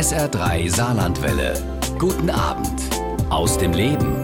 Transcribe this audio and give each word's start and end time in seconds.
SR3 0.00 0.74
Saarlandwelle. 0.74 1.62
Guten 1.98 2.30
Abend 2.30 2.80
aus 3.28 3.58
dem 3.58 3.74
Leben. 3.74 4.16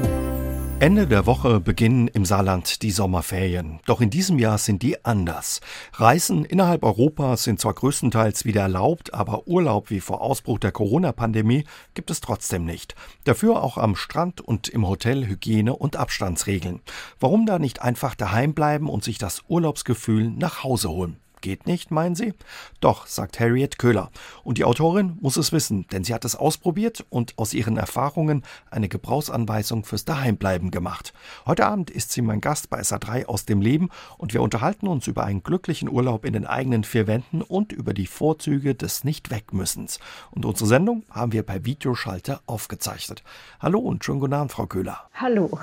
Ende 0.80 1.06
der 1.06 1.26
Woche 1.26 1.60
beginnen 1.60 2.08
im 2.08 2.25
Saarland 2.25 2.81
die 2.81 2.91
Sommerferien. 2.91 3.81
Doch 3.84 4.00
in 4.00 4.08
diesem 4.08 4.39
Jahr 4.39 4.57
sind 4.57 4.83
die 4.83 5.04
anders. 5.04 5.60
Reisen 5.92 6.47
innerhalb 6.47 6.83
Europas 6.83 7.44
sind 7.44 7.60
zwar 7.60 7.75
größtenteils 7.75 8.46
wieder 8.46 8.62
erlaubt, 8.62 9.12
aber 9.12 9.46
Urlaub 9.46 9.91
wie 9.91 10.00
vor 10.00 10.23
Ausbruch 10.23 10.58
der 10.58 10.72
Corona-Pandemie 10.72 11.64
gibt 11.93 12.11
es 12.11 12.22
trotzdem 12.22 12.64
nicht. 12.64 12.95
Dafür 13.24 13.62
auch 13.62 13.77
am 13.77 13.96
Strand 13.96 14.40
und 14.40 14.68
im 14.70 14.88
Hotel 14.88 15.27
Hygiene- 15.27 15.77
und 15.77 15.96
Abstandsregeln. 15.96 16.80
Warum 17.20 17.45
da 17.45 17.58
nicht 17.58 17.82
einfach 17.82 18.14
daheim 18.14 18.54
bleiben 18.54 18.88
und 18.88 19.04
sich 19.04 19.18
das 19.18 19.43
Urlaubsgefühl 19.46 20.30
nach 20.30 20.64
Hause 20.64 20.88
holen? 20.88 21.20
Geht 21.41 21.66
nicht, 21.66 21.91
meinen 21.91 22.14
Sie? 22.14 22.34
Doch, 22.80 23.07
sagt 23.07 23.39
Harriet 23.39 23.79
Köhler. 23.79 24.11
Und 24.43 24.59
die 24.59 24.64
Autorin 24.64 25.18
muss 25.21 25.36
es 25.36 25.53
wissen, 25.53 25.86
denn 25.89 26.03
sie 26.03 26.14
hat 26.14 26.25
es 26.25 26.35
ausprobiert 26.35 27.04
und 27.11 27.39
aus 27.39 27.54
ihren 27.54 27.77
Erfahrungen 27.77 28.43
eine 28.71 28.89
Gebrauchsanweisung 28.89 29.85
fürs 29.85 30.04
Daheimbleiben 30.04 30.71
gemacht. 30.71 31.13
Heute 31.44 31.67
Abend 31.67 31.91
ist 31.91 32.13
sie 32.13 32.23
mein 32.23 32.41
Gast 32.41 32.71
bei 32.71 32.80
SA3 32.80 33.27
aus 33.27 33.45
dem 33.45 33.61
Leben 33.61 33.91
und 34.19 34.33
wir 34.33 34.43
unterhalten 34.43 34.89
uns 34.89 35.07
über 35.07 35.25
einen 35.25 35.43
glücklichen 35.43 35.89
Urlaub 35.89 36.25
in 36.25 36.33
den 36.33 36.47
eigenen 36.47 36.85
vier 36.85 37.07
Wänden 37.07 37.43
und 37.43 37.73
über 37.73 37.95
die 37.95 38.07
Vorzüge 38.07 38.75
des 38.75 39.05
Nicht-Wegmüssens. 39.05 40.01
Und 40.30 40.47
unsere 40.47 40.69
Sendung 40.69 41.05
haben 41.11 41.33
wir 41.33 41.43
per 41.43 41.65
Videoschalter 41.65 42.41
aufgezeichnet. 42.47 43.23
Hallo 43.61 43.79
und 43.79 44.05
schönen 44.05 44.21
guten 44.21 44.35
Abend, 44.35 44.53
Frau 44.53 44.66
Köhler. 44.66 45.09
Hallo. 45.15 45.59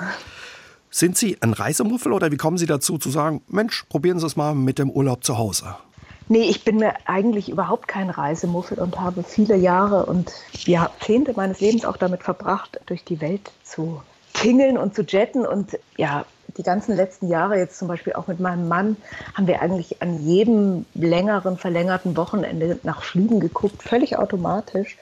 Sind 0.96 1.18
Sie 1.18 1.42
ein 1.42 1.54
Reisemuffel 1.54 2.14
oder 2.14 2.32
wie 2.32 2.38
kommen 2.38 2.60
Sie 2.60 2.68
dazu 2.68 3.00
zu 3.00 3.10
sagen, 3.10 3.42
Mensch, 3.48 3.84
probieren 3.90 4.20
Sie 4.20 4.28
es 4.28 4.36
mal 4.36 4.54
mit 4.54 4.78
dem 4.78 4.92
Urlaub 4.92 5.24
zu 5.24 5.40
Hause? 5.40 5.76
Nee, 6.30 6.44
ich 6.44 6.64
bin 6.64 6.78
mir 6.78 6.94
eigentlich 7.06 7.50
überhaupt 7.50 7.88
kein 7.88 8.12
Reisemuffel 8.12 8.78
und 8.78 9.00
habe 9.00 9.24
viele 9.24 9.56
Jahre 9.56 10.06
und 10.06 10.32
Jahrzehnte 10.54 11.34
meines 11.36 11.62
Lebens 11.62 11.84
auch 11.84 11.98
damit 11.98 12.22
verbracht, 12.22 12.80
durch 12.86 13.04
die 13.04 13.22
Welt 13.22 13.52
zu 13.64 14.04
tingeln 14.34 14.78
und 14.78 14.94
zu 14.94 15.02
jetten. 15.02 15.48
Und 15.48 15.80
ja, 15.98 16.26
die 16.58 16.64
ganzen 16.64 16.96
letzten 16.96 17.28
Jahre, 17.28 17.58
jetzt 17.58 17.80
zum 17.80 17.88
Beispiel 17.88 18.14
auch 18.14 18.28
mit 18.28 18.40
meinem 18.40 18.68
Mann, 18.68 18.96
haben 19.34 19.48
wir 19.48 19.64
eigentlich 19.64 20.00
an 20.04 20.24
jedem 20.24 20.86
längeren, 20.94 21.58
verlängerten 21.58 22.16
Wochenende 22.18 22.78
nach 22.84 23.02
Flügen 23.02 23.40
geguckt, 23.40 23.82
völlig 23.82 24.20
automatisch. 24.20 25.00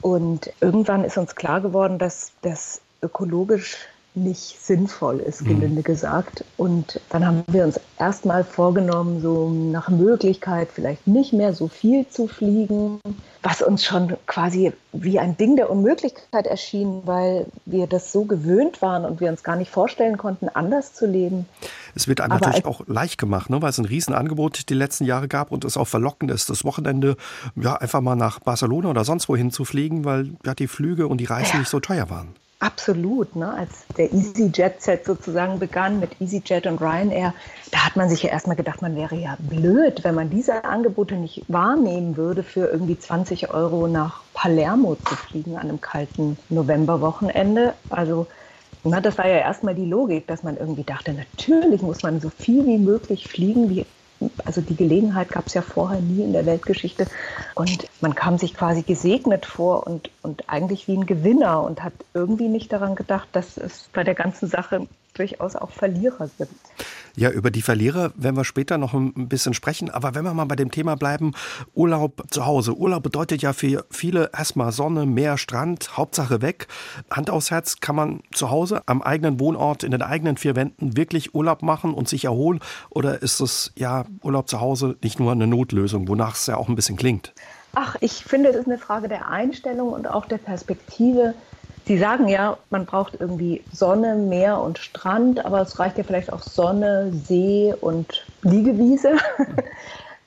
Und 0.00 0.50
irgendwann 0.62 1.04
ist 1.04 1.18
uns 1.18 1.34
klar 1.34 1.60
geworden, 1.60 1.98
dass 1.98 2.32
das 2.40 2.80
ökologisch 3.02 3.76
nicht 4.24 4.60
sinnvoll 4.60 5.20
ist, 5.20 5.42
mhm. 5.42 5.60
gelinde 5.60 5.82
gesagt. 5.82 6.44
Und 6.56 7.00
dann 7.10 7.26
haben 7.26 7.44
wir 7.48 7.64
uns 7.64 7.80
erstmal 7.98 8.44
vorgenommen, 8.44 9.20
so 9.20 9.48
nach 9.50 9.88
Möglichkeit 9.88 10.68
vielleicht 10.72 11.06
nicht 11.06 11.32
mehr 11.32 11.54
so 11.54 11.68
viel 11.68 12.08
zu 12.08 12.28
fliegen, 12.28 13.00
was 13.42 13.62
uns 13.62 13.84
schon 13.84 14.16
quasi 14.26 14.72
wie 14.92 15.18
ein 15.18 15.36
Ding 15.36 15.56
der 15.56 15.70
Unmöglichkeit 15.70 16.46
erschien, 16.46 17.02
weil 17.04 17.46
wir 17.66 17.86
das 17.86 18.12
so 18.12 18.24
gewöhnt 18.24 18.82
waren 18.82 19.04
und 19.04 19.20
wir 19.20 19.30
uns 19.30 19.42
gar 19.42 19.56
nicht 19.56 19.70
vorstellen 19.70 20.16
konnten, 20.16 20.48
anders 20.48 20.94
zu 20.94 21.06
leben. 21.06 21.46
Es 21.94 22.08
wird 22.08 22.20
einem 22.20 22.32
Aber 22.32 22.46
natürlich 22.46 22.66
auch 22.66 22.86
leicht 22.86 23.18
gemacht, 23.18 23.50
ne? 23.50 23.62
weil 23.62 23.70
es 23.70 23.78
ein 23.78 23.84
Riesenangebot 23.84 24.68
die 24.68 24.74
letzten 24.74 25.04
Jahre 25.04 25.28
gab 25.28 25.52
und 25.52 25.64
es 25.64 25.76
auch 25.76 25.86
verlockend 25.86 26.30
ist, 26.30 26.50
das 26.50 26.64
Wochenende 26.64 27.16
ja 27.54 27.76
einfach 27.76 28.00
mal 28.00 28.16
nach 28.16 28.40
Barcelona 28.40 28.90
oder 28.90 29.04
sonst 29.04 29.28
wohin 29.28 29.50
zu 29.50 29.64
fliegen, 29.64 30.04
weil 30.04 30.30
ja 30.44 30.54
die 30.54 30.68
Flüge 30.68 31.06
und 31.06 31.18
die 31.18 31.26
Reisen 31.26 31.54
ja. 31.54 31.58
nicht 31.60 31.68
so 31.68 31.80
teuer 31.80 32.10
waren. 32.10 32.34
Absolut, 32.60 33.36
ne? 33.36 33.54
als 33.54 33.86
der 33.96 34.12
EasyJet-Set 34.12 35.04
sozusagen 35.06 35.60
begann 35.60 36.00
mit 36.00 36.20
EasyJet 36.20 36.66
und 36.66 36.80
Ryanair, 36.80 37.32
da 37.70 37.86
hat 37.86 37.94
man 37.94 38.08
sich 38.08 38.24
ja 38.24 38.30
erstmal 38.30 38.56
gedacht, 38.56 38.82
man 38.82 38.96
wäre 38.96 39.14
ja 39.14 39.36
blöd, 39.38 40.02
wenn 40.02 40.16
man 40.16 40.28
diese 40.28 40.64
Angebote 40.64 41.14
nicht 41.14 41.44
wahrnehmen 41.46 42.16
würde, 42.16 42.42
für 42.42 42.66
irgendwie 42.66 42.98
20 42.98 43.50
Euro 43.54 43.86
nach 43.86 44.24
Palermo 44.34 44.96
zu 44.96 45.14
fliegen 45.14 45.54
an 45.56 45.68
einem 45.68 45.80
kalten 45.80 46.36
Novemberwochenende. 46.48 47.74
Also 47.90 48.26
na, 48.82 49.00
das 49.00 49.18
war 49.18 49.28
ja 49.28 49.38
erstmal 49.38 49.76
die 49.76 49.84
Logik, 49.84 50.26
dass 50.26 50.42
man 50.42 50.56
irgendwie 50.56 50.84
dachte, 50.84 51.12
natürlich 51.12 51.82
muss 51.82 52.02
man 52.02 52.20
so 52.20 52.30
viel 52.30 52.66
wie 52.66 52.78
möglich 52.78 53.28
fliegen, 53.28 53.70
wie 53.70 53.86
also 54.44 54.60
die 54.60 54.76
Gelegenheit 54.76 55.30
gab 55.30 55.46
es 55.46 55.54
ja 55.54 55.62
vorher 55.62 56.00
nie 56.00 56.22
in 56.22 56.32
der 56.32 56.46
Weltgeschichte. 56.46 57.06
Und 57.54 57.88
man 58.00 58.14
kam 58.14 58.38
sich 58.38 58.54
quasi 58.54 58.82
gesegnet 58.82 59.46
vor 59.46 59.86
und, 59.86 60.10
und 60.22 60.48
eigentlich 60.48 60.88
wie 60.88 60.96
ein 60.96 61.06
Gewinner 61.06 61.62
und 61.62 61.82
hat 61.82 61.92
irgendwie 62.14 62.48
nicht 62.48 62.72
daran 62.72 62.94
gedacht, 62.94 63.28
dass 63.32 63.56
es 63.56 63.88
bei 63.92 64.04
der 64.04 64.14
ganzen 64.14 64.48
Sache 64.48 64.86
durchaus 65.14 65.56
auch 65.56 65.70
Verlierer 65.70 66.28
sind. 66.38 66.50
Ja, 67.18 67.30
über 67.30 67.50
die 67.50 67.62
Verlierer 67.62 68.12
werden 68.14 68.36
wir 68.36 68.44
später 68.44 68.78
noch 68.78 68.94
ein 68.94 69.28
bisschen 69.28 69.52
sprechen. 69.52 69.90
Aber 69.90 70.14
wenn 70.14 70.22
wir 70.22 70.34
mal 70.34 70.44
bei 70.44 70.54
dem 70.54 70.70
Thema 70.70 70.94
bleiben, 70.94 71.32
Urlaub 71.74 72.22
zu 72.30 72.46
Hause. 72.46 72.76
Urlaub 72.76 73.02
bedeutet 73.02 73.42
ja 73.42 73.52
für 73.52 73.84
viele 73.90 74.30
erstmal 74.32 74.70
Sonne, 74.70 75.04
Meer, 75.04 75.36
Strand, 75.36 75.96
Hauptsache 75.96 76.42
weg. 76.42 76.68
Hand 77.10 77.28
aufs 77.28 77.50
Herz, 77.50 77.80
kann 77.80 77.96
man 77.96 78.20
zu 78.30 78.50
Hause 78.50 78.82
am 78.86 79.02
eigenen 79.02 79.40
Wohnort, 79.40 79.82
in 79.82 79.90
den 79.90 80.02
eigenen 80.02 80.36
vier 80.36 80.54
Wänden 80.54 80.96
wirklich 80.96 81.34
Urlaub 81.34 81.62
machen 81.62 81.92
und 81.92 82.08
sich 82.08 82.24
erholen? 82.24 82.60
Oder 82.88 83.20
ist 83.20 83.40
es 83.40 83.72
ja 83.74 84.04
Urlaub 84.22 84.48
zu 84.48 84.60
Hause 84.60 84.94
nicht 85.02 85.18
nur 85.18 85.32
eine 85.32 85.48
Notlösung, 85.48 86.06
wonach 86.06 86.36
es 86.36 86.46
ja 86.46 86.56
auch 86.56 86.68
ein 86.68 86.76
bisschen 86.76 86.96
klingt? 86.96 87.34
Ach, 87.74 87.96
ich 88.00 88.24
finde, 88.24 88.50
es 88.50 88.56
ist 88.56 88.66
eine 88.66 88.78
Frage 88.78 89.08
der 89.08 89.28
Einstellung 89.28 89.92
und 89.92 90.08
auch 90.08 90.26
der 90.26 90.38
Perspektive. 90.38 91.34
Sie 91.88 91.96
sagen 91.96 92.28
ja, 92.28 92.58
man 92.68 92.84
braucht 92.84 93.16
irgendwie 93.18 93.66
Sonne, 93.70 94.14
Meer 94.14 94.60
und 94.60 94.76
Strand, 94.76 95.42
aber 95.46 95.62
es 95.62 95.78
reicht 95.78 95.96
ja 95.96 96.04
vielleicht 96.04 96.30
auch 96.30 96.42
Sonne, 96.42 97.10
See 97.14 97.74
und 97.80 98.28
Liegewiese. 98.42 99.16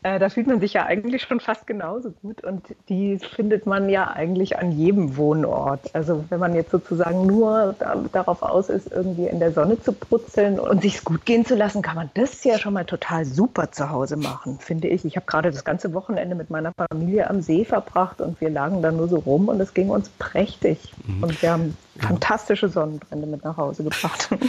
Äh, 0.04 0.18
da 0.18 0.30
fühlt 0.30 0.48
man 0.48 0.60
sich 0.60 0.74
ja 0.74 0.86
eigentlich 0.86 1.22
schon 1.22 1.40
fast 1.40 1.68
genauso 1.68 2.10
gut 2.10 2.44
und 2.44 2.64
die 2.90 3.20
findet 3.20 3.68
man 3.68 3.88
ja 3.88 4.08
eigentlich 4.08 4.58
an 4.58 4.72
jedem 4.72 5.16
Wohnort. 5.16 5.94
Also 5.94 6.26
wenn 6.30 6.40
man 6.40 6.56
jetzt 6.56 6.72
sozusagen 6.72 7.28
nur 7.28 7.76
darauf 8.12 8.42
aus 8.42 8.70
ist, 8.70 8.92
irgendwie 8.92 9.28
in 9.28 9.40
der 9.40 9.52
Sonne 9.52 9.80
zu 9.80 9.94
brutzeln 9.94 10.60
und 10.60 10.82
sich 10.82 11.04
gut 11.04 11.24
gehen 11.26 11.46
zu 11.46 11.56
lassen, 11.56 11.84
kann 11.84 11.96
man 11.96 12.10
das 12.16 12.44
ja 12.44 12.58
schon 12.58 12.74
mal 12.74 12.86
total 12.86 13.26
super 13.26 13.72
zu 13.72 13.92
Hause 13.92 14.18
machen, 14.18 14.58
finde 14.60 14.88
ich. 14.88 15.06
Ich 15.06 15.18
habe 15.18 15.28
gerade 15.28 15.52
das 15.52 15.64
ganze 15.64 15.94
Wochenende 15.94 16.34
mit 16.36 16.50
meiner 16.50 16.74
Familie 16.74 17.30
am 17.30 17.44
See 17.44 17.64
verbracht 17.64 18.22
und 18.22 18.42
wir 18.42 18.50
lagen 18.50 18.82
da 18.82 18.92
nur 18.92 19.08
so 19.08 19.18
rum 19.18 19.50
und 19.50 19.62
es 19.62 19.76
ging 19.76 19.92
uns 19.92 20.10
prächtig 20.10 20.94
mhm. 21.06 21.24
und 21.24 21.42
wir 21.44 21.52
haben 21.52 21.78
fantastische 22.00 22.70
Sonnenbrände 22.70 23.28
mit 23.28 23.44
nach 23.44 23.58
Hause 23.58 23.84
gebracht. 23.84 24.30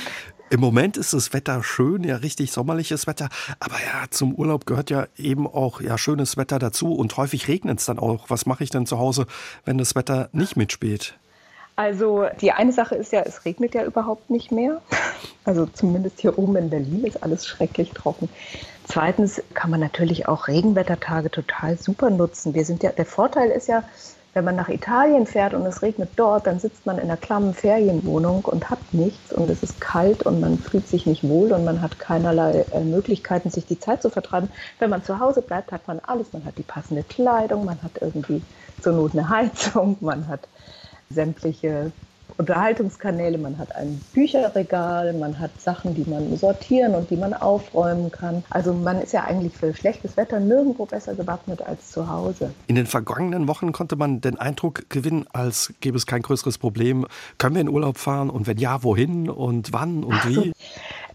Im 0.53 0.61
Moment 0.61 0.99
ist 0.99 1.15
das 1.15 1.33
Wetter 1.33 1.65
schön, 1.65 2.05
ja 2.05 2.17
richtig 2.17 2.53
sommerliches 2.53 3.07
Wetter, 3.07 3.31
aber 3.59 3.77
ja, 3.77 4.05
zum 4.11 4.35
Urlaub 4.35 4.67
gehört 4.67 4.91
ja 4.91 5.07
eben 5.17 5.47
auch 5.47 5.81
ja 5.81 5.97
schönes 5.97 6.37
Wetter 6.37 6.59
dazu 6.59 6.93
und 6.93 7.17
häufig 7.17 7.49
regnet 7.49 7.79
es 7.79 7.87
dann 7.87 7.99
auch. 7.99 8.29
Was 8.29 8.45
mache 8.45 8.63
ich 8.63 8.69
denn 8.69 8.85
zu 8.85 8.99
Hause, 8.99 9.27
wenn 9.65 9.79
das 9.79 9.95
Wetter 9.95 10.29
nicht 10.33 10.59
mitspielt? 10.59 11.15
Also 11.77 12.27
die 12.43 12.53
eine 12.53 12.71
Sache 12.71 12.97
ist 12.97 13.13
ja, 13.13 13.23
es 13.23 13.47
regnet 13.47 13.75
ja 13.75 13.83
überhaupt 13.83 14.29
nicht 14.29 14.53
mehr. 14.53 14.83
Also 15.45 15.67
zumindest 15.67 16.21
hier 16.21 16.39
oben 16.39 16.55
in 16.55 16.71
Berlin 16.71 17.03
ist 17.03 17.21
alles 17.21 17.49
schrecklich 17.49 17.91
trocken. 17.91 18.29
Zweitens 18.85 19.43
kann 19.55 19.71
man 19.71 19.81
natürlich 19.81 20.29
auch 20.29 20.47
Regenwettertage 20.47 21.33
total 21.33 21.77
super 21.77 22.11
nutzen. 22.11 22.55
Wir 22.55 22.65
sind 22.65 22.85
ja, 22.85 22.91
der 22.93 23.07
Vorteil 23.07 23.51
ist 23.51 23.67
ja, 23.67 23.83
wenn 24.35 24.45
man 24.45 24.57
nach 24.57 24.69
Italien 24.69 25.27
fährt 25.27 25.53
und 25.53 25.67
es 25.67 25.83
regnet 25.83 26.11
dort, 26.17 26.47
dann 26.47 26.59
sitzt 26.59 26.87
man 26.87 26.97
in 26.97 27.05
einer 27.05 27.19
klammen 27.19 27.53
Ferienwohnung 27.53 28.45
und 28.45 28.71
hat 28.71 28.79
nichts 28.93 29.33
und 29.33 29.51
es 29.51 29.63
ist 29.63 29.81
kalt 29.81 30.23
und 30.23 30.41
man 30.41 30.59
fühlt 30.59 30.89
sich 30.89 31.07
nicht 31.07 31.23
wohl 31.23 31.53
und 31.53 31.65
man 31.65 31.83
hat 31.83 31.99
keinerlei 31.99 32.67
äh, 32.73 32.83
Möglichkeiten, 32.83 33.51
sich 33.51 33.67
die 33.67 33.79
Zeit 33.79 34.01
zu 34.01 34.09
vertreiben. 34.09 34.51
Wenn 34.79 34.91
man 34.91 35.03
zu 35.03 35.19
Hause 35.21 35.43
bleibt, 35.43 35.71
hat 35.71 35.87
man 35.87 36.01
alles. 36.01 36.33
Man 36.33 36.45
hat 36.47 36.57
die 36.57 36.63
passende 36.63 37.03
Kleidung, 37.03 37.65
man 37.67 37.83
hat 37.83 37.99
irgendwie 38.01 38.43
zur 38.81 38.95
Not 38.95 39.13
eine 39.13 39.29
Heizung, 39.29 39.99
man 40.01 40.29
hat 40.29 40.49
sämtliche 41.11 41.93
Unterhaltungskanäle, 42.37 43.39
man 43.39 43.59
hat 43.59 43.75
ein 43.75 44.01
Bücherregal, 44.13 45.13
man 45.13 45.39
hat 45.39 45.51
Sachen, 45.61 45.95
die 45.95 46.09
man 46.09 46.37
sortieren 46.37 46.95
und 46.95 47.11
die 47.11 47.17
man 47.17 47.35
aufräumen 47.35 48.11
kann. 48.11 48.45
Also 48.51 48.73
man 48.73 49.01
ist 49.01 49.13
ja 49.13 49.25
eigentlich 49.25 49.57
für 49.57 49.75
schlechtes 49.75 50.17
Wetter 50.17 50.41
nirgendwo 50.41 50.87
besser 50.87 51.15
gewappnet 51.15 51.63
als 51.63 51.91
zu 51.91 52.09
Hause. 52.09 52.53
In 52.67 52.77
den 52.77 52.87
vergangenen 52.87 53.49
Wochen 53.49 53.73
konnte 53.73 53.97
man 53.97 54.21
den 54.21 54.39
Eindruck 54.39 54.89
gewinnen, 54.89 55.27
als 55.33 55.73
gäbe 55.81 55.97
es 55.97 56.07
kein 56.07 56.23
größeres 56.23 56.59
Problem. 56.59 57.07
Können 57.39 57.55
wir 57.55 57.63
in 57.63 57.69
Urlaub 57.69 57.99
fahren 57.99 58.31
und 58.31 58.47
wenn 58.47 58.59
ja, 58.59 58.83
wohin 58.83 59.29
und 59.29 59.73
wann 59.73 60.05
und 60.05 60.29
wie? 60.29 60.53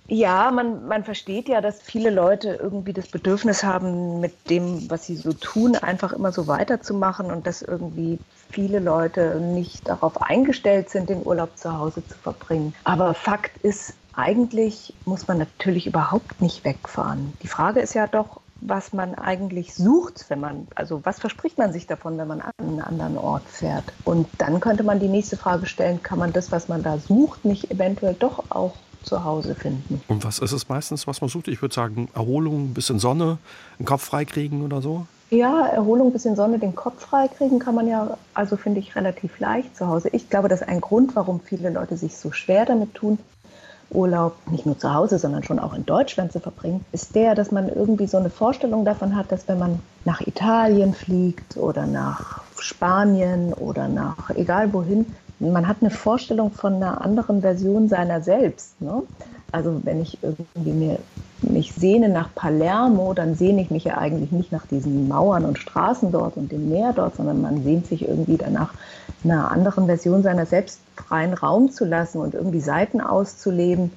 Ja, 0.09 0.51
man, 0.51 0.87
man 0.87 1.03
versteht 1.03 1.49
ja, 1.49 1.59
dass 1.59 1.81
viele 1.81 2.09
Leute 2.09 2.57
irgendwie 2.61 2.93
das 2.93 3.07
Bedürfnis 3.07 3.63
haben, 3.63 4.21
mit 4.21 4.49
dem, 4.49 4.89
was 4.89 5.05
sie 5.05 5.17
so 5.17 5.33
tun, 5.33 5.75
einfach 5.75 6.13
immer 6.13 6.31
so 6.31 6.47
weiterzumachen 6.47 7.29
und 7.29 7.45
dass 7.45 7.61
irgendwie 7.61 8.17
viele 8.49 8.79
Leute 8.79 9.41
nicht 9.41 9.87
darauf 9.89 10.21
eingestellt 10.21 10.89
sind, 10.89 11.09
den 11.09 11.25
Urlaub 11.25 11.57
zu 11.57 11.77
Hause 11.77 12.07
zu 12.07 12.15
verbringen. 12.15 12.73
Aber 12.85 13.13
Fakt 13.13 13.57
ist, 13.63 13.95
eigentlich 14.13 14.93
muss 15.03 15.27
man 15.27 15.39
natürlich 15.39 15.87
überhaupt 15.87 16.41
nicht 16.41 16.63
wegfahren. 16.63 17.33
Die 17.43 17.47
Frage 17.47 17.81
ist 17.81 17.93
ja 17.93 18.07
doch, 18.07 18.39
was 18.61 18.93
man 18.93 19.13
eigentlich 19.13 19.75
sucht, 19.75 20.25
wenn 20.29 20.39
man, 20.39 20.67
also 20.73 21.05
was 21.05 21.19
verspricht 21.19 21.57
man 21.57 21.73
sich 21.73 21.85
davon, 21.85 22.17
wenn 22.17 22.27
man 22.27 22.41
an 22.41 22.51
einen 22.59 22.81
anderen 22.81 23.17
Ort 23.17 23.47
fährt? 23.47 23.93
Und 24.05 24.27
dann 24.37 24.61
könnte 24.61 24.83
man 24.83 24.99
die 24.99 25.09
nächste 25.09 25.37
Frage 25.37 25.65
stellen, 25.67 26.01
kann 26.01 26.17
man 26.17 26.33
das, 26.33 26.51
was 26.51 26.69
man 26.69 26.81
da 26.81 26.97
sucht, 26.97 27.45
nicht 27.45 27.69
eventuell 27.69 28.15
doch 28.15 28.45
auch 28.49 28.86
zu 29.07 29.23
Hause 29.23 29.55
finden. 29.55 30.01
Und 30.07 30.23
was 30.23 30.39
ist 30.39 30.51
es 30.51 30.69
meistens, 30.69 31.07
was 31.07 31.21
man 31.21 31.29
sucht? 31.29 31.47
Ich 31.47 31.61
würde 31.61 31.73
sagen, 31.73 32.09
Erholung, 32.13 32.65
ein 32.65 32.73
bisschen 32.73 32.99
Sonne, 32.99 33.37
einen 33.79 33.85
Kopf 33.85 34.03
freikriegen 34.03 34.63
oder 34.63 34.81
so? 34.81 35.07
Ja, 35.29 35.65
Erholung, 35.65 36.13
bisschen 36.13 36.35
Sonne, 36.35 36.57
den 36.59 36.75
Kopf 36.75 37.01
freikriegen 37.01 37.59
kann 37.59 37.75
man 37.75 37.87
ja, 37.87 38.17
also 38.33 38.55
finde 38.55 38.79
ich, 38.79 38.95
relativ 38.95 39.39
leicht 39.39 39.75
zu 39.75 39.87
Hause. 39.87 40.09
Ich 40.13 40.29
glaube, 40.29 40.47
das 40.47 40.61
ist 40.61 40.67
ein 40.67 40.79
Grund, 40.79 41.15
warum 41.15 41.41
viele 41.41 41.69
Leute 41.69 41.97
sich 41.97 42.15
so 42.15 42.31
schwer 42.31 42.65
damit 42.65 42.93
tun, 42.93 43.19
Urlaub 43.89 44.35
nicht 44.51 44.65
nur 44.65 44.77
zu 44.77 44.93
Hause, 44.93 45.17
sondern 45.17 45.43
schon 45.43 45.59
auch 45.59 45.73
in 45.73 45.85
Deutschland 45.85 46.31
zu 46.31 46.39
verbringen, 46.39 46.85
ist 46.91 47.15
der, 47.15 47.35
dass 47.35 47.51
man 47.51 47.69
irgendwie 47.69 48.07
so 48.07 48.17
eine 48.17 48.29
Vorstellung 48.29 48.85
davon 48.85 49.15
hat, 49.15 49.31
dass 49.31 49.47
wenn 49.47 49.59
man 49.59 49.79
nach 50.05 50.21
Italien 50.21 50.93
fliegt 50.93 51.57
oder 51.57 51.85
nach 51.85 52.41
Spanien 52.59 53.53
oder 53.53 53.87
nach 53.87 54.29
egal 54.31 54.73
wohin, 54.73 55.05
man 55.39 55.67
hat 55.67 55.77
eine 55.81 55.91
Vorstellung 55.91 56.51
von 56.51 56.75
einer 56.75 57.01
anderen 57.01 57.41
Version 57.41 57.87
seiner 57.89 58.21
selbst. 58.21 58.81
Ne? 58.81 59.03
Also 59.51 59.81
wenn 59.83 60.01
ich 60.01 60.17
irgendwie 60.21 60.71
mir, 60.71 60.99
mich 61.41 61.73
sehne 61.73 62.09
nach 62.09 62.33
Palermo, 62.33 63.13
dann 63.13 63.35
sehne 63.35 63.61
ich 63.61 63.69
mich 63.69 63.83
ja 63.83 63.97
eigentlich 63.97 64.31
nicht 64.31 64.51
nach 64.51 64.65
diesen 64.65 65.07
Mauern 65.07 65.45
und 65.45 65.59
Straßen 65.59 66.11
dort 66.11 66.37
und 66.37 66.51
dem 66.51 66.69
Meer 66.69 66.93
dort, 66.93 67.15
sondern 67.15 67.41
man 67.41 67.63
sehnt 67.63 67.87
sich 67.87 68.07
irgendwie 68.07 68.37
danach, 68.37 68.73
einer 69.23 69.51
anderen 69.51 69.87
Version 69.87 70.23
seiner 70.23 70.45
selbst 70.45 70.79
freien 70.95 71.33
Raum 71.33 71.71
zu 71.71 71.85
lassen 71.85 72.19
und 72.19 72.33
irgendwie 72.33 72.59
Seiten 72.59 73.01
auszuleben, 73.01 73.91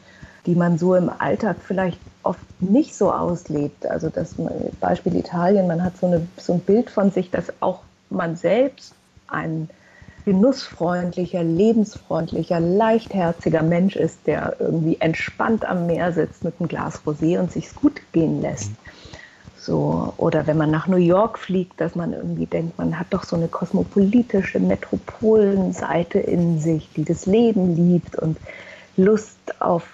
die 0.47 0.55
man 0.55 0.79
so 0.79 0.95
im 0.95 1.11
Alltag 1.19 1.57
vielleicht 1.63 2.01
oft 2.23 2.41
nicht 2.61 2.95
so 2.95 3.13
auslebt. 3.13 3.87
Also 3.87 4.09
das 4.09 4.35
Beispiel 4.81 5.15
Italien, 5.17 5.67
man 5.67 5.83
hat 5.85 5.97
so, 5.99 6.07
eine, 6.07 6.27
so 6.39 6.55
ein 6.55 6.61
Bild 6.61 6.91
von 6.91 7.11
sich, 7.11 7.31
dass 7.31 7.53
auch 7.61 7.81
man 8.09 8.37
selbst 8.37 8.95
ein 9.29 9.69
genussfreundlicher, 10.25 11.43
lebensfreundlicher, 11.43 12.61
leichtherziger 12.61 13.63
Mensch 13.63 13.97
ist, 13.97 14.27
der 14.27 14.57
irgendwie 14.59 15.01
entspannt 15.01 15.65
am 15.65 15.87
Meer 15.87 16.13
sitzt 16.13 16.45
mit 16.45 16.55
einem 16.59 16.69
Glas 16.69 17.03
Rosé 17.05 17.39
und 17.39 17.51
sich's 17.51 17.75
gut 17.75 18.01
gehen 18.13 18.41
lässt. 18.41 18.73
So, 19.57 20.15
oder 20.17 20.47
wenn 20.47 20.57
man 20.57 20.71
nach 20.71 20.87
New 20.87 20.97
York 20.97 21.39
fliegt, 21.39 21.81
dass 21.83 21.95
man 21.95 22.15
irgendwie 22.15 22.47
denkt, 22.47 22.79
man 22.79 22.99
hat 22.99 23.09
doch 23.11 23.25
so 23.25 23.37
eine 23.37 23.49
kosmopolitische 23.49 24.59
Metropolenseite 24.59 26.19
in 26.19 26.59
sich, 26.59 26.89
die 26.97 27.05
das 27.05 27.27
Leben 27.27 27.77
liebt 27.77 28.17
und 28.17 28.39
Lust 28.97 29.61
auf 29.61 29.87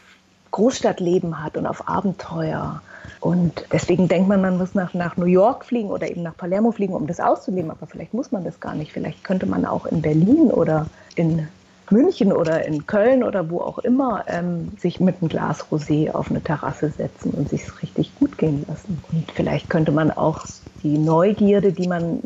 Großstadtleben 0.52 1.42
hat 1.42 1.56
und 1.56 1.66
auf 1.66 1.88
Abenteuer. 1.88 2.80
Und 3.20 3.64
deswegen 3.72 4.08
denkt 4.08 4.28
man, 4.28 4.40
man 4.40 4.58
muss 4.58 4.74
nach, 4.74 4.94
nach 4.94 5.16
New 5.16 5.26
York 5.26 5.64
fliegen 5.64 5.90
oder 5.90 6.08
eben 6.08 6.22
nach 6.22 6.36
Palermo 6.36 6.72
fliegen, 6.72 6.94
um 6.94 7.06
das 7.06 7.20
auszuleben. 7.20 7.70
Aber 7.70 7.86
vielleicht 7.86 8.14
muss 8.14 8.32
man 8.32 8.44
das 8.44 8.60
gar 8.60 8.74
nicht. 8.74 8.92
Vielleicht 8.92 9.24
könnte 9.24 9.46
man 9.46 9.64
auch 9.64 9.86
in 9.86 10.02
Berlin 10.02 10.50
oder 10.50 10.86
in 11.14 11.48
München 11.90 12.32
oder 12.32 12.64
in 12.64 12.86
Köln 12.86 13.22
oder 13.22 13.48
wo 13.50 13.60
auch 13.60 13.78
immer 13.78 14.24
ähm, 14.26 14.72
sich 14.78 15.00
mit 15.00 15.16
einem 15.20 15.28
Glas 15.28 15.64
Rosé 15.70 16.10
auf 16.10 16.30
eine 16.30 16.42
Terrasse 16.42 16.90
setzen 16.90 17.30
und 17.30 17.48
sich 17.48 17.62
richtig 17.82 18.14
gut 18.16 18.38
gehen 18.38 18.64
lassen. 18.68 19.02
Und 19.12 19.30
vielleicht 19.32 19.70
könnte 19.70 19.92
man 19.92 20.10
auch 20.10 20.44
die 20.82 20.98
Neugierde, 20.98 21.72
die 21.72 21.86
man 21.86 22.20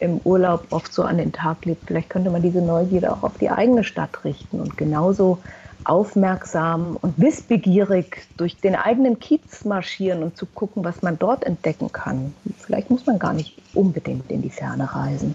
im 0.00 0.20
Urlaub 0.24 0.66
oft 0.70 0.92
so 0.92 1.02
an 1.02 1.18
den 1.18 1.32
Tag 1.32 1.64
legt, 1.64 1.82
vielleicht 1.86 2.10
könnte 2.10 2.30
man 2.30 2.42
diese 2.42 2.62
Neugierde 2.62 3.12
auch 3.12 3.22
auf 3.22 3.36
die 3.38 3.50
eigene 3.50 3.84
Stadt 3.84 4.24
richten 4.24 4.60
und 4.60 4.76
genauso 4.76 5.38
aufmerksam 5.84 6.96
und 7.00 7.18
wissbegierig 7.18 8.26
durch 8.36 8.56
den 8.56 8.74
eigenen 8.74 9.18
Kiez 9.18 9.64
marschieren 9.64 10.22
und 10.22 10.36
zu 10.36 10.46
gucken, 10.46 10.84
was 10.84 11.02
man 11.02 11.18
dort 11.18 11.44
entdecken 11.44 11.92
kann. 11.92 12.34
Vielleicht 12.58 12.90
muss 12.90 13.06
man 13.06 13.18
gar 13.18 13.32
nicht 13.32 13.56
unbedingt 13.74 14.30
in 14.30 14.42
die 14.42 14.50
Ferne 14.50 14.94
reisen, 14.94 15.34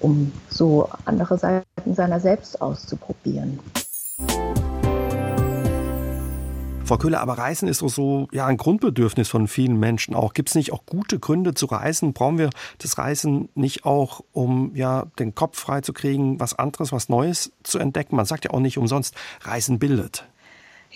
um 0.00 0.32
so 0.48 0.88
andere 1.04 1.38
Seiten 1.38 1.94
seiner 1.94 2.20
selbst 2.20 2.60
auszuprobieren. 2.60 3.60
Frau 6.86 6.98
Köhler, 6.98 7.20
aber 7.20 7.36
Reisen 7.36 7.66
ist 7.66 7.82
doch 7.82 7.88
so 7.88 8.28
ja, 8.30 8.46
ein 8.46 8.58
Grundbedürfnis 8.58 9.28
von 9.28 9.48
vielen 9.48 9.76
Menschen 9.80 10.14
auch. 10.14 10.34
Gibt 10.34 10.50
es 10.50 10.54
nicht 10.54 10.72
auch 10.72 10.86
gute 10.86 11.18
Gründe 11.18 11.52
zu 11.52 11.66
reisen? 11.66 12.12
Brauchen 12.12 12.38
wir 12.38 12.50
das 12.78 12.96
Reisen 12.96 13.48
nicht 13.56 13.84
auch, 13.84 14.20
um 14.30 14.70
ja, 14.76 15.06
den 15.18 15.34
Kopf 15.34 15.58
frei 15.58 15.80
zu 15.80 15.92
kriegen, 15.92 16.38
was 16.38 16.54
anderes, 16.56 16.92
was 16.92 17.08
Neues 17.08 17.50
zu 17.64 17.80
entdecken? 17.80 18.14
Man 18.14 18.24
sagt 18.24 18.44
ja 18.44 18.52
auch 18.52 18.60
nicht 18.60 18.78
umsonst, 18.78 19.16
Reisen 19.42 19.80
bildet. 19.80 20.28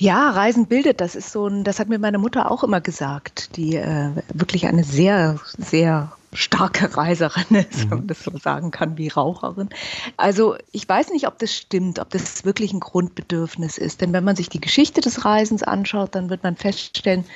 Ja, 0.01 0.31
Reisen 0.31 0.65
bildet, 0.65 1.03
das 1.03 1.15
ist 1.15 1.31
so 1.31 1.47
ein, 1.47 1.63
das 1.63 1.79
hat 1.79 1.91
mir 1.91 1.99
meine 1.99 2.17
Mutter 2.17 2.51
auch 2.51 2.65
immer 2.65 2.81
gesagt, 2.81 3.55
die 3.59 3.77
äh, 3.77 4.13
wirklich 4.33 4.67
eine 4.67 4.83
sehr, 4.83 5.39
sehr 5.59 6.13
starke 6.33 6.97
Reiserin 6.97 7.55
ist, 7.57 7.85
mhm. 7.85 7.91
wenn 7.91 7.99
man 7.99 8.07
das 8.07 8.25
so 8.25 8.31
sagen 8.39 8.71
kann, 8.71 8.97
wie 8.97 9.09
Raucherin. 9.09 9.69
Also 10.17 10.57
ich 10.73 10.89
weiß 10.89 11.11
nicht, 11.11 11.27
ob 11.27 11.39
das 11.39 11.55
stimmt, 11.55 11.99
ob 11.99 12.09
das 12.09 12.47
wirklich 12.47 12.73
ein 12.73 12.81
Grundbedürfnis 12.81 13.77
ist. 13.77 14.01
Denn 14.01 14.15
wenn 14.15 14.25
man 14.25 14.37
sich 14.37 14.49
die 14.49 14.61
Geschichte 14.61 15.03
des 15.03 15.27
Reisens 15.27 15.63
anschaut, 15.63 16.15
dann 16.15 16.31
wird 16.31 16.45
man 16.45 16.57
feststellen, 16.57 17.27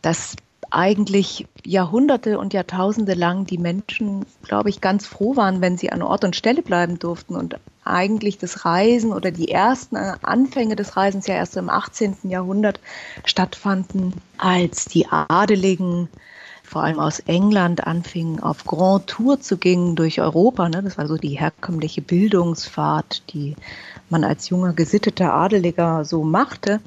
dass 0.00 0.36
eigentlich 0.70 1.48
Jahrhunderte 1.64 2.38
und 2.38 2.52
Jahrtausende 2.52 3.14
lang 3.14 3.44
die 3.44 3.58
Menschen, 3.58 4.24
glaube 4.44 4.68
ich, 4.70 4.80
ganz 4.80 5.04
froh 5.04 5.34
waren, 5.34 5.60
wenn 5.60 5.76
sie 5.76 5.90
an 5.90 6.02
Ort 6.02 6.22
und 6.22 6.36
Stelle 6.36 6.62
bleiben 6.62 7.00
durften 7.00 7.34
und 7.34 7.58
eigentlich 7.88 8.38
das 8.38 8.64
Reisen 8.64 9.12
oder 9.12 9.30
die 9.30 9.50
ersten 9.50 9.96
Anfänge 9.96 10.76
des 10.76 10.96
Reisens 10.96 11.26
ja 11.26 11.34
erst 11.34 11.56
im 11.56 11.70
18. 11.70 12.16
Jahrhundert 12.24 12.80
stattfanden, 13.24 14.14
als 14.36 14.86
die 14.86 15.06
Adeligen 15.06 16.08
vor 16.62 16.82
allem 16.82 17.00
aus 17.00 17.20
England 17.20 17.86
anfingen, 17.86 18.40
auf 18.40 18.64
Grand 18.64 19.06
Tour 19.06 19.40
zu 19.40 19.56
gehen 19.56 19.96
durch 19.96 20.20
Europa. 20.20 20.68
Ne? 20.68 20.82
Das 20.82 20.98
war 20.98 21.08
so 21.08 21.16
die 21.16 21.38
herkömmliche 21.38 22.02
Bildungsfahrt, 22.02 23.22
die 23.32 23.56
man 24.10 24.22
als 24.22 24.50
junger, 24.50 24.74
gesitteter 24.74 25.32
Adeliger 25.32 26.04
so 26.04 26.24
machte. 26.24 26.80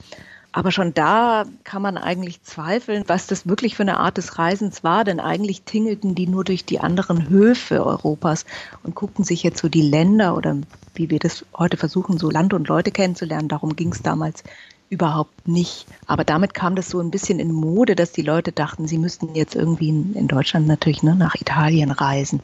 Aber 0.53 0.71
schon 0.71 0.93
da 0.93 1.45
kann 1.63 1.81
man 1.81 1.97
eigentlich 1.97 2.43
zweifeln, 2.43 3.05
was 3.07 3.27
das 3.27 3.47
wirklich 3.47 3.75
für 3.77 3.83
eine 3.83 3.97
Art 3.97 4.17
des 4.17 4.37
Reisens 4.37 4.83
war, 4.83 5.05
denn 5.05 5.21
eigentlich 5.21 5.61
tingelten 5.63 6.13
die 6.13 6.27
nur 6.27 6.43
durch 6.43 6.65
die 6.65 6.81
anderen 6.81 7.29
Höfe 7.29 7.85
Europas 7.85 8.45
und 8.83 8.93
guckten 8.93 9.23
sich 9.23 9.43
jetzt 9.43 9.61
so 9.61 9.69
die 9.69 9.81
Länder 9.81 10.35
oder 10.35 10.57
wie 10.93 11.09
wir 11.09 11.19
das 11.19 11.45
heute 11.57 11.77
versuchen, 11.77 12.17
so 12.17 12.29
Land 12.29 12.53
und 12.53 12.67
Leute 12.67 12.91
kennenzulernen. 12.91 13.47
Darum 13.47 13.77
ging 13.77 13.93
es 13.93 14.01
damals 14.01 14.43
überhaupt 14.89 15.47
nicht. 15.47 15.87
Aber 16.05 16.25
damit 16.25 16.53
kam 16.53 16.75
das 16.75 16.89
so 16.89 16.99
ein 16.99 17.11
bisschen 17.11 17.39
in 17.39 17.53
Mode, 17.53 17.95
dass 17.95 18.11
die 18.11 18.21
Leute 18.21 18.51
dachten, 18.51 18.87
sie 18.87 18.97
müssten 18.97 19.33
jetzt 19.35 19.55
irgendwie 19.55 19.87
in, 19.87 20.27
Deutschland 20.27 20.67
natürlich 20.67 21.01
ne, 21.01 21.15
nach 21.15 21.35
Italien 21.35 21.91
reisen. 21.91 22.41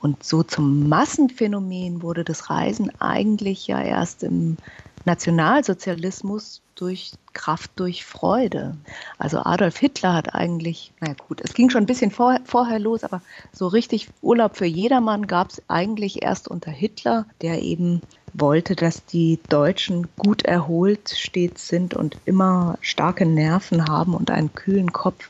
Und 0.00 0.22
so 0.22 0.44
zum 0.44 0.88
Massenphänomen 0.88 2.00
wurde 2.00 2.22
das 2.22 2.48
Reisen 2.48 2.92
eigentlich 3.00 3.66
ja 3.66 3.82
erst 3.82 4.22
im 4.22 4.56
Nationalsozialismus 5.04 6.62
durch 6.74 7.12
Kraft 7.32 7.72
durch 7.76 8.04
Freude. 8.04 8.76
Also 9.18 9.38
Adolf 9.38 9.78
Hitler 9.78 10.14
hat 10.14 10.34
eigentlich, 10.34 10.92
naja 11.00 11.14
gut, 11.28 11.40
es 11.42 11.54
ging 11.54 11.70
schon 11.70 11.84
ein 11.84 11.86
bisschen 11.86 12.10
vor, 12.10 12.38
vorher 12.44 12.78
los, 12.78 13.04
aber 13.04 13.20
so 13.52 13.66
richtig 13.66 14.08
Urlaub 14.22 14.56
für 14.56 14.66
jedermann 14.66 15.26
gab 15.26 15.50
es 15.50 15.62
eigentlich 15.68 16.22
erst 16.22 16.48
unter 16.48 16.70
Hitler, 16.70 17.26
der 17.42 17.62
eben 17.62 18.00
wollte, 18.32 18.74
dass 18.74 19.04
die 19.04 19.38
Deutschen 19.48 20.08
gut 20.18 20.42
erholt 20.44 21.10
stets 21.10 21.68
sind 21.68 21.94
und 21.94 22.16
immer 22.24 22.78
starke 22.80 23.26
Nerven 23.26 23.86
haben 23.86 24.14
und 24.14 24.30
einen 24.30 24.54
kühlen 24.54 24.92
Kopf 24.92 25.28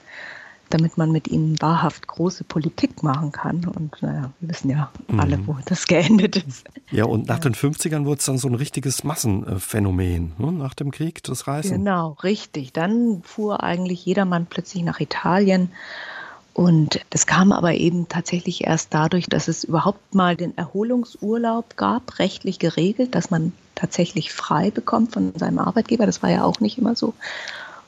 damit 0.71 0.99
man 0.99 1.13
mit 1.13 1.29
ihnen 1.29 1.61
wahrhaft 1.61 2.07
große 2.07 2.45
Politik 2.45 3.03
machen 3.03 3.33
kann. 3.33 3.65
Und 3.67 4.01
naja, 4.03 4.31
wir 4.41 4.49
wissen 4.49 4.71
ja 4.71 4.91
alle, 5.17 5.39
mhm. 5.39 5.47
wo 5.47 5.57
das 5.65 5.87
geendet 5.87 6.37
ist. 6.37 6.67
Ja, 6.91 7.05
und 7.05 7.29
nach 7.29 7.37
ja. 7.37 7.43
den 7.43 7.55
50ern 7.55 8.05
wurde 8.05 8.19
es 8.19 8.25
dann 8.25 8.39
so 8.39 8.49
ein 8.49 8.55
richtiges 8.55 9.05
Massenphänomen, 9.05 10.33
ne? 10.39 10.53
nach 10.53 10.75
dem 10.75 10.91
Krieg, 10.91 11.23
das 11.23 11.47
Reisen. 11.47 11.79
Genau, 11.79 12.17
richtig. 12.23 12.73
Dann 12.73 13.23
fuhr 13.25 13.63
eigentlich 13.63 14.05
jedermann 14.05 14.47
plötzlich 14.47 14.83
nach 14.83 15.01
Italien. 15.01 15.71
Und 16.55 17.01
das 17.11 17.27
kam 17.27 17.51
aber 17.51 17.75
eben 17.75 18.09
tatsächlich 18.09 18.65
erst 18.65 18.95
dadurch, 18.95 19.27
dass 19.27 19.49
es 19.49 19.65
überhaupt 19.65 20.15
mal 20.15 20.37
den 20.37 20.57
Erholungsurlaub 20.57 21.77
gab, 21.77 22.21
rechtlich 22.21 22.61
geregelt, 22.61 23.17
dass 23.17 23.31
man 23.31 23.53
tatsächlich 23.75 24.33
frei 24.33 24.71
bekommt 24.71 25.13
von 25.13 25.33
seinem 25.37 25.59
Arbeitgeber. 25.59 26.07
Das 26.07 26.23
war 26.23 26.31
ja 26.31 26.45
auch 26.45 26.61
nicht 26.61 26.79
immer 26.79 26.95
so. 26.95 27.13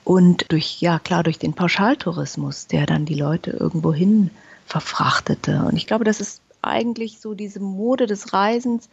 Und 0.06 0.46
durch, 0.52 0.80
ja 0.80 1.00
klar, 1.00 1.24
durch 1.24 1.40
den 1.40 1.54
Pauschaltourismus, 1.54 2.68
der 2.68 2.86
dann 2.86 3.06
die 3.06 3.16
Leute 3.16 3.50
irgendwo 3.50 3.92
hin 3.92 4.30
verfrachtete. 4.64 5.64
Und 5.68 5.76
ich 5.76 5.88
glaube, 5.88 6.04
das 6.04 6.20
ist 6.20 6.42
eigentlich 6.62 7.18
so 7.18 7.34
diese 7.34 7.58
Mode 7.58 8.06
des 8.06 8.32
Reisens, 8.32 8.88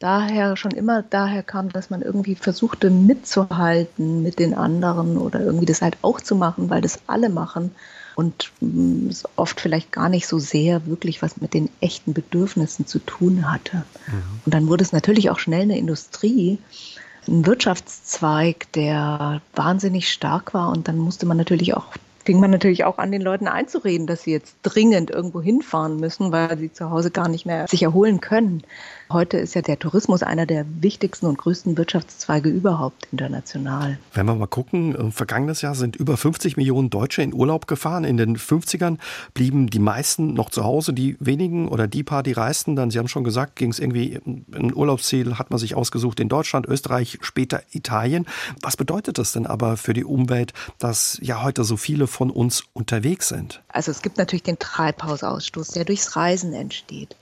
daher 0.00 0.56
schon 0.56 0.72
immer 0.72 1.04
daher 1.04 1.44
kam, 1.44 1.68
dass 1.68 1.90
man 1.90 2.02
irgendwie 2.02 2.34
versuchte 2.34 2.90
mitzuhalten 2.90 4.24
mit 4.24 4.40
den 4.40 4.52
anderen 4.52 5.16
oder 5.16 5.38
irgendwie 5.38 5.64
das 5.64 5.80
halt 5.80 5.96
auch 6.02 6.20
zu 6.20 6.34
machen, 6.34 6.70
weil 6.70 6.80
das 6.80 6.98
alle 7.06 7.28
machen 7.28 7.70
und 8.16 8.50
mm, 8.60 9.06
es 9.10 9.22
oft 9.36 9.60
vielleicht 9.60 9.92
gar 9.92 10.08
nicht 10.08 10.26
so 10.26 10.40
sehr 10.40 10.86
wirklich 10.86 11.22
was 11.22 11.40
mit 11.40 11.54
den 11.54 11.68
echten 11.80 12.14
Bedürfnissen 12.14 12.84
zu 12.84 12.98
tun 12.98 13.48
hatte. 13.48 13.84
Mhm. 14.08 14.40
Und 14.44 14.54
dann 14.54 14.66
wurde 14.66 14.82
es 14.82 14.90
natürlich 14.90 15.30
auch 15.30 15.38
schnell 15.38 15.62
eine 15.62 15.78
Industrie, 15.78 16.58
ein 17.28 17.46
Wirtschaftszweig, 17.46 18.72
der 18.72 19.42
wahnsinnig 19.54 20.10
stark 20.10 20.54
war 20.54 20.70
und 20.70 20.88
dann 20.88 20.98
musste 20.98 21.26
man 21.26 21.36
natürlich 21.36 21.74
auch 21.74 21.86
fing 22.28 22.40
man 22.40 22.50
natürlich 22.50 22.84
auch 22.84 22.98
an, 22.98 23.10
den 23.10 23.22
Leuten 23.22 23.48
einzureden, 23.48 24.06
dass 24.06 24.24
sie 24.24 24.32
jetzt 24.32 24.56
dringend 24.62 25.08
irgendwo 25.08 25.40
hinfahren 25.40 25.98
müssen, 25.98 26.30
weil 26.30 26.58
sie 26.58 26.70
zu 26.70 26.90
Hause 26.90 27.10
gar 27.10 27.26
nicht 27.26 27.46
mehr 27.46 27.66
sich 27.68 27.82
erholen 27.82 28.20
können. 28.20 28.64
Heute 29.10 29.38
ist 29.38 29.54
ja 29.54 29.62
der 29.62 29.78
Tourismus 29.78 30.22
einer 30.22 30.44
der 30.44 30.66
wichtigsten 30.82 31.24
und 31.24 31.38
größten 31.38 31.78
Wirtschaftszweige 31.78 32.50
überhaupt 32.50 33.08
international. 33.10 33.98
Wenn 34.12 34.26
wir 34.26 34.34
mal 34.34 34.46
gucken, 34.46 34.94
äh, 34.94 35.10
vergangenes 35.10 35.62
Jahr 35.62 35.74
sind 35.74 35.96
über 35.96 36.18
50 36.18 36.58
Millionen 36.58 36.90
Deutsche 36.90 37.22
in 37.22 37.32
Urlaub 37.32 37.66
gefahren. 37.66 38.04
In 38.04 38.18
den 38.18 38.36
50ern 38.36 38.98
blieben 39.32 39.68
die 39.68 39.78
meisten 39.78 40.34
noch 40.34 40.50
zu 40.50 40.62
Hause. 40.64 40.92
Die 40.92 41.16
wenigen 41.20 41.68
oder 41.68 41.88
die 41.88 42.02
paar, 42.02 42.22
die 42.22 42.32
reisten, 42.32 42.76
dann, 42.76 42.90
Sie 42.90 42.98
haben 42.98 43.08
schon 43.08 43.24
gesagt, 43.24 43.56
ging 43.56 43.70
es 43.70 43.78
irgendwie, 43.78 44.20
ein 44.26 44.74
Urlaubsziel 44.74 45.38
hat 45.38 45.48
man 45.48 45.58
sich 45.58 45.74
ausgesucht 45.74 46.20
in 46.20 46.28
Deutschland, 46.28 46.66
Österreich, 46.66 47.18
später 47.22 47.62
Italien. 47.70 48.26
Was 48.60 48.76
bedeutet 48.76 49.16
das 49.16 49.32
denn 49.32 49.46
aber 49.46 49.78
für 49.78 49.94
die 49.94 50.04
Umwelt, 50.04 50.52
dass 50.78 51.18
ja 51.22 51.42
heute 51.42 51.64
so 51.64 51.78
viele 51.78 52.08
von 52.08 52.30
uns 52.30 52.64
unterwegs 52.74 53.28
sind? 53.28 53.62
Also 53.68 53.90
es 53.90 54.02
gibt 54.02 54.18
natürlich 54.18 54.42
den 54.42 54.58
Treibhausausstoß, 54.58 55.68
der 55.68 55.86
durchs 55.86 56.14
Reisen 56.14 56.52
entsteht. 56.52 57.16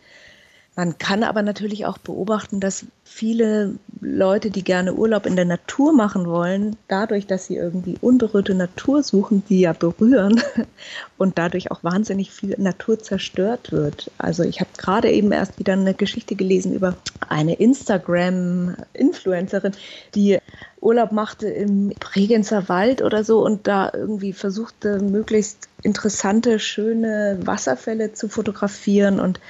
Man 0.76 0.96
kann 0.98 1.24
aber 1.24 1.40
natürlich 1.40 1.86
auch 1.86 1.96
beobachten, 1.96 2.60
dass 2.60 2.84
viele 3.02 3.76
Leute, 4.02 4.50
die 4.50 4.62
gerne 4.62 4.92
Urlaub 4.92 5.24
in 5.24 5.34
der 5.34 5.46
Natur 5.46 5.94
machen 5.94 6.26
wollen, 6.26 6.76
dadurch, 6.86 7.26
dass 7.26 7.46
sie 7.46 7.56
irgendwie 7.56 7.96
unberührte 8.02 8.54
Natur 8.54 9.02
suchen, 9.02 9.42
die 9.48 9.60
ja 9.60 9.72
berühren 9.72 10.38
und 11.16 11.38
dadurch 11.38 11.70
auch 11.70 11.82
wahnsinnig 11.82 12.30
viel 12.30 12.54
Natur 12.58 12.98
zerstört 12.98 13.72
wird. 13.72 14.10
Also 14.18 14.42
ich 14.42 14.60
habe 14.60 14.68
gerade 14.76 15.10
eben 15.10 15.32
erst 15.32 15.58
wieder 15.58 15.72
eine 15.72 15.94
Geschichte 15.94 16.36
gelesen 16.36 16.74
über 16.74 16.94
eine 17.26 17.54
Instagram-Influencerin, 17.54 19.72
die 20.14 20.40
Urlaub 20.82 21.10
machte 21.10 21.48
im 21.48 21.94
Bregenzer 21.98 22.68
Wald 22.68 23.00
oder 23.00 23.24
so 23.24 23.42
und 23.42 23.66
da 23.66 23.90
irgendwie 23.94 24.34
versuchte, 24.34 25.00
möglichst 25.00 25.70
interessante, 25.82 26.58
schöne 26.58 27.38
Wasserfälle 27.40 28.12
zu 28.12 28.28
fotografieren 28.28 29.20
und 29.20 29.40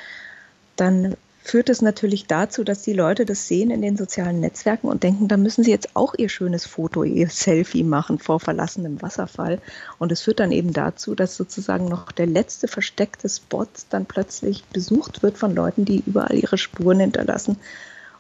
dann 0.77 1.17
führt 1.47 1.69
es 1.69 1.81
natürlich 1.81 2.27
dazu, 2.27 2.65
dass 2.65 2.83
die 2.83 2.93
Leute 2.93 3.25
das 3.25 3.47
sehen 3.47 3.71
in 3.71 3.81
den 3.81 3.97
sozialen 3.97 4.41
Netzwerken 4.41 4.89
und 4.89 5.05
denken, 5.05 5.29
da 5.29 5.37
müssen 5.37 5.63
sie 5.63 5.71
jetzt 5.71 5.95
auch 5.95 6.15
ihr 6.19 6.29
schönes 6.29 6.67
Foto, 6.67 7.05
ihr 7.05 7.29
Selfie 7.29 7.85
machen 7.85 8.19
vor 8.19 8.41
verlassenem 8.41 9.01
Wasserfall. 9.01 9.61
Und 9.99 10.11
es 10.11 10.23
führt 10.23 10.41
dann 10.41 10.51
eben 10.51 10.73
dazu, 10.73 11.15
dass 11.15 11.37
sozusagen 11.37 11.87
noch 11.87 12.11
der 12.11 12.27
letzte 12.27 12.67
versteckte 12.67 13.29
Spot 13.29 13.69
dann 13.91 14.07
plötzlich 14.07 14.65
besucht 14.65 15.23
wird 15.23 15.39
von 15.39 15.55
Leuten, 15.55 15.85
die 15.85 16.03
überall 16.05 16.37
ihre 16.37 16.59
Spuren 16.59 16.99
hinterlassen 16.99 17.59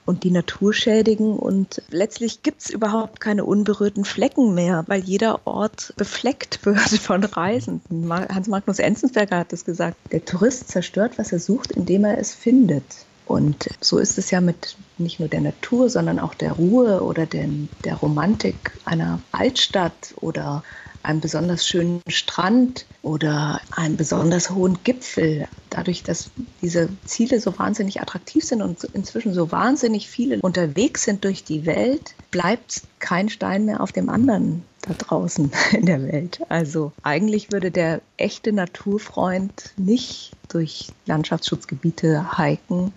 und 0.06 0.24
die 0.24 0.30
Natur 0.30 0.72
schädigen. 0.72 1.36
Und 1.36 1.82
letztlich 1.90 2.42
gibt 2.42 2.62
es 2.62 2.70
überhaupt 2.70 3.20
keine 3.20 3.44
unberührten 3.44 4.04
Flecken 4.04 4.54
mehr, 4.54 4.84
weil 4.86 5.02
jeder 5.02 5.46
Ort 5.46 5.92
befleckt 5.98 6.60
wird 6.64 6.78
von 6.78 7.22
Reisenden. 7.22 8.10
Hans 8.10 8.48
Magnus 8.48 8.78
Enzensberger 8.78 9.38
hat 9.38 9.52
es 9.52 9.64
gesagt, 9.64 9.96
der 10.12 10.24
Tourist 10.24 10.70
zerstört, 10.70 11.18
was 11.18 11.32
er 11.32 11.40
sucht, 11.40 11.72
indem 11.72 12.04
er 12.04 12.18
es 12.18 12.34
findet. 12.34 12.84
Und 13.26 13.68
so 13.80 13.98
ist 13.98 14.18
es 14.18 14.30
ja 14.30 14.40
mit 14.40 14.76
nicht 14.98 15.18
nur 15.18 15.28
der 15.28 15.40
Natur, 15.40 15.90
sondern 15.90 16.20
auch 16.20 16.34
der 16.34 16.52
Ruhe 16.52 17.02
oder 17.02 17.26
den, 17.26 17.68
der 17.84 17.96
Romantik 17.96 18.70
einer 18.84 19.20
Altstadt 19.32 20.14
oder 20.20 20.62
einem 21.06 21.20
besonders 21.20 21.66
schönen 21.66 22.00
Strand 22.08 22.84
oder 23.02 23.60
einem 23.70 23.96
besonders 23.96 24.50
hohen 24.50 24.78
Gipfel. 24.84 25.46
Dadurch, 25.70 26.02
dass 26.02 26.30
diese 26.62 26.88
Ziele 27.04 27.40
so 27.40 27.58
wahnsinnig 27.58 28.00
attraktiv 28.00 28.44
sind 28.44 28.62
und 28.62 28.84
inzwischen 28.92 29.32
so 29.32 29.52
wahnsinnig 29.52 30.08
viele 30.08 30.40
unterwegs 30.40 31.04
sind 31.04 31.24
durch 31.24 31.44
die 31.44 31.66
Welt, 31.66 32.14
bleibt 32.30 32.82
kein 32.98 33.28
Stein 33.28 33.64
mehr 33.64 33.80
auf 33.80 33.92
dem 33.92 34.08
anderen 34.08 34.62
da 34.82 34.94
draußen 34.94 35.50
in 35.72 35.86
der 35.86 36.02
Welt. 36.02 36.40
Also 36.48 36.92
eigentlich 37.02 37.52
würde 37.52 37.70
der 37.70 38.00
echte 38.16 38.52
Naturfreund 38.52 39.72
nicht 39.76 40.32
durch 40.48 40.90
Landschaftsschutzgebiete 41.06 42.36
hiken 42.36 42.92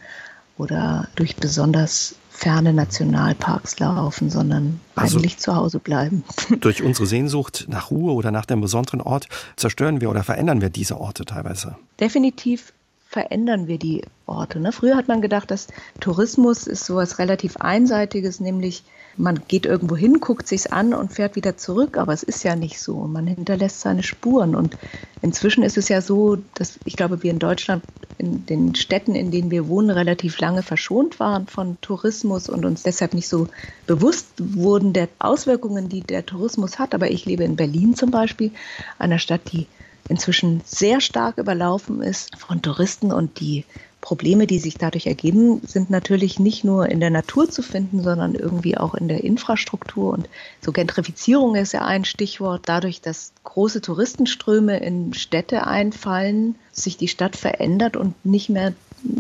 oder 0.58 1.08
durch 1.16 1.36
besonders 1.38 2.16
ferne 2.40 2.72
Nationalparks 2.72 3.80
laufen, 3.80 4.30
sondern 4.30 4.80
also 4.96 5.18
eigentlich 5.18 5.40
zu 5.40 5.56
Hause 5.56 5.80
bleiben. 5.80 6.24
Durch 6.62 6.82
unsere 6.82 7.06
Sehnsucht 7.06 7.66
nach 7.68 7.92
Ruhe 7.92 8.14
oder 8.14 8.32
nach 8.32 8.46
dem 8.46 8.62
besonderen 8.62 9.02
Ort 9.02 9.28
zerstören 9.58 10.00
wir 10.00 10.10
oder 10.10 10.24
verändern 10.24 10.62
wir 10.62 10.70
diese 10.70 11.02
Orte 11.02 11.26
teilweise. 11.26 11.76
Definitiv 12.00 12.72
verändern 13.10 13.68
wir 13.68 13.78
die 13.78 14.04
Orte. 14.26 14.60
Ne? 14.62 14.72
Früher 14.72 14.96
hat 14.96 15.10
man 15.10 15.22
gedacht, 15.22 15.52
dass 15.52 15.68
Tourismus 16.00 16.66
ist 16.66 16.86
sowas 16.86 17.20
relativ 17.20 17.58
Einseitiges, 17.58 18.40
nämlich 18.40 18.84
man 19.18 19.42
geht 19.50 19.66
irgendwo 19.66 19.98
hin, 19.98 20.22
guckt 20.22 20.48
sich's 20.48 20.68
an 20.68 20.94
und 20.94 21.12
fährt 21.12 21.36
wieder 21.36 21.58
zurück, 21.58 21.98
aber 21.98 22.14
es 22.14 22.24
ist 22.24 22.44
ja 22.44 22.56
nicht 22.56 22.80
so. 22.80 22.96
Man 23.00 23.28
hinterlässt 23.28 23.82
seine 23.82 24.04
Spuren 24.04 24.56
und 24.56 24.78
inzwischen 25.22 25.64
ist 25.64 25.78
es 25.78 25.90
ja 25.90 26.02
so, 26.02 26.38
dass 26.54 26.80
ich 26.86 26.96
glaube, 26.96 27.22
wir 27.22 27.32
in 27.32 27.40
Deutschland 27.40 27.84
in 28.20 28.46
den 28.46 28.76
Städten, 28.76 29.16
in 29.16 29.32
denen 29.32 29.50
wir 29.50 29.68
wohnen, 29.70 29.90
relativ 29.90 30.40
lange 30.40 30.62
verschont 30.62 31.20
waren 31.20 31.48
von 31.48 31.78
Tourismus 31.80 32.50
und 32.50 32.66
uns 32.66 32.84
deshalb 32.84 33.14
nicht 33.14 33.30
so 33.30 33.48
bewusst 33.88 34.28
wurden 34.38 34.92
der 34.92 35.08
Auswirkungen, 35.20 35.88
die 35.88 36.02
der 36.02 36.26
Tourismus 36.26 36.78
hat. 36.78 36.94
Aber 36.94 37.10
ich 37.10 37.26
lebe 37.26 37.46
in 37.46 37.56
Berlin 37.56 37.96
zum 37.96 38.12
Beispiel, 38.12 38.52
einer 39.00 39.20
Stadt, 39.20 39.42
die 39.54 39.68
inzwischen 40.10 40.62
sehr 40.66 41.00
stark 41.00 41.38
überlaufen 41.38 42.02
ist 42.02 42.36
von 42.38 42.62
Touristen 42.62 43.14
und 43.14 43.40
die 43.40 43.64
Probleme, 44.02 44.48
die 44.48 44.60
sich 44.60 44.76
dadurch 44.76 45.08
ergeben, 45.08 45.62
sind 45.66 45.90
natürlich 45.90 46.40
nicht 46.40 46.64
nur 46.64 46.88
in 46.88 47.00
der 47.00 47.10
Natur 47.10 47.50
zu 47.50 47.62
finden, 47.62 48.02
sondern 48.02 48.34
irgendwie 48.34 48.78
auch 48.78 48.96
in 48.96 49.08
der 49.08 49.24
Infrastruktur. 49.24 50.14
Und 50.14 50.30
so 50.62 50.72
Gentrifizierung 50.72 51.56
ist 51.56 51.74
ja 51.74 51.86
ein 51.86 52.06
Stichwort. 52.06 52.62
Dadurch, 52.66 53.02
dass 53.02 53.34
große 53.44 53.82
Touristenströme 53.82 54.80
in 54.80 55.14
Städte 55.14 55.68
einfallen, 55.68 56.56
sich 56.72 56.98
die 56.98 57.10
Stadt 57.10 57.36
verändert 57.36 57.98
und 57.98 58.14
nicht 58.26 58.50
mehr 58.50 58.74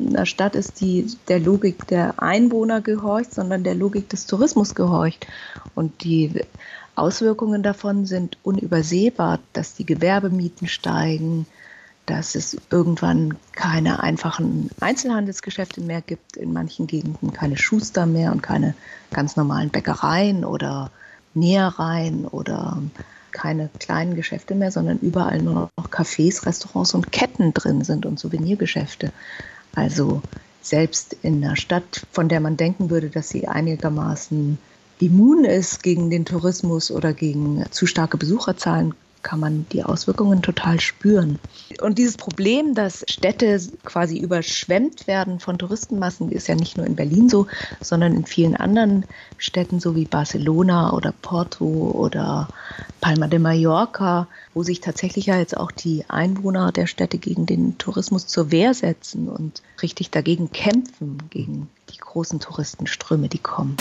eine 0.08 0.26
Stadt 0.26 0.56
ist, 0.56 0.82
die 0.82 1.08
der 1.28 1.40
Logik 1.40 1.88
der 1.88 2.22
Einwohner 2.22 2.82
gehorcht, 2.82 3.34
sondern 3.34 3.64
der 3.64 3.76
Logik 3.76 4.10
des 4.10 4.26
Tourismus 4.28 4.76
gehorcht. 4.76 5.28
Und 5.76 6.04
die 6.04 6.42
Auswirkungen 6.96 7.64
davon 7.64 8.06
sind 8.06 8.38
unübersehbar, 8.44 9.40
dass 9.54 9.76
die 9.76 9.86
Gewerbemieten 9.86 10.68
steigen, 10.68 11.46
dass 12.10 12.34
es 12.34 12.58
irgendwann 12.72 13.38
keine 13.51 14.01
einfachen 14.01 14.72
Einzelhandelsgeschäfte 14.80 15.82
mehr 15.82 16.01
gibt, 16.01 16.38
in 16.38 16.54
manchen 16.54 16.88
Gegenden 16.88 17.34
keine 17.34 17.56
Schuster 17.56 18.08
mehr 18.08 18.32
und 18.32 18.42
keine 18.42 18.74
ganz 19.13 19.36
normalen 19.36 19.70
Bäckereien 19.70 20.44
oder 20.44 20.89
Nähereien 21.36 22.25
oder 22.25 22.82
keine 23.32 23.70
kleinen 23.78 24.16
Geschäfte 24.16 24.56
mehr, 24.56 24.72
sondern 24.72 24.98
überall 24.98 25.39
nur 25.42 25.70
noch 25.78 25.89
Cafés, 25.92 26.48
Restaurants 26.48 26.96
und 26.96 27.12
Ketten 27.12 27.54
drin 27.54 27.84
sind 27.84 28.08
und 28.08 28.20
Souvenirgeschäfte. 28.20 29.12
Also 29.75 30.24
selbst 30.62 31.16
in 31.22 31.44
einer 31.44 31.56
Stadt, 31.56 32.08
von 32.12 32.28
der 32.28 32.39
man 32.39 32.58
denken 32.58 32.89
würde, 32.89 33.10
dass 33.10 33.30
sie 33.30 33.48
einigermaßen 33.48 34.58
immun 35.00 35.46
ist 35.46 35.84
gegen 35.84 36.10
den 36.10 36.25
Tourismus 36.25 36.89
oder 36.89 37.13
gegen 37.13 37.63
zu 37.70 37.86
starke 37.86 38.18
Besucherzahlen, 38.18 38.96
kann 39.22 39.40
man 39.40 39.66
die 39.72 39.84
Auswirkungen 39.84 40.42
total 40.42 40.80
spüren. 40.80 41.40
Und 41.82 41.98
dieses 41.98 42.18
Problem, 42.18 42.74
dass 42.74 43.04
Städte 43.08 43.60
quasi 43.84 44.18
überschwemmt 44.18 45.08
werden 45.08 45.40
von 45.40 45.58
Touristenmassen, 45.58 46.32
ist 46.32 46.48
ja 46.48 46.56
nicht 46.56 46.78
nur 46.78 46.86
in 46.86 46.96
Berlin 46.96 47.30
so, 47.30 47.48
sondern 47.82 48.16
in 48.16 48.26
vielen 48.26 48.56
anderen 48.56 49.06
Städten, 49.38 49.80
so 49.80 49.96
wie 49.96 50.06
Barcelona 50.06 50.94
oder 50.94 51.14
Porto 51.22 51.66
oder 51.66 52.48
Palma 53.02 53.28
de 53.28 53.40
Mallorca, 53.40 54.28
wo 54.54 54.64
sich 54.64 54.82
tatsächlich 54.82 55.28
ja 55.28 55.38
jetzt 55.38 55.56
auch 55.56 55.72
die 55.72 56.06
Einwohner 56.08 56.72
der 56.72 56.88
Städte 56.88 57.18
gegen 57.18 57.46
den 57.46 57.78
Tourismus 57.78 58.28
zur 58.28 58.52
Wehr 58.52 58.74
setzen 58.74 59.30
und 59.30 59.62
richtig 59.82 60.12
dagegen 60.12 60.52
kämpfen, 60.52 61.18
gegen 61.30 61.70
die 61.94 61.98
großen 61.98 62.40
Touristenströme, 62.40 63.30
die 63.30 63.40
kommen. 63.40 63.78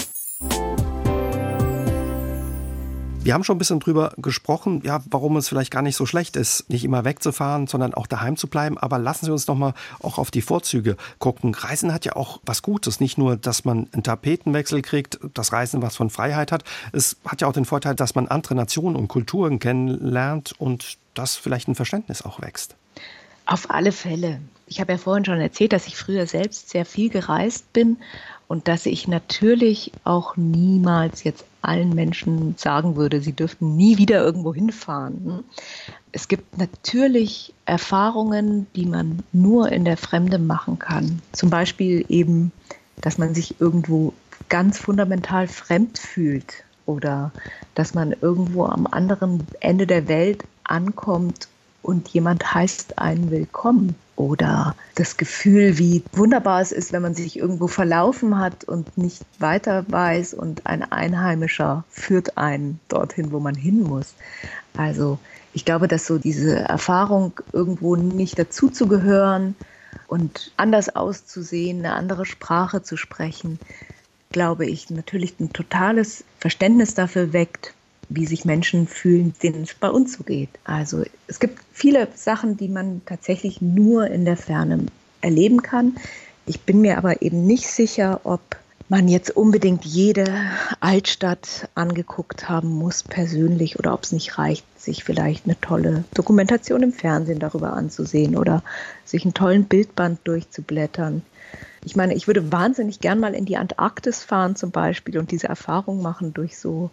Wir 3.29 3.35
haben 3.35 3.45
schon 3.45 3.57
ein 3.57 3.59
bisschen 3.59 3.79
drüber 3.79 4.15
gesprochen, 4.17 4.81
ja, 4.87 5.03
warum 5.11 5.37
es 5.37 5.51
vielleicht 5.51 5.71
gar 5.71 5.83
nicht 5.83 5.97
so 5.97 6.07
schlecht 6.07 6.35
ist, 6.35 6.71
nicht 6.71 6.83
immer 6.83 7.05
wegzufahren, 7.05 7.67
sondern 7.67 7.93
auch 7.93 8.07
daheim 8.07 8.39
zu 8.39 8.47
bleiben. 8.47 8.79
Aber 8.79 8.99
lassen 8.99 9.27
Sie 9.27 9.31
uns 9.31 9.47
noch 9.47 9.55
mal 9.55 9.75
auch 10.01 10.17
auf 10.17 10.31
die 10.31 10.41
Vorzüge 10.41 10.97
gucken. 11.19 11.55
Reisen 11.55 11.93
hat 11.93 12.07
ja 12.07 12.17
auch 12.17 12.41
was 12.47 12.63
Gutes. 12.63 13.01
Nicht 13.01 13.19
nur, 13.19 13.37
dass 13.37 13.67
man 13.67 13.87
einen 13.93 14.03
Tapetenwechsel 14.03 14.81
kriegt, 14.81 15.21
das 15.35 15.53
Reisen 15.53 15.83
was 15.83 15.95
von 15.95 16.09
Freiheit 16.09 16.53
hat. 16.53 16.65
Es 16.93 17.19
hat 17.27 17.43
ja 17.43 17.49
auch 17.49 17.53
den 17.53 17.67
Vorteil, 17.67 17.95
dass 17.95 18.15
man 18.15 18.29
andere 18.29 18.55
Nationen 18.55 18.97
und 18.97 19.09
Kulturen 19.09 19.59
kennenlernt 19.59 20.55
und 20.57 20.97
dass 21.13 21.37
vielleicht 21.37 21.69
ein 21.69 21.75
Verständnis 21.75 22.23
auch 22.23 22.41
wächst. 22.41 22.77
Auf 23.45 23.71
alle 23.71 23.93
Fälle. 23.93 24.41
Ich 24.67 24.81
habe 24.81 24.93
ja 24.93 24.99
vorhin 24.99 25.27
schon 25.27 25.39
erzählt, 25.39 25.75
dass 25.75 25.87
ich 25.87 25.97
früher 25.97 26.27
selbst 26.27 26.71
sehr 26.71 26.87
viel 26.87 27.11
gereist 27.11 27.75
bin 27.75 27.99
und 28.49 28.67
dass 28.67 28.87
ich 28.87 29.07
natürlich 29.07 29.93
auch 30.05 30.37
niemals 30.37 31.23
jetzt 31.23 31.45
allen 31.61 31.95
Menschen 31.95 32.57
sagen 32.57 32.97
würde, 32.97 33.21
sie 33.21 33.35
dürften 33.35 33.77
nie 33.77 33.99
wieder 33.99 34.25
irgendwo 34.25 34.55
hinfahren. 34.55 35.45
Es 36.13 36.29
gibt 36.29 36.57
natürlich 36.57 37.53
Erfahrungen, 37.67 38.67
die 38.75 38.87
man 38.87 39.23
nur 39.33 39.71
in 39.71 39.85
der 39.85 39.99
Fremde 39.99 40.39
machen 40.39 40.79
kann. 40.79 41.21
Zum 41.33 41.51
Beispiel 41.51 42.07
eben, 42.09 42.51
dass 43.03 43.19
man 43.19 43.35
sich 43.35 43.61
irgendwo 43.61 44.15
ganz 44.49 44.79
fundamental 44.79 45.47
fremd 45.47 45.99
fühlt 45.99 46.65
oder 46.87 47.33
dass 47.75 47.93
man 47.93 48.13
irgendwo 48.13 48.65
am 48.65 48.87
anderen 48.87 49.47
Ende 49.61 49.87
der 49.87 50.09
Welt 50.09 50.45
ankommt 50.65 51.49
und 51.83 52.09
jemand 52.09 52.55
heißt 52.55 52.99
einen 52.99 53.31
willkommen 53.31 53.95
oder 54.17 54.75
das 54.97 55.17
Gefühl, 55.17 55.79
wie 55.79 56.03
wunderbar 56.13 56.61
es 56.61 56.73
ist, 56.73 56.93
wenn 56.93 57.03
man 57.03 57.15
sich 57.15 57.39
irgendwo 57.39 57.69
verlaufen 57.69 58.39
hat 58.39 58.65
und 58.65 58.99
nicht 58.99 59.25
weiter 59.39 59.85
weiß 59.89 60.35
und 60.35 60.67
ein 60.67 60.91
Einheimischer 60.91 61.85
führt 61.89 62.37
einen 62.37 62.81
dorthin, 62.89 63.31
wo 63.31 63.39
man 63.39 63.55
hin 63.55 63.83
muss. 63.83 64.15
Also 64.77 65.19
ich 65.55 65.65
glaube, 65.65 65.89
dass 65.89 66.07
so 66.07 66.19
diese 66.19 66.57
Erfahrung, 66.57 67.33
irgendwo 67.53 67.97
nicht 67.97 68.39
dazuzugehören 68.39 69.55
und 70.09 70.53
anders 70.57 70.95
auszusehen, 70.95 71.79
eine 71.79 71.95
andere 71.95 72.27
Sprache 72.27 72.83
zu 72.83 72.97
sprechen, 72.97 73.59
glaube 74.31 74.67
ich, 74.67 74.91
natürlich 74.91 75.39
ein 75.41 75.53
totales 75.53 76.25
Verständnis 76.39 76.95
dafür 76.95 77.33
weckt, 77.33 77.75
wie 78.09 78.27
sich 78.27 78.45
Menschen 78.45 78.87
fühlen, 78.87 79.35
denen 79.43 79.63
es 79.63 79.75
bei 79.75 79.91
uns 79.91 80.15
so 80.15 80.25
geht. 80.25 80.51
Also 80.65 81.05
es 81.27 81.41
gibt 81.41 81.61
viele 81.73 82.09
Sachen, 82.15 82.57
die 82.57 82.69
man 82.69 83.03
tatsächlich 83.05 83.61
nur 83.61 84.07
in 84.07 84.25
der 84.25 84.37
Ferne 84.37 84.87
erleben 85.21 85.63
kann. 85.63 85.97
Ich 86.47 86.63
bin 86.63 86.81
mir 86.81 86.97
aber 86.99 87.23
eben 87.23 87.47
nicht 87.47 87.67
sicher, 87.67 88.21
ob 88.25 88.41
man 88.89 89.07
jetzt 89.07 89.37
unbedingt 89.37 89.85
jede 89.85 90.27
Altstadt 90.81 91.69
angeguckt 91.75 92.49
haben 92.49 92.71
muss 92.71 93.03
persönlich 93.03 93.79
oder 93.79 93.93
ob 93.93 94.05
es 94.05 94.13
nicht 94.13 94.39
reicht, 94.39 94.65
sich 94.81 95.05
vielleicht 95.05 95.45
eine 95.45 95.61
tolle 95.61 96.05
Dokumentation 96.15 96.83
im 96.83 96.93
Fernsehen 96.93 97.39
darüber 97.39 97.75
anzusehen 97.75 98.35
oder 98.37 98.63
sich 99.05 99.25
einen 99.25 99.35
tollen 99.35 99.65
Bildband 99.65 100.21
durchzublättern. 100.25 101.21
Ich 101.85 101.97
meine, 101.97 102.15
ich 102.15 102.27
würde 102.27 102.51
wahnsinnig 102.51 103.01
gern 103.01 103.21
mal 103.21 103.35
in 103.35 103.45
die 103.45 103.59
Antarktis 103.59 104.25
fahren 104.25 104.57
zum 104.57 104.71
Beispiel 104.71 105.19
und 105.19 105.31
diese 105.31 105.49
Erfahrung 105.49 106.01
machen 106.01 106.33
durch 106.33 106.57
so 106.57 106.91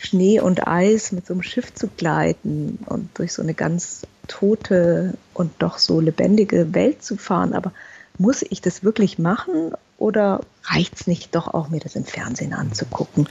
Schnee 0.00 0.40
und 0.40 0.66
Eis 0.66 1.12
mit 1.12 1.26
so 1.26 1.34
einem 1.34 1.42
Schiff 1.42 1.74
zu 1.74 1.88
gleiten 1.88 2.78
und 2.86 3.10
durch 3.14 3.34
so 3.34 3.42
eine 3.42 3.52
ganz 3.52 4.06
tote 4.28 5.14
und 5.34 5.52
doch 5.58 5.78
so 5.78 6.00
lebendige 6.00 6.74
Welt 6.74 7.02
zu 7.02 7.16
fahren. 7.16 7.52
Aber 7.52 7.72
muss 8.16 8.42
ich 8.42 8.62
das 8.62 8.82
wirklich 8.82 9.18
machen 9.18 9.72
oder 9.98 10.40
reicht 10.64 11.00
es 11.00 11.06
nicht 11.06 11.34
doch 11.34 11.48
auch, 11.48 11.68
mir 11.68 11.80
das 11.80 11.96
im 11.96 12.04
Fernsehen 12.04 12.54
anzugucken? 12.54 13.28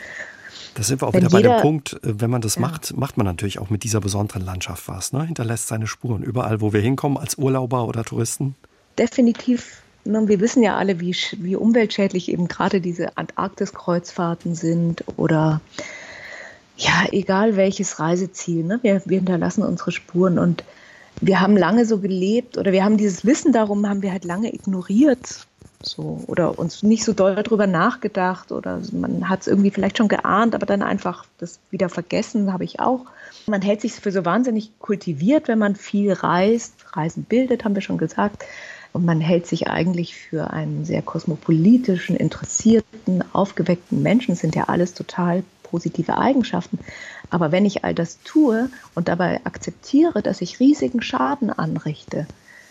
Da 0.75 0.83
sind 0.83 1.01
wir 1.01 1.07
auch 1.07 1.13
wenn 1.13 1.25
wieder 1.25 1.38
jeder, 1.38 1.49
bei 1.49 1.55
dem 1.57 1.61
Punkt, 1.61 1.93
äh, 2.03 2.21
wenn 2.21 2.29
man 2.29 2.41
das 2.41 2.55
ja. 2.55 2.61
macht, 2.61 2.95
macht 2.95 3.17
man 3.17 3.25
natürlich 3.25 3.57
auch 3.57 3.71
mit 3.71 3.83
dieser 3.83 3.99
besonderen 3.99 4.45
Landschaft 4.45 4.88
was, 4.88 5.11
ne? 5.11 5.25
hinterlässt 5.25 5.67
seine 5.67 5.88
Spuren 5.88 6.21
überall, 6.21 6.61
wo 6.61 6.71
wir 6.71 6.81
hinkommen, 6.81 7.17
als 7.17 7.35
Urlauber 7.35 7.88
oder 7.88 8.03
Touristen. 8.03 8.55
Definitiv. 8.97 9.81
Ne, 10.05 10.27
wir 10.27 10.39
wissen 10.39 10.61
ja 10.61 10.77
alle, 10.77 10.99
wie, 10.99 11.15
wie 11.38 11.55
umweltschädlich 11.55 12.31
eben 12.31 12.47
gerade 12.47 12.79
diese 12.79 13.17
Antarktis-Kreuzfahrten 13.17 14.55
sind 14.55 15.03
oder 15.17 15.61
ja, 16.79 17.05
egal 17.12 17.57
welches 17.57 18.00
Reiseziel, 18.00 18.63
ne? 18.63 18.79
wir, 18.81 19.01
wir 19.05 19.17
hinterlassen 19.17 19.63
unsere 19.63 19.91
Spuren 19.91 20.39
und 20.39 20.63
wir 21.21 21.41
haben 21.41 21.57
lange 21.57 21.86
so 21.86 22.00
gelebt 22.00 22.57
oder 22.57 22.71
wir 22.71 22.86
haben 22.86 22.95
dieses 22.95 23.25
Wissen 23.25 23.51
darum, 23.51 23.88
haben 23.88 24.01
wir 24.01 24.13
halt 24.13 24.24
lange 24.24 24.53
ignoriert 24.53 25.45
so 25.81 26.24
oder 26.27 26.57
uns 26.57 26.83
nicht 26.83 27.03
so 27.03 27.13
doll 27.13 27.36
darüber 27.36 27.67
nachgedacht 27.67 28.51
oder 28.51 28.81
man 28.93 29.27
hat 29.27 29.41
es 29.41 29.48
irgendwie 29.48 29.71
vielleicht 29.71 29.98
schon 29.98 30.07
geahnt, 30.07 30.55
aber 30.55 30.65
dann 30.65 30.81
einfach 30.81 31.25
das 31.38 31.59
wieder 31.69 31.89
vergessen, 31.89 32.51
habe 32.53 32.63
ich 32.63 32.79
auch. 32.79 33.05
Man 33.48 33.62
hält 33.62 33.81
sich 33.81 33.93
für 33.93 34.12
so 34.12 34.24
wahnsinnig 34.24 34.71
kultiviert, 34.79 35.48
wenn 35.48 35.59
man 35.59 35.75
viel 35.75 36.13
reist, 36.13 36.74
Reisen 36.93 37.24
bildet, 37.24 37.63
haben 37.65 37.75
wir 37.75 37.81
schon 37.81 37.98
gesagt. 37.98 38.45
Und 38.91 39.05
man 39.05 39.21
hält 39.21 39.45
sich 39.45 39.67
eigentlich 39.67 40.15
für 40.15 40.51
einen 40.51 40.83
sehr 40.83 41.01
kosmopolitischen, 41.01 42.15
interessierten, 42.15 43.24
aufgeweckten 43.33 44.01
Menschen. 44.01 44.33
Das 44.33 44.39
sind 44.39 44.55
ja 44.55 44.63
alles 44.63 44.93
total 44.93 45.43
positive 45.69 46.17
Eigenschaften. 46.17 46.79
Aber 47.29 47.51
wenn 47.51 47.65
ich 47.65 47.83
all 47.83 47.93
das 47.93 48.19
tue 48.23 48.69
und 48.95 49.07
dabei 49.07 49.41
akzeptiere, 49.43 50.21
dass 50.21 50.41
ich 50.41 50.59
riesigen 50.59 51.01
Schaden 51.01 51.49
anrichte, 51.49 52.27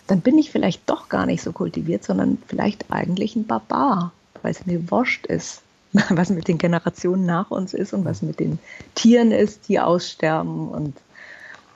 dann 0.07 0.21
bin 0.21 0.37
ich 0.37 0.51
vielleicht 0.51 0.89
doch 0.89 1.07
gar 1.07 1.25
nicht 1.25 1.43
so 1.43 1.51
kultiviert, 1.51 2.03
sondern 2.03 2.39
vielleicht 2.47 2.91
eigentlich 2.91 3.35
ein 3.35 3.45
Barbar, 3.45 4.11
weil 4.41 4.51
es 4.51 4.65
mir 4.65 4.89
wurscht 4.91 5.27
ist, 5.27 5.61
was 6.09 6.29
mit 6.29 6.47
den 6.47 6.57
Generationen 6.57 7.25
nach 7.25 7.51
uns 7.51 7.73
ist 7.73 7.93
und 7.93 8.05
was 8.05 8.21
mit 8.21 8.39
den 8.39 8.59
Tieren 8.95 9.31
ist, 9.31 9.69
die 9.69 9.79
aussterben 9.79 10.69
und 10.69 10.95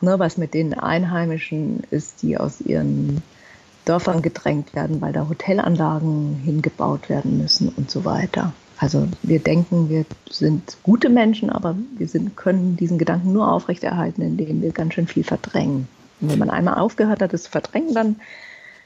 ne, 0.01 0.19
was 0.19 0.37
mit 0.37 0.53
den 0.53 0.73
Einheimischen 0.73 1.83
ist, 1.91 2.21
die 2.21 2.37
aus 2.37 2.59
ihren 2.61 3.21
Dörfern 3.85 4.21
gedrängt 4.21 4.75
werden, 4.75 5.01
weil 5.01 5.13
da 5.13 5.27
Hotelanlagen 5.27 6.41
hingebaut 6.43 7.09
werden 7.09 7.37
müssen 7.37 7.69
und 7.69 7.91
so 7.91 8.05
weiter. 8.05 8.53
Also 8.77 9.07
wir 9.21 9.39
denken, 9.39 9.89
wir 9.89 10.05
sind 10.29 10.77
gute 10.83 11.09
Menschen, 11.09 11.49
aber 11.49 11.75
wir 11.97 12.07
sind, 12.07 12.35
können 12.35 12.75
diesen 12.75 12.97
Gedanken 12.97 13.33
nur 13.33 13.51
aufrechterhalten, 13.51 14.21
indem 14.21 14.61
wir 14.61 14.71
ganz 14.71 14.93
schön 14.95 15.07
viel 15.07 15.23
verdrängen. 15.23 15.87
Und 16.19 16.31
wenn 16.31 16.39
man 16.39 16.49
einmal 16.49 16.75
aufgehört 16.75 17.21
hat, 17.21 17.33
das 17.33 17.43
zu 17.43 17.51
verdrängen, 17.51 17.93
dann 17.93 18.15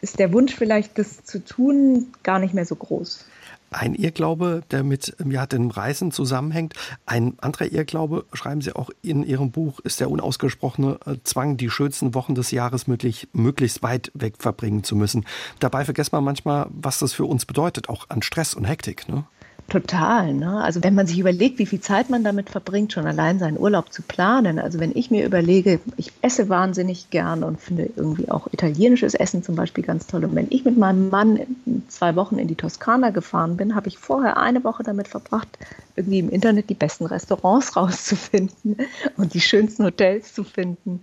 ist 0.02 0.20
der 0.20 0.34
Wunsch 0.34 0.54
vielleicht, 0.54 0.98
das 0.98 1.24
zu 1.24 1.44
tun, 1.44 2.08
gar 2.24 2.40
nicht 2.40 2.54
mehr 2.54 2.66
so 2.66 2.76
groß. 2.76 3.26
Ein 3.70 3.96
Irrglaube, 3.96 4.64
der 4.72 4.84
mit 4.84 5.18
ja, 5.30 5.46
dem 5.46 5.70
Reisen 5.70 6.12
zusammenhängt. 6.12 6.74
Ein 7.06 7.34
anderer 7.40 7.70
Irrglaube, 7.70 8.26
schreiben 8.32 8.62
Sie 8.62 8.74
auch 8.74 8.90
in 9.02 9.24
Ihrem 9.24 9.52
Buch, 9.52 9.82
ist 9.82 10.00
der 10.00 10.10
unausgesprochene 10.10 11.00
äh, 11.06 11.16
Zwang, 11.24 11.58
die 11.58 11.70
schönsten 11.70 12.14
Wochen 12.14 12.34
des 12.34 12.52
Jahres 12.52 12.88
möglich, 12.88 13.28
möglichst 13.34 13.84
weit 13.84 14.10
weg 14.14 14.36
verbringen 14.40 14.86
zu 14.86 14.96
müssen. 14.96 15.26
Dabei 15.60 15.84
vergisst 15.84 16.14
man 16.14 16.24
manchmal, 16.24 16.68
was 16.70 17.00
das 17.00 17.12
für 17.12 17.26
uns 17.26 17.46
bedeutet, 17.46 17.90
auch 17.90 18.06
an 18.10 18.22
Stress 18.22 18.54
und 18.54 18.64
Hektik. 18.64 19.10
Ne? 19.10 19.26
Total. 19.70 20.34
Ne? 20.34 20.64
Also 20.64 20.82
wenn 20.82 20.96
man 20.96 21.08
sich 21.08 21.20
überlegt, 21.20 21.60
wie 21.60 21.66
viel 21.66 21.82
Zeit 21.82 22.10
man 22.10 22.24
damit 22.24 22.50
verbringt, 22.50 22.94
schon 22.94 23.06
allein 23.06 23.38
seinen 23.38 23.60
Urlaub 23.60 23.92
zu 23.92 24.02
planen. 24.02 24.60
Also 24.60 24.80
wenn 24.80 24.96
ich 24.96 25.12
mir 25.12 25.26
überlege, 25.26 25.82
ich 25.98 26.14
esse 26.22 26.48
wahnsinnig 26.48 27.10
gern 27.10 27.44
und 27.44 27.60
finde 27.60 27.90
irgendwie 27.98 28.32
auch 28.32 28.48
italienisches 28.54 29.14
Essen 29.14 29.44
zum 29.44 29.56
Beispiel 29.56 29.84
ganz 29.84 30.08
toll. 30.08 30.24
Und 30.24 30.36
wenn 30.36 30.48
ich 30.52 30.64
mit 30.64 30.78
meinem 30.78 31.10
Mann 31.10 31.42
zwei 31.90 32.16
Wochen 32.16 32.38
in 32.38 32.48
die 32.48 32.56
Toskana 32.56 33.10
gefahren 33.10 33.58
bin, 33.58 33.76
habe 33.76 33.90
ich 33.90 33.98
vorher 33.98 34.38
eine 34.38 34.64
Woche 34.64 34.84
damit 34.84 35.10
verbracht, 35.10 35.50
irgendwie 35.98 36.20
im 36.20 36.30
Internet 36.30 36.70
die 36.70 36.74
besten 36.74 37.06
Restaurants 37.06 37.76
rauszufinden 37.76 38.78
und 39.18 39.34
die 39.34 39.42
schönsten 39.42 39.84
Hotels 39.84 40.34
zu 40.34 40.46
finden. 40.46 41.02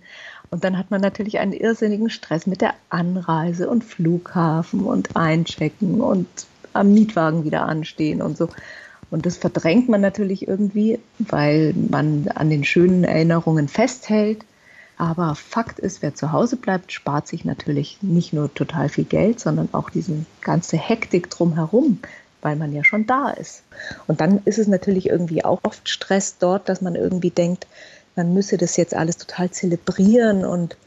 Und 0.49 0.63
dann 0.63 0.77
hat 0.77 0.89
man 0.89 1.01
natürlich 1.01 1.37
einen 1.37 1.53
irrsinnigen 1.53 2.09
Stress 2.09 2.47
mit 2.47 2.61
der 2.61 2.73
Anreise 2.89 3.69
und 3.69 3.83
Flughafen 3.83 4.85
und 4.85 5.15
Einchecken 5.15 6.01
und 6.01 6.27
am 6.75 6.93
Mietwagen 6.93 7.43
wieder 7.43 7.63
anstehen 7.63 8.21
und 8.21 8.37
so. 8.37 8.49
Und 9.11 9.25
das 9.25 9.37
verdrängt 9.37 9.87
man 9.87 10.01
natürlich 10.01 10.47
irgendwie, 10.47 10.99
weil 11.19 11.73
man 11.73 12.27
an 12.33 12.49
den 12.49 12.63
schönen 12.63 13.03
Erinnerungen 13.03 13.67
festhält. 13.67 14.43
Aber 14.97 15.35
Fakt 15.35 15.79
ist, 15.79 16.01
wer 16.01 16.15
zu 16.15 16.31
Hause 16.31 16.55
bleibt, 16.55 16.91
spart 16.91 17.27
sich 17.27 17.45
natürlich 17.45 17.97
nicht 18.01 18.33
nur 18.33 18.53
total 18.53 18.89
viel 18.89 19.03
Geld, 19.03 19.39
sondern 19.39 19.69
auch 19.73 19.89
diese 19.89 20.25
ganze 20.41 20.77
Hektik 20.77 21.29
drumherum, 21.29 21.99
weil 22.41 22.55
man 22.55 22.73
ja 22.73 22.83
schon 22.83 23.05
da 23.05 23.29
ist. 23.29 23.63
Und 24.07 24.21
dann 24.21 24.41
ist 24.45 24.57
es 24.57 24.67
natürlich 24.67 25.09
irgendwie 25.09 25.43
auch 25.43 25.59
oft 25.63 25.89
Stress 25.89 26.37
dort, 26.37 26.69
dass 26.69 26.81
man 26.81 26.95
irgendwie 26.95 27.29
denkt, 27.29 27.67
man 28.15 28.33
müsse 28.33 28.57
das 28.57 28.77
jetzt 28.77 28.93
alles 28.93 29.17
total 29.17 29.51
zelebrieren 29.51 30.45
und 30.45 30.77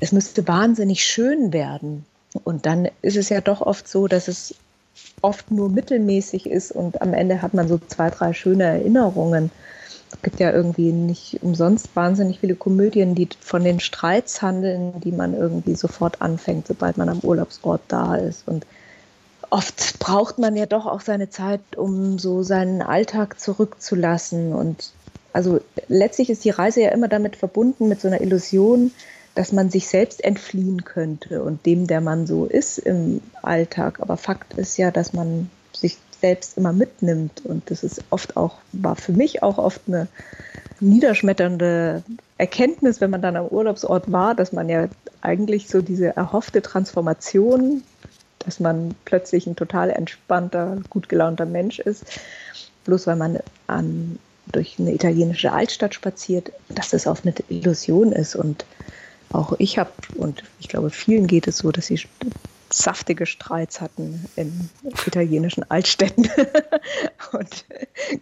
es 0.00 0.12
müsste 0.12 0.46
wahnsinnig 0.48 1.04
schön 1.04 1.52
werden. 1.52 2.04
Und 2.44 2.66
dann 2.66 2.88
ist 3.02 3.16
es 3.16 3.28
ja 3.28 3.40
doch 3.40 3.60
oft 3.60 3.88
so, 3.88 4.08
dass 4.08 4.28
es 4.28 4.54
oft 5.22 5.50
nur 5.50 5.68
mittelmäßig 5.68 6.46
ist 6.48 6.72
und 6.72 7.02
am 7.02 7.14
Ende 7.14 7.42
hat 7.42 7.54
man 7.54 7.68
so 7.68 7.78
zwei, 7.78 8.10
drei 8.10 8.32
schöne 8.32 8.64
Erinnerungen. 8.64 9.50
Es 10.12 10.22
gibt 10.22 10.40
ja 10.40 10.52
irgendwie 10.52 10.92
nicht 10.92 11.42
umsonst 11.42 11.94
wahnsinnig 11.94 12.40
viele 12.40 12.54
Komödien, 12.54 13.14
die 13.14 13.28
von 13.40 13.64
den 13.64 13.80
Streits 13.80 14.40
handeln, 14.40 15.00
die 15.00 15.12
man 15.12 15.34
irgendwie 15.34 15.74
sofort 15.74 16.22
anfängt, 16.22 16.68
sobald 16.68 16.96
man 16.96 17.08
am 17.08 17.20
Urlaubsort 17.20 17.82
da 17.88 18.14
ist. 18.14 18.46
Und 18.46 18.66
oft 19.50 19.98
braucht 19.98 20.38
man 20.38 20.56
ja 20.56 20.66
doch 20.66 20.86
auch 20.86 21.00
seine 21.00 21.28
Zeit, 21.28 21.60
um 21.76 22.18
so 22.18 22.42
seinen 22.42 22.82
Alltag 22.82 23.40
zurückzulassen. 23.40 24.54
Und 24.54 24.92
also 25.32 25.60
letztlich 25.88 26.30
ist 26.30 26.44
die 26.44 26.50
Reise 26.50 26.82
ja 26.82 26.90
immer 26.90 27.08
damit 27.08 27.36
verbunden, 27.36 27.88
mit 27.88 28.00
so 28.00 28.08
einer 28.08 28.20
Illusion, 28.20 28.92
dass 29.36 29.52
man 29.52 29.70
sich 29.70 29.86
selbst 29.86 30.24
entfliehen 30.24 30.84
könnte 30.84 31.42
und 31.42 31.64
dem, 31.66 31.86
der 31.86 32.00
man 32.00 32.26
so 32.26 32.46
ist 32.46 32.78
im 32.78 33.20
Alltag. 33.42 34.00
Aber 34.00 34.16
Fakt 34.16 34.54
ist 34.54 34.78
ja, 34.78 34.90
dass 34.90 35.12
man 35.12 35.50
sich 35.74 35.98
selbst 36.20 36.56
immer 36.56 36.72
mitnimmt. 36.72 37.44
Und 37.44 37.70
das 37.70 37.84
ist 37.84 38.02
oft 38.08 38.36
auch, 38.38 38.56
war 38.72 38.96
für 38.96 39.12
mich 39.12 39.42
auch 39.42 39.58
oft 39.58 39.82
eine 39.86 40.08
niederschmetternde 40.80 42.02
Erkenntnis, 42.38 43.02
wenn 43.02 43.10
man 43.10 43.20
dann 43.20 43.36
am 43.36 43.46
Urlaubsort 43.46 44.10
war, 44.10 44.34
dass 44.34 44.52
man 44.52 44.70
ja 44.70 44.88
eigentlich 45.20 45.68
so 45.68 45.82
diese 45.82 46.16
erhoffte 46.16 46.62
Transformation, 46.62 47.82
dass 48.38 48.58
man 48.58 48.94
plötzlich 49.04 49.46
ein 49.46 49.56
total 49.56 49.90
entspannter, 49.90 50.78
gut 50.88 51.10
gelaunter 51.10 51.44
Mensch 51.44 51.78
ist, 51.78 52.04
bloß 52.84 53.06
weil 53.06 53.16
man 53.16 53.40
an, 53.66 54.18
durch 54.50 54.76
eine 54.78 54.94
italienische 54.94 55.52
Altstadt 55.52 55.94
spaziert, 55.94 56.52
dass 56.70 56.90
das 56.90 57.06
auf 57.06 57.22
eine 57.26 57.34
Illusion 57.50 58.12
ist 58.12 58.34
und 58.34 58.64
auch 59.32 59.54
ich 59.58 59.78
habe, 59.78 59.90
und 60.16 60.42
ich 60.60 60.68
glaube, 60.68 60.90
vielen 60.90 61.26
geht 61.26 61.46
es 61.46 61.58
so, 61.58 61.72
dass 61.72 61.86
sie 61.86 62.00
saftige 62.70 63.26
Streits 63.26 63.80
hatten 63.80 64.24
in 64.34 64.68
italienischen 65.06 65.68
Altstädten 65.70 66.28
und 67.32 67.64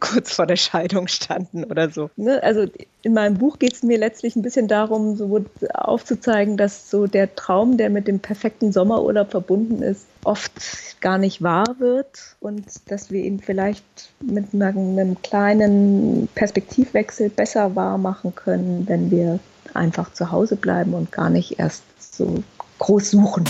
kurz 0.00 0.34
vor 0.34 0.46
der 0.46 0.56
Scheidung 0.56 1.08
standen 1.08 1.64
oder 1.64 1.90
so. 1.90 2.10
Ne? 2.16 2.42
Also 2.42 2.66
in 3.02 3.14
meinem 3.14 3.38
Buch 3.38 3.58
geht 3.58 3.72
es 3.72 3.82
mir 3.82 3.98
letztlich 3.98 4.36
ein 4.36 4.42
bisschen 4.42 4.68
darum, 4.68 5.16
so 5.16 5.44
aufzuzeigen, 5.72 6.56
dass 6.56 6.90
so 6.90 7.06
der 7.06 7.34
Traum, 7.34 7.76
der 7.76 7.90
mit 7.90 8.06
dem 8.06 8.20
perfekten 8.20 8.72
Sommerurlaub 8.72 9.30
verbunden 9.30 9.82
ist, 9.82 10.06
oft 10.24 10.52
gar 11.00 11.18
nicht 11.18 11.42
wahr 11.42 11.76
wird 11.78 12.36
und 12.40 12.64
dass 12.86 13.10
wir 13.10 13.24
ihn 13.24 13.40
vielleicht 13.40 13.84
mit 14.20 14.54
einem 14.54 15.20
kleinen 15.22 16.28
Perspektivwechsel 16.34 17.30
besser 17.30 17.74
wahr 17.76 17.98
machen 17.98 18.34
können, 18.34 18.84
wenn 18.88 19.10
wir 19.10 19.38
einfach 19.76 20.12
zu 20.12 20.30
Hause 20.30 20.56
bleiben 20.56 20.94
und 20.94 21.12
gar 21.12 21.30
nicht 21.30 21.58
erst 21.58 21.82
so 21.98 22.42
groß 22.78 23.10
suchen. 23.10 23.44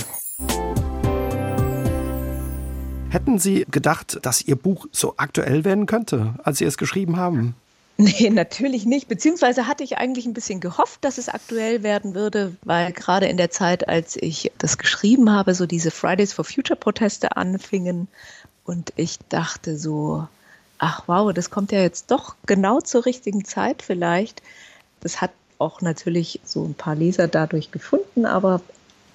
Hätten 3.11 3.39
Sie 3.39 3.65
gedacht, 3.71 4.19
dass 4.23 4.43
Ihr 4.43 4.57
Buch 4.57 4.87
so 4.91 5.15
aktuell 5.19 5.65
werden 5.65 5.87
könnte, 5.87 6.35
als 6.43 6.59
Sie 6.59 6.65
es 6.65 6.77
geschrieben 6.77 7.17
haben? 7.17 7.55
Nee, 7.97 8.31
natürlich 8.31 8.87
nicht. 8.87 9.07
Beziehungsweise 9.07 9.69
hatte 9.69 9.85
ich 9.85 9.99
eigentlich 9.99 10.27
ein 10.27 10.35
bisschen 10.35 10.59
gehofft, 10.59 11.05
dass 11.05 11.17
es 11.17 11.29
aktuell 11.29 11.85
werden 11.85 12.15
würde, 12.17 12.57
weil 12.65 12.93
gerade 12.93 13.27
in 13.27 13.37
der 13.37 13.51
Zeit, 13.51 13.89
als 13.89 14.17
ich 14.17 14.51
das 14.59 14.79
geschrieben 14.79 15.31
habe, 15.31 15.55
so 15.55 15.65
diese 15.65 15.93
Fridays 15.93 16.33
for 16.33 16.45
Future 16.45 16.79
Proteste 16.79 17.37
anfingen 17.37 18.09
und 18.65 18.93
ich 18.97 19.19
dachte 19.29 19.79
so, 19.79 20.27
ach 20.79 21.05
wow, 21.07 21.33
das 21.33 21.51
kommt 21.51 21.71
ja 21.71 21.83
jetzt 21.83 22.11
doch 22.11 22.35
genau 22.47 22.81
zur 22.81 23.07
richtigen 23.07 23.45
Zeit 23.45 23.83
vielleicht. 23.83 24.43
Das 25.01 25.21
hat 25.21 25.31
auch 25.59 25.81
natürlich 25.81 26.41
so 26.45 26.65
ein 26.65 26.75
paar 26.75 26.95
Leser 26.95 27.29
dadurch 27.29 27.71
gefunden, 27.71 28.27
aber 28.27 28.61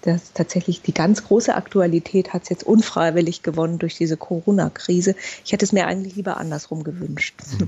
das 0.02 0.32
tatsächlich 0.34 0.82
die 0.82 0.94
ganz 0.94 1.26
große 1.26 1.54
Aktualität 1.54 2.34
hat 2.34 2.44
es 2.44 2.50
jetzt 2.50 2.64
unfreiwillig 2.64 3.44
gewonnen 3.44 3.80
durch 3.80 3.96
diese 3.96 4.16
Corona-Krise. 4.16 5.16
Ich 5.44 5.52
hätte 5.52 5.66
es 5.66 5.74
mir 5.74 5.88
eigentlich 5.88 6.16
lieber 6.16 6.38
andersrum 6.38 6.84
gewünscht. 6.84 7.36
Mhm. 7.60 7.68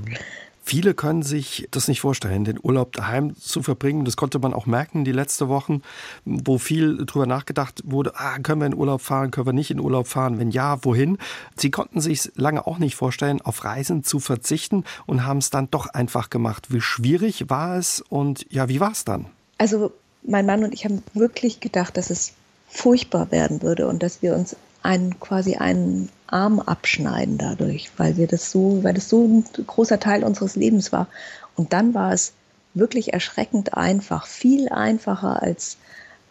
Viele 0.63 0.93
können 0.93 1.23
sich 1.23 1.67
das 1.71 1.87
nicht 1.87 2.01
vorstellen, 2.01 2.45
den 2.45 2.59
Urlaub 2.61 2.93
daheim 2.93 3.35
zu 3.35 3.63
verbringen. 3.63 4.05
Das 4.05 4.15
konnte 4.15 4.37
man 4.39 4.53
auch 4.53 4.67
merken 4.67 5.03
die 5.03 5.11
letzten 5.11 5.47
Wochen, 5.47 5.81
wo 6.23 6.59
viel 6.59 7.05
drüber 7.05 7.25
nachgedacht 7.25 7.81
wurde, 7.83 8.13
ah, 8.15 8.37
können 8.39 8.61
wir 8.61 8.67
in 8.67 8.75
Urlaub 8.75 9.01
fahren, 9.01 9.31
können 9.31 9.47
wir 9.47 9.53
nicht 9.53 9.71
in 9.71 9.79
Urlaub 9.79 10.07
fahren, 10.07 10.37
wenn 10.37 10.51
ja, 10.51 10.83
wohin? 10.83 11.17
Sie 11.55 11.71
konnten 11.71 11.99
sich 11.99 12.31
lange 12.35 12.67
auch 12.67 12.77
nicht 12.77 12.95
vorstellen, 12.95 13.41
auf 13.41 13.63
Reisen 13.63 14.03
zu 14.03 14.19
verzichten 14.19 14.83
und 15.07 15.25
haben 15.25 15.39
es 15.39 15.49
dann 15.49 15.69
doch 15.71 15.87
einfach 15.87 16.29
gemacht. 16.29 16.67
Wie 16.71 16.81
schwierig 16.81 17.49
war 17.49 17.77
es 17.77 18.01
und 18.01 18.45
ja, 18.51 18.69
wie 18.69 18.79
war 18.79 18.91
es 18.91 19.03
dann? 19.03 19.25
Also 19.57 19.91
mein 20.23 20.45
Mann 20.45 20.63
und 20.63 20.73
ich 20.73 20.85
haben 20.85 21.01
wirklich 21.13 21.59
gedacht, 21.59 21.97
dass 21.97 22.11
es 22.11 22.33
furchtbar 22.69 23.31
werden 23.31 23.61
würde 23.61 23.87
und 23.87 24.03
dass 24.03 24.21
wir 24.21 24.35
uns 24.35 24.55
einen 24.83 25.19
quasi 25.19 25.55
einen 25.55 26.09
Arm 26.31 26.59
abschneiden 26.59 27.37
dadurch, 27.37 27.91
weil 27.97 28.17
wir 28.17 28.27
das 28.27 28.51
so, 28.51 28.83
weil 28.83 28.93
das 28.93 29.09
so 29.09 29.25
ein 29.25 29.45
großer 29.67 29.99
Teil 29.99 30.23
unseres 30.23 30.55
Lebens 30.55 30.91
war. 30.91 31.07
Und 31.55 31.73
dann 31.73 31.93
war 31.93 32.13
es 32.13 32.33
wirklich 32.73 33.13
erschreckend 33.13 33.75
einfach, 33.75 34.25
viel 34.25 34.69
einfacher 34.69 35.41
als 35.41 35.77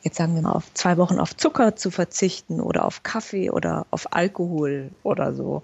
jetzt 0.03 0.17
sagen 0.17 0.35
wir 0.35 0.43
mal 0.43 0.53
auf 0.53 0.73
zwei 0.75 0.97
Wochen 0.97 1.19
auf 1.19 1.37
Zucker 1.37 1.77
zu 1.77 1.91
verzichten 1.91 2.61
oder 2.61 2.85
auf 2.85 3.03
Kaffee 3.03 3.51
oder 3.51 3.87
auf 3.91 4.13
Alkohol 4.13 4.91
oder 5.03 5.35
so. 5.35 5.63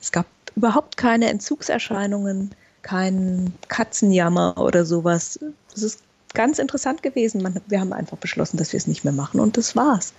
Es 0.00 0.12
gab 0.12 0.26
überhaupt 0.56 0.96
keine 0.96 1.28
Entzugserscheinungen, 1.28 2.50
kein 2.82 3.52
Katzenjammer 3.68 4.58
oder 4.58 4.84
sowas. 4.84 5.38
Das 5.72 5.82
ist 5.82 6.02
ganz 6.34 6.58
interessant 6.58 7.02
gewesen. 7.02 7.42
Man, 7.42 7.60
wir 7.66 7.80
haben 7.80 7.92
einfach 7.92 8.18
beschlossen, 8.18 8.56
dass 8.56 8.72
wir 8.72 8.78
es 8.78 8.86
nicht 8.86 9.04
mehr 9.04 9.12
machen 9.12 9.40
und 9.40 9.56
das 9.56 9.76
war's. 9.76 10.12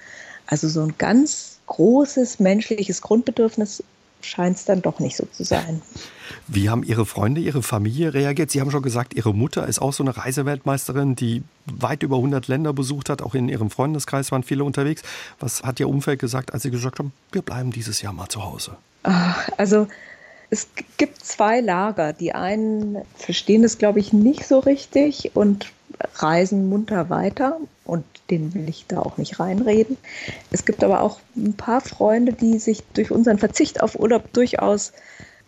Also 0.48 0.70
so 0.70 0.82
ein 0.82 0.96
ganz 0.98 1.49
großes 1.70 2.40
menschliches 2.40 3.02
Grundbedürfnis 3.02 3.84
scheint 4.22 4.58
es 4.58 4.66
dann 4.66 4.82
doch 4.82 5.00
nicht 5.00 5.16
so 5.16 5.26
zu 5.32 5.46
sein. 5.46 5.82
Wie 6.48 6.70
haben 6.70 6.84
Ihre 6.84 7.06
Freunde, 7.06 7.40
Ihre 7.40 7.64
Familie 7.64 8.14
reagiert? 8.14 8.52
Sie 8.52 8.60
haben 8.60 8.72
schon 8.72 8.82
gesagt, 8.82 9.14
Ihre 9.14 9.34
Mutter 9.34 9.66
ist 9.66 9.80
auch 9.80 9.94
so 9.94 10.04
eine 10.04 10.18
Reiseweltmeisterin, 10.18 11.16
die 11.16 11.44
weit 11.66 12.04
über 12.04 12.18
100 12.18 12.48
Länder 12.48 12.74
besucht 12.74 13.10
hat. 13.10 13.22
Auch 13.22 13.34
in 13.34 13.48
Ihrem 13.48 13.70
Freundeskreis 13.70 14.32
waren 14.32 14.44
viele 14.44 14.66
unterwegs. 14.66 15.04
Was 15.40 15.64
hat 15.64 15.80
Ihr 15.80 15.88
Umfeld 15.88 16.20
gesagt, 16.20 16.54
als 16.54 16.64
Sie 16.64 16.72
gesagt 16.72 17.00
haben, 17.00 17.14
wir 17.32 17.42
bleiben 17.42 17.72
dieses 17.72 18.02
Jahr 18.02 18.12
mal 18.12 18.28
zu 18.28 18.44
Hause? 18.44 18.76
Also 19.58 19.88
es 20.50 20.68
gibt 20.98 21.24
zwei 21.24 21.62
Lager. 21.62 22.12
Die 22.12 22.34
einen 22.34 22.98
verstehen 23.16 23.62
das, 23.62 23.78
glaube 23.78 24.00
ich, 24.00 24.12
nicht 24.12 24.46
so 24.46 24.60
richtig 24.60 25.32
und 25.36 25.72
reisen 26.16 26.70
munter 26.70 27.10
weiter 27.10 27.58
und 27.86 28.06
den 28.30 28.54
will 28.54 28.70
ich 28.70 28.86
da 28.88 29.00
auch 29.00 29.18
nicht 29.18 29.40
reinreden. 29.40 29.98
Es 30.52 30.66
gibt 30.66 30.84
aber 30.84 31.02
auch 31.02 31.20
ein 31.36 31.54
paar 31.54 31.82
Freunde, 31.82 32.34
die 32.34 32.60
sich 32.60 32.84
durch 32.94 33.12
unseren 33.12 33.40
Verzicht 33.40 33.82
auf 33.82 34.00
Urlaub 34.00 34.32
durchaus 34.34 34.94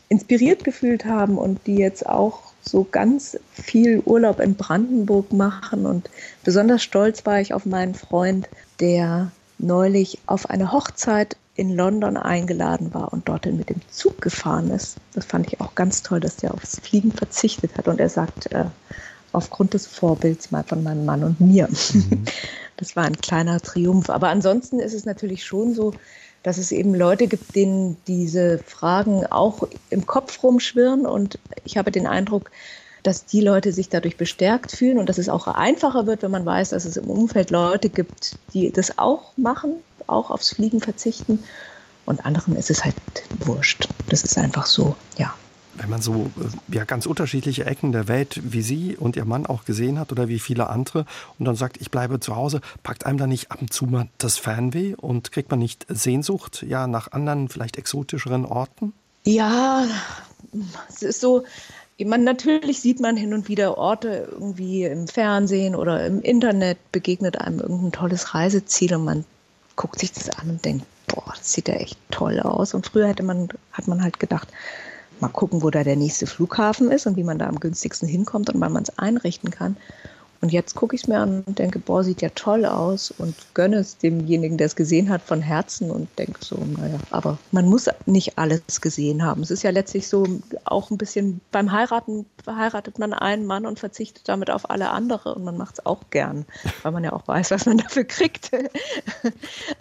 inspiriert 0.09 0.63
gefühlt 0.63 1.05
haben 1.05 1.37
und 1.37 1.65
die 1.67 1.77
jetzt 1.77 2.05
auch 2.05 2.51
so 2.61 2.85
ganz 2.89 3.39
viel 3.53 4.01
Urlaub 4.05 4.39
in 4.39 4.55
Brandenburg 4.55 5.31
machen. 5.31 5.85
Und 5.85 6.09
besonders 6.43 6.83
stolz 6.83 7.25
war 7.25 7.39
ich 7.39 7.53
auf 7.53 7.65
meinen 7.65 7.95
Freund, 7.95 8.49
der 8.79 9.31
neulich 9.57 10.19
auf 10.25 10.49
eine 10.49 10.71
Hochzeit 10.71 11.37
in 11.55 11.75
London 11.75 12.17
eingeladen 12.17 12.93
war 12.93 13.13
und 13.13 13.29
dorthin 13.29 13.57
mit 13.57 13.69
dem 13.69 13.81
Zug 13.89 14.21
gefahren 14.21 14.69
ist. 14.71 14.97
Das 15.13 15.25
fand 15.25 15.47
ich 15.47 15.61
auch 15.61 15.75
ganz 15.75 16.01
toll, 16.01 16.19
dass 16.19 16.37
der 16.37 16.53
aufs 16.53 16.79
Fliegen 16.79 17.11
verzichtet 17.11 17.77
hat. 17.77 17.87
Und 17.87 17.99
er 17.99 18.09
sagt, 18.09 18.51
äh, 18.51 18.65
aufgrund 19.31 19.73
des 19.73 19.87
Vorbilds 19.87 20.51
mal 20.51 20.63
von 20.63 20.83
meinem 20.83 21.05
Mann 21.05 21.23
und 21.23 21.39
mir. 21.39 21.67
Mhm. 21.93 22.25
Das 22.77 22.95
war 22.95 23.03
ein 23.03 23.21
kleiner 23.21 23.59
Triumph. 23.59 24.09
Aber 24.09 24.29
ansonsten 24.29 24.79
ist 24.79 24.95
es 24.95 25.05
natürlich 25.05 25.45
schon 25.45 25.75
so, 25.75 25.93
dass 26.41 26.57
es 26.57 26.71
eben 26.71 26.95
Leute 26.95 27.27
gibt, 27.27 27.55
denen 27.55 27.95
diese 28.07 28.57
Fragen 28.57 29.27
auch 29.27 29.67
im 29.91 30.07
Kopf 30.07 30.41
rumschwirren. 30.41 31.05
Und 31.05 31.37
ich 31.63 31.77
habe 31.77 31.91
den 31.91 32.07
Eindruck, 32.07 32.49
dass 33.03 33.25
die 33.25 33.41
Leute 33.41 33.71
sich 33.71 33.89
dadurch 33.89 34.17
bestärkt 34.17 34.71
fühlen 34.71 34.97
und 34.97 35.09
dass 35.09 35.19
es 35.19 35.29
auch 35.29 35.45
einfacher 35.45 36.07
wird, 36.07 36.23
wenn 36.23 36.31
man 36.31 36.43
weiß, 36.43 36.69
dass 36.69 36.85
es 36.85 36.97
im 36.97 37.07
Umfeld 37.07 37.51
Leute 37.51 37.89
gibt, 37.89 38.35
die 38.55 38.71
das 38.71 38.97
auch 38.97 39.37
machen, 39.37 39.75
auch 40.07 40.31
aufs 40.31 40.49
Fliegen 40.49 40.79
verzichten. 40.79 41.37
Und 42.07 42.25
anderen 42.25 42.55
ist 42.55 42.71
es 42.71 42.83
halt 42.83 42.95
wurscht. 43.45 43.87
Das 44.09 44.23
ist 44.23 44.39
einfach 44.39 44.65
so, 44.65 44.95
ja 45.19 45.35
wenn 45.81 45.89
man 45.89 46.01
so 46.01 46.29
äh, 46.37 46.75
ja, 46.75 46.83
ganz 46.83 47.05
unterschiedliche 47.05 47.65
Ecken 47.65 47.91
der 47.91 48.07
Welt 48.07 48.39
wie 48.43 48.61
Sie 48.61 48.95
und 48.95 49.15
Ihr 49.15 49.25
Mann 49.25 49.45
auch 49.47 49.65
gesehen 49.65 49.99
hat 49.99 50.11
oder 50.11 50.27
wie 50.27 50.39
viele 50.39 50.69
andere 50.69 51.05
und 51.39 51.45
dann 51.45 51.55
sagt, 51.55 51.81
ich 51.81 51.89
bleibe 51.89 52.19
zu 52.19 52.35
Hause, 52.35 52.61
packt 52.83 53.05
einem 53.05 53.17
da 53.17 53.27
nicht 53.27 53.51
ab 53.51 53.61
und 53.61 53.73
zu 53.73 53.85
mal 53.85 54.07
das 54.19 54.37
Fernweh 54.37 54.93
und 54.95 55.31
kriegt 55.31 55.49
man 55.49 55.59
nicht 55.59 55.85
Sehnsucht 55.89 56.63
ja 56.67 56.87
nach 56.87 57.11
anderen, 57.11 57.49
vielleicht 57.49 57.77
exotischeren 57.77 58.45
Orten? 58.45 58.93
Ja, 59.23 59.85
es 60.89 61.01
ist 61.01 61.21
so, 61.21 61.43
man, 61.99 62.23
natürlich 62.23 62.81
sieht 62.81 62.99
man 62.99 63.17
hin 63.17 63.33
und 63.33 63.47
wieder 63.47 63.77
Orte 63.77 64.27
irgendwie 64.31 64.83
im 64.83 65.07
Fernsehen 65.07 65.75
oder 65.75 66.05
im 66.05 66.21
Internet, 66.21 66.77
begegnet 66.91 67.39
einem 67.39 67.59
irgendein 67.59 67.91
tolles 67.91 68.33
Reiseziel 68.33 68.95
und 68.95 69.05
man 69.05 69.25
guckt 69.75 69.99
sich 69.99 70.11
das 70.11 70.29
an 70.29 70.49
und 70.49 70.65
denkt, 70.65 70.85
boah, 71.07 71.33
das 71.35 71.53
sieht 71.53 71.67
ja 71.67 71.75
echt 71.75 71.97
toll 72.09 72.39
aus. 72.39 72.73
Und 72.73 72.87
früher 72.87 73.07
hätte 73.07 73.23
man, 73.23 73.49
hat 73.71 73.87
man 73.87 74.03
halt 74.03 74.19
gedacht, 74.19 74.47
mal 75.21 75.29
gucken, 75.29 75.63
wo 75.63 75.69
da 75.69 75.83
der 75.83 75.95
nächste 75.95 76.27
Flughafen 76.27 76.91
ist 76.91 77.05
und 77.07 77.15
wie 77.15 77.23
man 77.23 77.39
da 77.39 77.47
am 77.47 77.59
günstigsten 77.59 78.07
hinkommt 78.07 78.49
und 78.49 78.59
wann 78.59 78.73
man 78.73 78.83
es 78.83 78.97
einrichten 78.97 79.51
kann. 79.51 79.77
Und 80.41 80.51
jetzt 80.51 80.75
gucke 80.75 80.95
ich 80.95 81.03
es 81.03 81.07
mir 81.07 81.19
an 81.19 81.43
und 81.45 81.59
denke, 81.59 81.77
boah, 81.77 82.03
sieht 82.03 82.23
ja 82.23 82.29
toll 82.29 82.65
aus 82.65 83.11
und 83.11 83.35
gönne 83.53 83.77
es 83.77 83.97
demjenigen, 83.99 84.57
der 84.57 84.65
es 84.65 84.75
gesehen 84.75 85.09
hat, 85.09 85.21
von 85.21 85.39
Herzen 85.39 85.91
und 85.91 86.09
denke 86.17 86.43
so, 86.43 86.57
naja, 86.77 86.97
aber 87.11 87.37
man 87.51 87.67
muss 87.67 87.87
nicht 88.07 88.39
alles 88.39 88.81
gesehen 88.81 89.23
haben. 89.23 89.43
Es 89.43 89.51
ist 89.51 89.61
ja 89.61 89.69
letztlich 89.69 90.07
so 90.07 90.25
auch 90.65 90.89
ein 90.89 90.97
bisschen 90.97 91.41
beim 91.51 91.71
Heiraten, 91.71 92.25
verheiratet 92.43 92.97
man 92.97 93.13
einen 93.13 93.45
Mann 93.45 93.67
und 93.67 93.77
verzichtet 93.77 94.27
damit 94.27 94.49
auf 94.49 94.71
alle 94.71 94.89
andere 94.89 95.35
und 95.35 95.43
man 95.43 95.57
macht 95.57 95.75
es 95.75 95.85
auch 95.85 96.09
gern, 96.09 96.45
weil 96.81 96.91
man 96.91 97.03
ja 97.03 97.13
auch 97.13 97.27
weiß, 97.27 97.51
was 97.51 97.67
man 97.67 97.77
dafür 97.77 98.03
kriegt. 98.03 98.51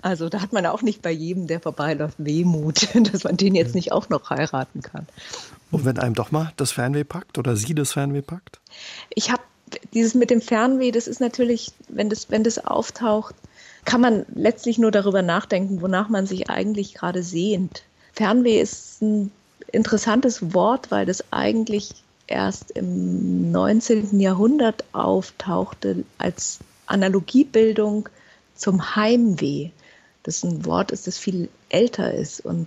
Also 0.02 0.28
da 0.28 0.40
hat 0.40 0.52
man 0.52 0.64
auch 0.66 0.82
nicht 0.82 1.02
bei 1.02 1.10
jedem, 1.10 1.46
der 1.46 1.60
vorbeiläuft, 1.60 2.16
Wehmut, 2.18 2.88
dass 3.12 3.24
man 3.24 3.36
den 3.36 3.54
jetzt 3.54 3.74
nicht 3.74 3.92
auch 3.92 4.08
noch 4.08 4.30
heiraten 4.30 4.82
kann. 4.82 5.06
Und 5.70 5.84
wenn 5.84 5.98
einem 5.98 6.14
doch 6.14 6.30
mal 6.30 6.52
das 6.56 6.72
Fernweh 6.72 7.04
packt 7.04 7.38
oder 7.38 7.56
sie 7.56 7.74
das 7.74 7.92
Fernweh 7.92 8.22
packt? 8.22 8.60
Ich 9.14 9.30
habe 9.30 9.42
dieses 9.94 10.14
mit 10.14 10.30
dem 10.30 10.40
Fernweh, 10.40 10.90
das 10.90 11.06
ist 11.06 11.20
natürlich, 11.20 11.72
wenn 11.88 12.08
das, 12.08 12.30
wenn 12.30 12.44
das 12.44 12.64
auftaucht, 12.64 13.34
kann 13.84 14.00
man 14.00 14.26
letztlich 14.34 14.78
nur 14.78 14.90
darüber 14.90 15.22
nachdenken, 15.22 15.80
wonach 15.80 16.08
man 16.08 16.26
sich 16.26 16.50
eigentlich 16.50 16.94
gerade 16.94 17.22
sehnt. 17.22 17.82
Fernweh 18.12 18.60
ist 18.60 19.02
ein 19.02 19.30
interessantes 19.72 20.52
Wort, 20.54 20.90
weil 20.90 21.06
das 21.06 21.24
eigentlich 21.32 21.90
erst 22.26 22.70
im 22.72 23.50
19. 23.50 24.20
Jahrhundert 24.20 24.84
auftauchte 24.92 26.04
als 26.18 26.60
Analogiebildung 26.86 28.08
zum 28.54 28.94
Heimweh. 28.96 29.70
Das 30.22 30.44
ein 30.44 30.64
Wort 30.66 30.92
ist, 30.92 31.06
das 31.06 31.18
viel 31.18 31.48
älter 31.70 32.12
ist 32.12 32.44
und 32.44 32.66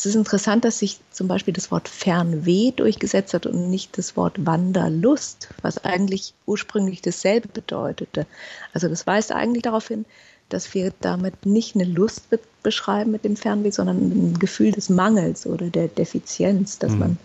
es 0.00 0.06
ist 0.06 0.14
interessant, 0.14 0.64
dass 0.64 0.78
sich 0.78 0.98
zum 1.10 1.28
Beispiel 1.28 1.52
das 1.52 1.70
Wort 1.70 1.86
Fernweh 1.86 2.72
durchgesetzt 2.74 3.34
hat 3.34 3.44
und 3.44 3.68
nicht 3.68 3.98
das 3.98 4.16
Wort 4.16 4.46
Wanderlust, 4.46 5.48
was 5.60 5.84
eigentlich 5.84 6.32
ursprünglich 6.46 7.02
dasselbe 7.02 7.48
bedeutete. 7.48 8.26
Also 8.72 8.88
das 8.88 9.06
weist 9.06 9.30
eigentlich 9.30 9.64
darauf 9.64 9.88
hin, 9.88 10.06
dass 10.48 10.72
wir 10.72 10.94
damit 11.02 11.44
nicht 11.44 11.74
eine 11.74 11.84
Lust 11.84 12.28
beschreiben 12.62 13.10
mit 13.10 13.26
dem 13.26 13.36
Fernweh, 13.36 13.72
sondern 13.72 13.98
ein 13.98 14.38
Gefühl 14.38 14.72
des 14.72 14.88
Mangels 14.88 15.46
oder 15.46 15.68
der 15.68 15.88
Defizienz, 15.88 16.78
dass 16.78 16.92
mhm. 16.92 16.98
man 16.98 17.18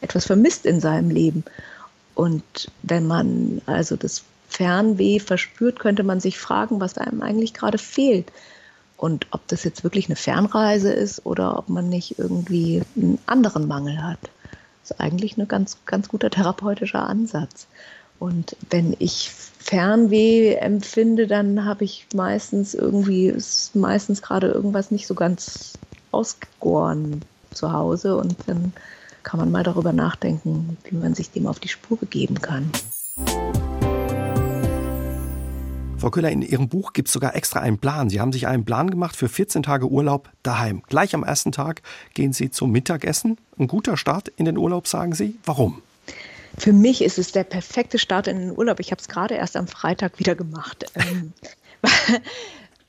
etwas 0.00 0.24
vermisst 0.24 0.66
in 0.66 0.80
seinem 0.80 1.10
Leben. 1.10 1.44
Und 2.14 2.70
wenn 2.84 3.08
man 3.08 3.60
also 3.66 3.96
das 3.96 4.22
Fernweh 4.48 5.18
verspürt, 5.18 5.80
könnte 5.80 6.04
man 6.04 6.20
sich 6.20 6.38
fragen, 6.38 6.80
was 6.80 6.96
einem 6.96 7.22
eigentlich 7.22 7.54
gerade 7.54 7.78
fehlt. 7.78 8.30
Und 9.00 9.28
ob 9.30 9.48
das 9.48 9.64
jetzt 9.64 9.82
wirklich 9.82 10.08
eine 10.08 10.16
Fernreise 10.16 10.92
ist 10.92 11.24
oder 11.24 11.56
ob 11.56 11.70
man 11.70 11.88
nicht 11.88 12.18
irgendwie 12.18 12.82
einen 12.94 13.18
anderen 13.24 13.66
Mangel 13.66 14.02
hat. 14.02 14.18
Ist 14.84 15.00
eigentlich 15.00 15.38
ein 15.38 15.48
ganz, 15.48 15.78
ganz 15.86 16.10
guter 16.10 16.28
therapeutischer 16.28 17.08
Ansatz. 17.08 17.66
Und 18.18 18.56
wenn 18.68 18.94
ich 18.98 19.30
Fernweh 19.30 20.52
empfinde, 20.52 21.26
dann 21.26 21.64
habe 21.64 21.84
ich 21.84 22.08
meistens 22.14 22.74
irgendwie, 22.74 23.28
ist 23.28 23.74
meistens 23.74 24.20
gerade 24.20 24.48
irgendwas 24.48 24.90
nicht 24.90 25.06
so 25.06 25.14
ganz 25.14 25.78
ausgegoren 26.10 27.22
zu 27.54 27.72
Hause 27.72 28.18
und 28.18 28.36
dann 28.48 28.74
kann 29.22 29.40
man 29.40 29.50
mal 29.50 29.62
darüber 29.62 29.94
nachdenken, 29.94 30.76
wie 30.84 30.96
man 30.96 31.14
sich 31.14 31.30
dem 31.30 31.46
auf 31.46 31.58
die 31.58 31.68
Spur 31.68 31.96
begeben 31.96 32.42
kann. 32.42 32.70
Frau 36.00 36.10
Köhler, 36.10 36.30
in 36.30 36.40
Ihrem 36.40 36.70
Buch 36.70 36.94
gibt 36.94 37.08
es 37.08 37.12
sogar 37.12 37.36
extra 37.36 37.60
einen 37.60 37.76
Plan. 37.76 38.08
Sie 38.08 38.22
haben 38.22 38.32
sich 38.32 38.46
einen 38.46 38.64
Plan 38.64 38.88
gemacht 38.88 39.14
für 39.14 39.28
14 39.28 39.62
Tage 39.62 39.86
Urlaub 39.86 40.30
daheim. 40.42 40.82
Gleich 40.88 41.14
am 41.14 41.22
ersten 41.22 41.52
Tag 41.52 41.82
gehen 42.14 42.32
Sie 42.32 42.50
zum 42.50 42.72
Mittagessen. 42.72 43.36
Ein 43.58 43.68
guter 43.68 43.98
Start 43.98 44.28
in 44.28 44.46
den 44.46 44.56
Urlaub, 44.56 44.88
sagen 44.88 45.14
Sie. 45.14 45.36
Warum? 45.44 45.82
Für 46.56 46.72
mich 46.72 47.02
ist 47.02 47.18
es 47.18 47.32
der 47.32 47.44
perfekte 47.44 47.98
Start 47.98 48.28
in 48.28 48.38
den 48.38 48.56
Urlaub. 48.56 48.80
Ich 48.80 48.92
habe 48.92 49.00
es 49.02 49.08
gerade 49.08 49.34
erst 49.34 49.56
am 49.56 49.68
Freitag 49.68 50.18
wieder 50.18 50.34
gemacht. 50.34 50.86
Ähm, 50.96 51.32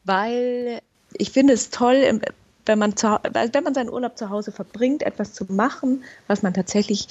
weil 0.04 0.82
ich 1.14 1.32
finde 1.32 1.54
es 1.54 1.70
toll, 1.70 2.22
wenn 2.66 2.80
man, 2.80 2.98
zu, 2.98 3.20
wenn 3.32 3.64
man 3.64 3.74
seinen 3.74 3.90
Urlaub 3.90 4.18
zu 4.18 4.30
Hause 4.30 4.52
verbringt, 4.52 5.04
etwas 5.04 5.34
zu 5.34 5.46
machen, 5.52 6.04
was 6.28 6.42
man 6.44 6.54
tatsächlich 6.54 7.08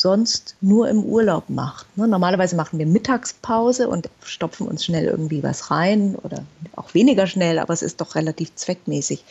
sonst 0.00 0.56
nur 0.60 0.88
im 0.88 1.04
Urlaub 1.04 1.50
macht. 1.50 1.86
Ne? 1.96 2.08
Normalerweise 2.08 2.56
machen 2.56 2.78
wir 2.78 2.86
Mittagspause 2.86 3.88
und 3.88 4.08
stopfen 4.22 4.66
uns 4.66 4.84
schnell 4.84 5.04
irgendwie 5.04 5.42
was 5.42 5.70
rein 5.70 6.16
oder 6.16 6.44
auch 6.76 6.94
weniger 6.94 7.26
schnell, 7.26 7.58
aber 7.58 7.74
es 7.74 7.82
ist 7.82 8.00
doch 8.00 8.14
relativ 8.14 8.54
zweckmäßig. 8.54 9.24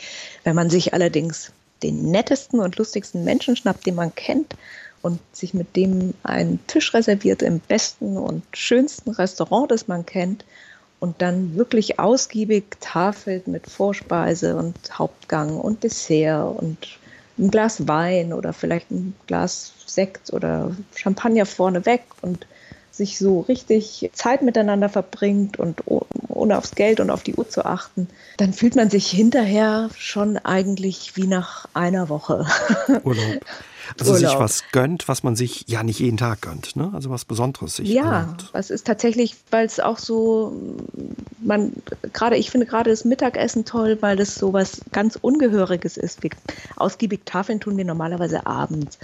Wenn 0.44 0.56
man 0.56 0.70
sich 0.70 0.94
allerdings 0.94 1.52
den 1.82 2.12
nettesten 2.12 2.60
und 2.60 2.78
lustigsten 2.78 3.24
Menschen 3.24 3.56
schnappt, 3.56 3.86
den 3.86 3.96
man 3.96 4.14
kennt 4.14 4.56
und 5.02 5.20
sich 5.32 5.54
mit 5.54 5.76
dem 5.76 6.14
einen 6.24 6.60
Tisch 6.68 6.94
reserviert 6.94 7.42
im 7.42 7.60
besten 7.60 8.18
und 8.18 8.44
schönsten 8.54 9.12
Restaurant, 9.12 9.72
das 9.72 9.88
man 9.88 10.06
kennt 10.06 10.46
und 11.00 11.22
dann 11.22 11.56
wirklich 11.56 12.00
ausgiebig 12.00 12.78
tafelt 12.82 13.48
mit 13.48 13.70
Vorspeise 13.70 14.56
und 14.56 14.78
Hauptgang 14.92 15.58
und 15.58 15.84
Dessert 15.84 16.60
und 16.60 16.99
ein 17.40 17.52
Glas 17.52 17.88
Wein 17.88 18.34
oder 18.34 18.54
vielleicht 18.54 18.92
ein 18.92 19.16
Glas 19.28 19.74
Sekt 19.86 20.34
oder 20.34 20.76
Champagner 20.96 21.46
vorneweg 21.46 22.02
und 22.22 22.46
sich 22.92 23.18
so 23.18 23.42
richtig 23.42 24.10
Zeit 24.14 24.42
miteinander 24.42 24.90
verbringt 24.90 25.58
und 25.58 25.84
ohne 25.88 26.58
aufs 26.58 26.76
Geld 26.76 27.00
und 27.00 27.10
auf 27.10 27.24
die 27.24 27.36
Uhr 27.36 27.48
zu 27.48 27.66
achten, 27.66 28.08
dann 28.38 28.54
fühlt 28.54 28.76
man 28.76 28.90
sich 28.90 29.10
hinterher 29.10 29.90
schon 29.98 30.38
eigentlich 30.38 31.16
wie 31.16 31.28
nach 31.28 31.68
einer 31.74 32.10
Woche. 32.10 32.46
Urlaub. 33.04 33.40
Also 33.98 34.14
Urlaub. 34.14 34.32
sich 34.32 34.40
was 34.40 34.64
gönnt, 34.72 35.08
was 35.08 35.24
man 35.24 35.36
sich 35.36 35.66
ja 35.68 35.84
nicht 35.84 36.00
jeden 36.00 36.18
Tag 36.18 36.42
gönnt, 36.42 36.76
ne? 36.76 36.92
Also 36.94 37.10
was 37.10 37.26
Besonderes 37.26 37.78
sich 37.78 37.90
Ja, 37.90 38.24
gönnt. 38.24 38.50
ist 38.70 38.86
tatsächlich, 38.86 39.36
weil 39.52 39.66
es 39.66 39.80
auch 39.80 39.98
so, 39.98 40.54
man, 41.40 41.74
gerade, 42.14 42.38
ich 42.38 42.52
finde 42.52 42.66
gerade 42.66 42.90
das 42.90 43.06
Mittagessen 43.06 43.66
toll, 43.66 43.98
weil 44.02 44.18
das 44.18 44.36
so 44.36 44.54
was 44.54 44.82
ganz 44.92 45.18
Ungehöriges 45.20 45.98
ist. 45.98 46.22
Wir, 46.24 46.32
ausgiebig 46.76 47.22
Tafeln 47.26 47.60
tun 47.60 47.78
wir 47.78 47.86
normalerweise 47.86 48.46
abends. 48.46 49.00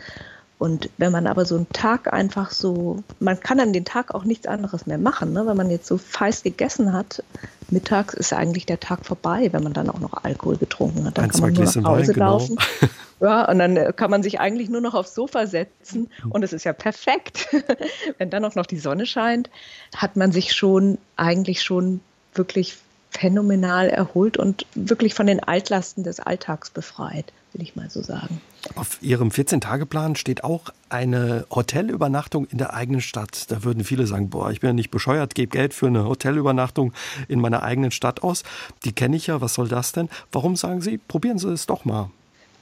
Und 0.57 0.89
wenn 0.97 1.11
man 1.11 1.27
aber 1.27 1.45
so 1.45 1.55
einen 1.55 1.69
Tag 1.73 2.13
einfach 2.13 2.51
so, 2.51 3.03
man 3.19 3.39
kann 3.39 3.59
an 3.59 3.73
den 3.73 3.83
Tag 3.83 4.15
auch 4.15 4.23
nichts 4.23 4.47
anderes 4.47 4.85
mehr 4.85 4.97
machen, 4.97 5.33
ne? 5.33 5.45
wenn 5.45 5.57
man 5.57 5.69
jetzt 5.69 5.87
so 5.87 5.97
feist 5.97 6.43
gegessen 6.43 6.93
hat, 6.93 7.21
mittags 7.69 8.13
ist 8.13 8.31
eigentlich 8.31 8.65
der 8.65 8.79
Tag 8.79 9.05
vorbei, 9.05 9.49
wenn 9.51 9.63
man 9.63 9.73
dann 9.73 9.89
auch 9.89 9.99
noch 9.99 10.23
Alkohol 10.23 10.57
getrunken 10.57 11.05
hat. 11.05 11.17
Dann 11.17 11.25
Ein, 11.25 11.31
kann 11.31 11.41
man 11.41 11.53
nur 11.53 11.65
nach 11.65 11.83
Hause 11.83 12.13
Wein, 12.13 12.19
laufen. 12.19 12.55
Genau. 12.79 12.93
Ja, 13.21 13.49
und 13.49 13.59
dann 13.59 13.77
äh, 13.77 13.93
kann 13.95 14.11
man 14.11 14.23
sich 14.23 14.41
eigentlich 14.41 14.69
nur 14.69 14.81
noch 14.81 14.93
aufs 14.93 15.15
Sofa 15.15 15.47
setzen 15.47 16.09
und 16.29 16.43
es 16.43 16.51
ist 16.51 16.65
ja 16.65 16.73
perfekt. 16.73 17.47
wenn 18.17 18.29
dann 18.29 18.43
auch 18.43 18.55
noch 18.55 18.65
die 18.65 18.77
Sonne 18.77 19.05
scheint, 19.05 19.49
hat 19.95 20.17
man 20.17 20.33
sich 20.33 20.53
schon 20.53 20.97
eigentlich 21.15 21.63
schon 21.63 22.01
wirklich 22.33 22.77
phänomenal 23.17 23.89
erholt 23.89 24.37
und 24.37 24.65
wirklich 24.75 25.13
von 25.13 25.27
den 25.27 25.41
Altlasten 25.41 26.03
des 26.03 26.19
Alltags 26.19 26.69
befreit, 26.69 27.31
will 27.53 27.61
ich 27.61 27.75
mal 27.75 27.89
so 27.89 28.01
sagen. 28.01 28.41
Auf 28.75 29.01
Ihrem 29.01 29.29
14-Tage-Plan 29.29 30.15
steht 30.15 30.43
auch 30.43 30.69
eine 30.89 31.45
Hotelübernachtung 31.49 32.45
in 32.47 32.57
der 32.57 32.73
eigenen 32.73 33.01
Stadt. 33.01 33.51
Da 33.51 33.63
würden 33.63 33.83
viele 33.83 34.07
sagen, 34.07 34.29
boah, 34.29 34.51
ich 34.51 34.59
bin 34.59 34.69
ja 34.69 34.73
nicht 34.73 34.91
bescheuert, 34.91 35.35
gebe 35.35 35.49
Geld 35.49 35.73
für 35.73 35.87
eine 35.87 36.05
Hotelübernachtung 36.05 36.91
in 37.27 37.39
meiner 37.39 37.63
eigenen 37.63 37.91
Stadt 37.91 38.23
aus. 38.23 38.43
Die 38.83 38.91
kenne 38.91 39.15
ich 39.15 39.27
ja, 39.27 39.39
was 39.39 39.53
soll 39.53 39.67
das 39.67 39.91
denn? 39.91 40.09
Warum 40.31 40.55
sagen 40.55 40.81
Sie, 40.81 40.97
probieren 40.97 41.37
Sie 41.37 41.51
es 41.51 41.67
doch 41.67 41.85
mal? 41.85 42.09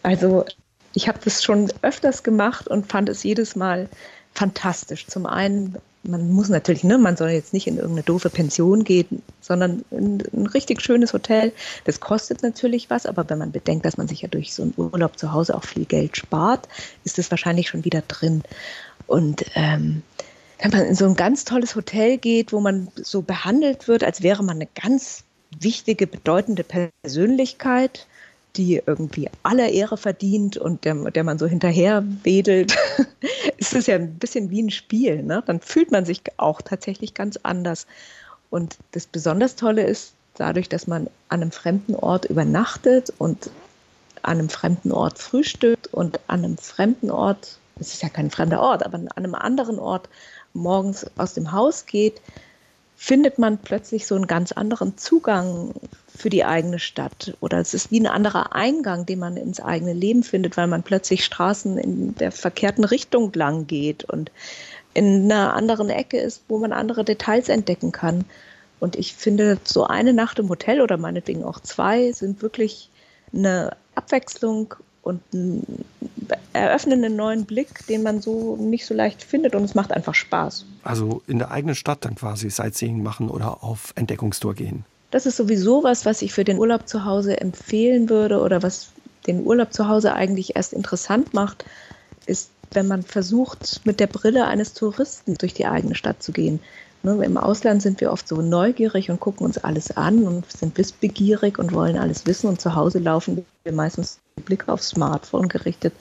Also 0.04 0.46
ich 0.94 1.08
habe 1.08 1.20
das 1.24 1.44
schon 1.44 1.72
öfters 1.82 2.24
gemacht 2.24 2.68
und 2.68 2.92
fand 2.92 3.10
es 3.10 3.24
jedes 3.24 3.56
Mal 3.56 3.90
fantastisch. 4.34 5.08
Zum 5.08 5.26
einen 5.26 5.78
man 6.04 6.32
muss 6.32 6.50
natürlich, 6.50 6.84
ne, 6.84 6.98
man 6.98 7.16
soll 7.16 7.30
jetzt 7.30 7.54
nicht 7.54 7.68
in 7.68 7.78
irgendeine 7.78 8.04
doofe 8.04 8.30
Pension 8.30 8.84
gehen, 8.84 9.22
sondern 9.40 9.86
in 9.90 10.22
ein 10.34 10.48
richtig 10.48 10.82
schönes 10.82 11.14
Hotel. 11.14 11.54
Das 11.86 12.00
kostet 12.00 12.44
natürlich 12.44 12.90
was, 12.90 13.06
aber 13.06 13.30
wenn 13.30 13.38
man 13.38 13.52
bedenkt, 13.52 13.86
dass 13.86 13.98
man 13.98 14.08
sich 14.08 14.22
ja 14.22 14.28
durch 14.28 14.54
so 14.54 14.64
einen 14.64 14.74
Urlaub 14.76 15.18
zu 15.18 15.32
Hause 15.32 15.56
auch 15.56 15.64
viel 15.64 15.86
Geld 15.86 16.18
spart, 16.18 16.68
ist 17.06 17.18
das 17.18 17.32
wahrscheinlich 17.32 17.70
schon 17.70 17.86
wieder 17.86 18.02
drin. 18.02 18.44
Und 19.08 19.46
ähm, 19.56 20.04
wenn 20.60 20.72
man 20.72 20.86
in 20.86 20.96
so 20.96 21.06
ein 21.06 21.16
ganz 21.16 21.46
tolles 21.46 21.76
Hotel 21.76 22.18
geht, 22.18 22.52
wo 22.52 22.60
man 22.60 22.90
so 22.96 23.22
behandelt 23.22 23.88
wird, 23.88 24.04
als 24.04 24.22
wäre 24.22 24.44
man 24.44 24.58
eine 24.58 24.68
ganz 24.82 25.24
wichtige, 25.60 26.08
bedeutende 26.08 26.64
Persönlichkeit, 26.64 28.08
die 28.56 28.82
irgendwie 28.86 29.30
aller 29.42 29.70
Ehre 29.70 29.98
verdient 29.98 30.58
und 30.58 30.86
der, 30.86 30.96
der 31.12 31.24
man 31.24 31.40
so 31.40 31.48
hinterher 31.48 32.04
wedelt, 32.24 32.76
ist 33.58 33.74
es 33.74 33.88
ja 33.88 33.96
ein 33.96 34.16
bisschen 34.16 34.50
wie 34.52 34.62
ein 34.62 34.70
Spiel. 34.70 35.24
Ne? 35.24 35.44
Dann 35.46 35.60
fühlt 35.60 35.92
man 35.92 36.06
sich 36.06 36.22
auch 36.38 36.62
tatsächlich 36.62 37.14
ganz 37.14 37.40
anders. 37.42 37.88
Und 38.50 38.78
das 38.92 39.08
besonders 39.08 39.56
Tolle 39.56 39.84
ist, 39.84 40.14
dadurch, 40.36 40.70
dass 40.70 40.88
man 40.88 41.08
an 41.30 41.42
einem 41.42 41.52
fremden 41.52 41.96
Ort 41.96 42.26
übernachtet 42.26 43.12
und 43.18 43.50
an 44.22 44.40
einem 44.40 44.50
fremden 44.50 44.92
Ort 44.92 45.20
frühstückt 45.20 45.88
und 45.88 46.20
an 46.28 46.44
einem 46.44 46.58
fremden 46.58 47.12
Ort, 47.12 47.58
es 47.80 47.94
ist 47.94 48.04
ja 48.04 48.10
kein 48.10 48.30
fremder 48.30 48.62
Ort, 48.62 48.86
aber 48.86 48.96
an 48.96 49.10
einem 49.10 49.36
anderen 49.36 49.80
Ort 49.80 50.08
morgens 50.54 51.06
aus 51.18 51.34
dem 51.34 51.52
Haus 51.52 51.86
geht, 51.86 52.22
findet 52.96 53.38
man 53.40 53.58
plötzlich 53.58 54.08
so 54.08 54.16
einen 54.16 54.28
ganz 54.28 54.52
anderen 54.52 54.98
Zugang 54.98 55.74
für 56.16 56.30
die 56.30 56.46
eigene 56.46 56.80
Stadt. 56.80 57.36
Oder 57.40 57.60
es 57.60 57.74
ist 57.74 57.92
wie 57.92 58.00
ein 58.00 58.08
anderer 58.08 58.56
Eingang, 58.56 59.06
den 59.06 59.20
man 59.20 59.38
ins 59.38 59.60
eigene 59.60 59.94
Leben 59.94 60.24
findet, 60.24 60.58
weil 60.58 60.68
man 60.68 60.84
plötzlich 60.84 61.26
Straßen 61.26 61.78
in 61.78 62.16
der 62.16 62.32
verkehrten 62.32 62.84
Richtung 62.84 63.32
lang 63.34 63.68
geht 63.68 64.04
und 64.04 64.32
in 64.94 65.32
einer 65.32 65.54
anderen 65.54 65.90
Ecke 65.90 66.20
ist, 66.20 66.44
wo 66.48 66.60
man 66.60 66.72
andere 66.72 67.04
Details 67.04 67.50
entdecken 67.50 67.92
kann. 67.92 68.26
Und 68.80 68.96
ich 68.96 69.14
finde, 69.14 69.58
so 69.64 69.86
eine 69.86 70.14
Nacht 70.14 70.40
im 70.40 70.50
Hotel 70.50 70.82
oder 70.82 70.98
meinetwegen 70.98 71.44
auch 71.44 71.60
zwei 71.60 72.12
sind 72.12 72.42
wirklich 72.42 72.90
eine 73.34 73.76
Abwechslung 73.96 74.76
und 75.02 75.22
eröffnen 76.54 77.04
einen 77.04 77.16
neuen 77.16 77.46
Blick, 77.46 77.86
den 77.88 78.04
man 78.04 78.22
so 78.22 78.56
nicht 78.58 78.86
so 78.86 78.94
leicht 78.94 79.24
findet 79.24 79.56
und 79.56 79.64
es 79.64 79.76
macht 79.76 79.92
einfach 79.92 80.16
Spaß. 80.16 80.66
Also 80.84 81.22
in 81.28 81.40
der 81.40 81.52
eigenen 81.52 81.76
Stadt 81.76 82.06
dann 82.06 82.16
quasi 82.16 82.50
Sightseeing 82.50 83.02
machen 83.02 83.30
oder 83.30 83.64
auf 83.64 83.94
Entdeckungstour 83.96 84.54
gehen. 84.54 84.86
Das 85.14 85.28
ist 85.28 85.38
sowieso 85.38 85.84
was, 85.84 86.08
was 86.08 86.24
ich 86.24 86.34
für 86.34 86.44
den 86.44 86.58
Urlaub 86.58 86.88
zu 86.88 87.06
Hause 87.06 87.40
empfehlen 87.40 88.10
würde 88.10 88.40
oder 88.40 88.64
was 88.64 88.88
den 89.28 89.46
Urlaub 89.46 89.72
zu 89.72 89.88
Hause 89.88 90.16
eigentlich 90.16 90.56
erst 90.56 90.74
interessant 90.74 91.36
macht, 91.36 91.66
ist, 92.26 92.50
wenn 92.74 92.88
man 92.88 93.04
versucht, 93.04 93.82
mit 93.84 94.00
der 94.00 94.08
Brille 94.08 94.48
eines 94.48 94.74
Touristen 94.74 95.36
durch 95.36 95.54
die 95.54 95.68
eigene 95.68 95.94
Stadt 95.94 96.24
zu 96.24 96.32
gehen. 96.32 96.60
Ne, 97.04 97.24
Im 97.24 97.38
Ausland 97.38 97.84
sind 97.84 98.02
wir 98.02 98.12
oft 98.12 98.28
so 98.28 98.42
neugierig 98.42 99.12
und 99.12 99.20
gucken 99.20 99.46
uns 99.46 99.60
alles 99.60 99.96
an 99.96 100.24
und 100.24 100.52
sind 100.52 100.80
wissbegierig 100.80 101.60
und 101.60 101.74
wollen 101.74 102.00
alles 102.00 102.26
wissen. 102.26 102.48
Und 102.48 102.60
zu 102.60 102.74
Hause 102.74 102.98
laufen 102.98 103.46
wir 103.66 103.72
meistens 103.72 104.18
den 104.36 104.46
Blick 104.46 104.68
aufs 104.68 104.90
Smartphone 104.90 105.48
gerichtet 105.48 105.94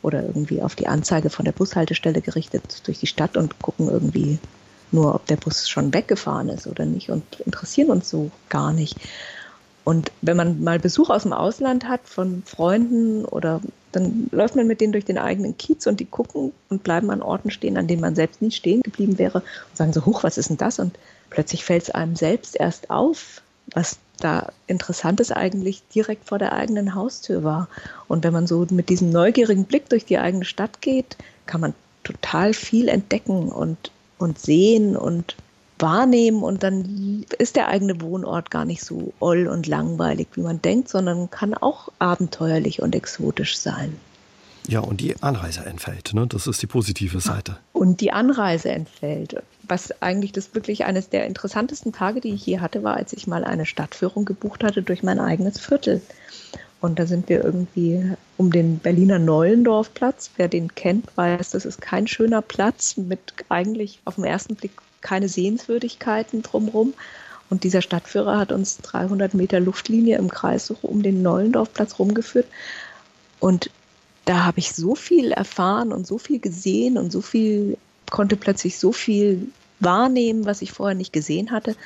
oder 0.00 0.22
irgendwie 0.22 0.62
auf 0.62 0.74
die 0.74 0.86
Anzeige 0.86 1.28
von 1.28 1.44
der 1.44 1.52
Bushaltestelle 1.52 2.22
gerichtet 2.22 2.80
durch 2.86 3.00
die 3.00 3.06
Stadt 3.06 3.36
und 3.36 3.60
gucken 3.60 3.90
irgendwie 3.90 4.38
nur, 4.92 5.14
ob 5.14 5.26
der 5.26 5.36
Bus 5.36 5.68
schon 5.68 5.92
weggefahren 5.92 6.48
ist 6.48 6.66
oder 6.66 6.84
nicht 6.84 7.10
und 7.10 7.40
interessieren 7.40 7.90
uns 7.90 8.08
so 8.08 8.30
gar 8.48 8.72
nicht. 8.72 8.96
Und 9.84 10.10
wenn 10.20 10.36
man 10.36 10.64
mal 10.64 10.80
Besuch 10.80 11.10
aus 11.10 11.22
dem 11.22 11.32
Ausland 11.32 11.88
hat 11.88 12.00
von 12.04 12.42
Freunden 12.44 13.24
oder 13.24 13.60
dann 13.92 14.28
läuft 14.32 14.56
man 14.56 14.66
mit 14.66 14.80
denen 14.80 14.92
durch 14.92 15.04
den 15.04 15.16
eigenen 15.16 15.56
Kiez 15.56 15.86
und 15.86 16.00
die 16.00 16.06
gucken 16.06 16.52
und 16.68 16.82
bleiben 16.82 17.10
an 17.10 17.22
Orten 17.22 17.50
stehen, 17.50 17.78
an 17.78 17.86
denen 17.86 18.00
man 18.00 18.16
selbst 18.16 18.42
nie 18.42 18.50
stehen 18.50 18.82
geblieben 18.82 19.18
wäre 19.18 19.38
und 19.38 19.76
sagen 19.76 19.92
so, 19.92 20.04
hoch, 20.04 20.24
was 20.24 20.38
ist 20.38 20.50
denn 20.50 20.56
das? 20.56 20.80
Und 20.80 20.98
plötzlich 21.30 21.64
fällt 21.64 21.84
es 21.84 21.90
einem 21.90 22.16
selbst 22.16 22.56
erst 22.56 22.90
auf, 22.90 23.42
was 23.72 23.98
da 24.18 24.50
Interessantes 24.66 25.30
eigentlich 25.30 25.82
direkt 25.94 26.28
vor 26.28 26.38
der 26.38 26.52
eigenen 26.52 26.94
Haustür 26.94 27.44
war. 27.44 27.68
Und 28.08 28.24
wenn 28.24 28.32
man 28.32 28.46
so 28.46 28.66
mit 28.70 28.88
diesem 28.88 29.10
neugierigen 29.10 29.64
Blick 29.66 29.88
durch 29.88 30.04
die 30.04 30.18
eigene 30.18 30.44
Stadt 30.44 30.80
geht, 30.80 31.16
kann 31.46 31.60
man 31.60 31.74
total 32.02 32.54
viel 32.54 32.88
entdecken 32.88 33.50
und 33.50 33.90
und 34.18 34.38
sehen 34.38 34.96
und 34.96 35.36
wahrnehmen 35.78 36.42
und 36.42 36.62
dann 36.62 37.24
ist 37.38 37.56
der 37.56 37.68
eigene 37.68 38.00
Wohnort 38.00 38.50
gar 38.50 38.64
nicht 38.64 38.82
so 38.82 39.12
oll 39.20 39.46
und 39.46 39.66
langweilig, 39.66 40.28
wie 40.34 40.40
man 40.40 40.62
denkt, 40.62 40.88
sondern 40.88 41.30
kann 41.30 41.54
auch 41.54 41.88
abenteuerlich 41.98 42.80
und 42.80 42.94
exotisch 42.94 43.58
sein. 43.58 43.96
Ja, 44.68 44.80
und 44.80 45.00
die 45.00 45.22
Anreise 45.22 45.64
entfällt, 45.64 46.12
ne? 46.12 46.26
das 46.26 46.46
ist 46.46 46.60
die 46.60 46.66
positive 46.66 47.20
Seite. 47.20 47.58
Und 47.72 48.00
die 48.00 48.12
Anreise 48.12 48.70
entfällt. 48.70 49.40
Was 49.62 50.02
eigentlich 50.02 50.32
das 50.32 50.54
wirklich 50.54 50.84
eines 50.84 51.08
der 51.08 51.26
interessantesten 51.26 51.92
Tage, 51.92 52.20
die 52.20 52.32
ich 52.32 52.44
je 52.46 52.58
hatte, 52.58 52.82
war, 52.82 52.96
als 52.96 53.12
ich 53.12 53.26
mal 53.26 53.44
eine 53.44 53.66
Stadtführung 53.66 54.24
gebucht 54.24 54.64
hatte 54.64 54.82
durch 54.82 55.02
mein 55.02 55.20
eigenes 55.20 55.60
Viertel. 55.60 56.00
Und 56.80 56.98
da 56.98 57.06
sind 57.06 57.28
wir 57.28 57.42
irgendwie 57.42 58.12
um 58.36 58.52
den 58.52 58.78
Berliner 58.78 59.18
Neulendorfplatz. 59.18 60.30
Wer 60.36 60.48
den 60.48 60.74
kennt, 60.74 61.16
weiß, 61.16 61.50
das 61.50 61.64
ist 61.64 61.80
kein 61.80 62.06
schöner 62.06 62.42
Platz 62.42 62.96
mit 62.96 63.34
eigentlich 63.48 64.00
auf 64.04 64.16
den 64.16 64.24
ersten 64.24 64.56
Blick 64.56 64.72
keine 65.00 65.28
Sehenswürdigkeiten 65.28 66.42
drumherum. 66.42 66.94
Und 67.48 67.64
dieser 67.64 67.80
Stadtführer 67.80 68.38
hat 68.38 68.52
uns 68.52 68.78
300 68.78 69.34
Meter 69.34 69.60
Luftlinie 69.60 70.18
im 70.18 70.28
Kreis 70.28 70.70
um 70.70 71.02
den 71.02 71.22
Neulendorfplatz 71.22 71.98
rumgeführt. 71.98 72.46
Und 73.38 73.70
da 74.24 74.44
habe 74.44 74.58
ich 74.58 74.72
so 74.72 74.96
viel 74.96 75.30
erfahren 75.30 75.92
und 75.92 76.06
so 76.06 76.18
viel 76.18 76.40
gesehen 76.40 76.98
und 76.98 77.12
so 77.12 77.20
viel, 77.20 77.78
konnte 78.10 78.36
plötzlich 78.36 78.78
so 78.78 78.92
viel 78.92 79.48
wahrnehmen, 79.78 80.44
was 80.44 80.62
ich 80.62 80.72
vorher 80.72 80.96
nicht 80.96 81.12
gesehen 81.12 81.52
hatte. 81.52 81.76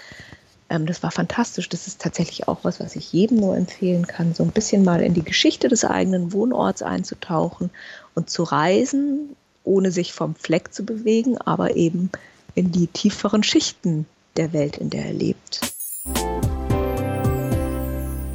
Ähm, 0.70 0.86
das 0.86 1.02
war 1.02 1.10
fantastisch. 1.10 1.68
Das 1.68 1.86
ist 1.86 2.00
tatsächlich 2.00 2.48
auch 2.48 2.60
was, 2.62 2.80
was 2.80 2.96
ich 2.96 3.12
jedem 3.12 3.38
nur 3.38 3.56
empfehlen 3.56 4.06
kann, 4.06 4.34
so 4.34 4.44
ein 4.44 4.52
bisschen 4.52 4.84
mal 4.84 5.02
in 5.02 5.12
die 5.12 5.24
Geschichte 5.24 5.68
des 5.68 5.84
eigenen 5.84 6.32
Wohnorts 6.32 6.82
einzutauchen 6.82 7.70
und 8.14 8.30
zu 8.30 8.44
reisen, 8.44 9.36
ohne 9.64 9.90
sich 9.90 10.12
vom 10.12 10.34
Fleck 10.36 10.72
zu 10.72 10.84
bewegen, 10.84 11.36
aber 11.36 11.76
eben 11.76 12.10
in 12.54 12.72
die 12.72 12.86
tieferen 12.86 13.42
Schichten 13.42 14.06
der 14.36 14.52
Welt, 14.52 14.78
in 14.78 14.90
der 14.90 15.06
er 15.06 15.12
lebt. 15.12 15.60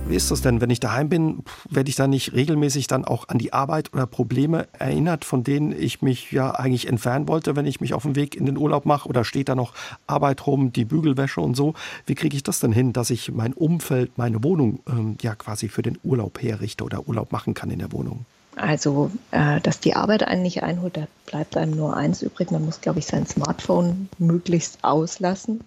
Wie 0.08 0.15
ist 0.15 0.30
das 0.30 0.41
denn, 0.41 0.62
wenn 0.62 0.70
ich 0.70 0.80
daheim 0.80 1.10
bin, 1.10 1.44
werde 1.68 1.89
ich 1.89 1.96
da 1.96 2.06
nicht 2.06 2.34
regelmäßig 2.34 2.86
dann 2.86 3.06
auch 3.06 3.28
an 3.28 3.39
die 3.39 3.54
Arbeit 3.54 3.91
oder 3.91 4.06
Probleme 4.06 4.68
erinnert, 4.78 5.26
von 5.26 5.44
denen 5.44 5.72
ich 5.72 6.04
mich 6.04 6.32
ja 6.32 6.52
eigentlich 6.52 6.88
entfernen 6.88 7.28
wollte, 7.28 7.56
wenn 7.56 7.65
ich 7.65 7.82
mich 7.82 7.96
auf 7.96 8.04
den 8.04 8.15
Weg 8.15 8.36
in 8.36 8.46
den 8.46 8.56
Urlaub 8.56 8.86
mache? 8.86 9.10
Oder 9.10 9.24
steht 9.24 9.50
da 9.50 9.56
noch 9.56 9.74
Arbeit 10.06 10.46
rum, 10.46 10.72
die 10.72 10.86
Bügelwäsche 10.86 11.41
und 11.41 11.56
so? 11.56 11.74
Wie 12.06 12.13
kriege 12.13 12.36
ich 12.36 12.44
das 12.44 12.60
denn 12.60 12.72
hin, 12.72 12.94
dass 12.94 13.10
ich 13.10 13.32
mein 13.32 13.54
Umfeld, 13.54 14.15
meine 14.15 14.44
Wohnung 14.44 14.80
ähm, 14.88 15.18
ja 15.22 15.34
quasi 15.34 15.70
für 15.70 15.82
den 15.82 15.98
Urlaub 16.04 16.39
herrichte 16.39 16.84
oder 16.84 17.08
Urlaub 17.08 17.32
machen 17.32 17.56
kann 17.56 17.72
in 17.72 17.80
der 17.80 17.91
Wohnung? 17.91 18.26
Also, 18.58 19.10
äh, 19.32 19.60
dass 19.62 19.80
die 19.80 19.96
Arbeit 19.96 20.22
einen 20.22 20.44
nicht 20.44 20.62
einholt, 20.62 20.98
da 20.98 21.08
bleibt 21.26 21.58
einem 21.58 21.76
nur 21.76 21.98
eins 21.98 22.22
übrig. 22.22 22.52
Man 22.52 22.63
muss, 22.63 22.80
glaube 22.80 23.00
ich, 23.00 23.08
sein 23.08 23.26
Smartphone 23.26 24.08
möglichst 24.20 24.84
auslassen 24.84 25.62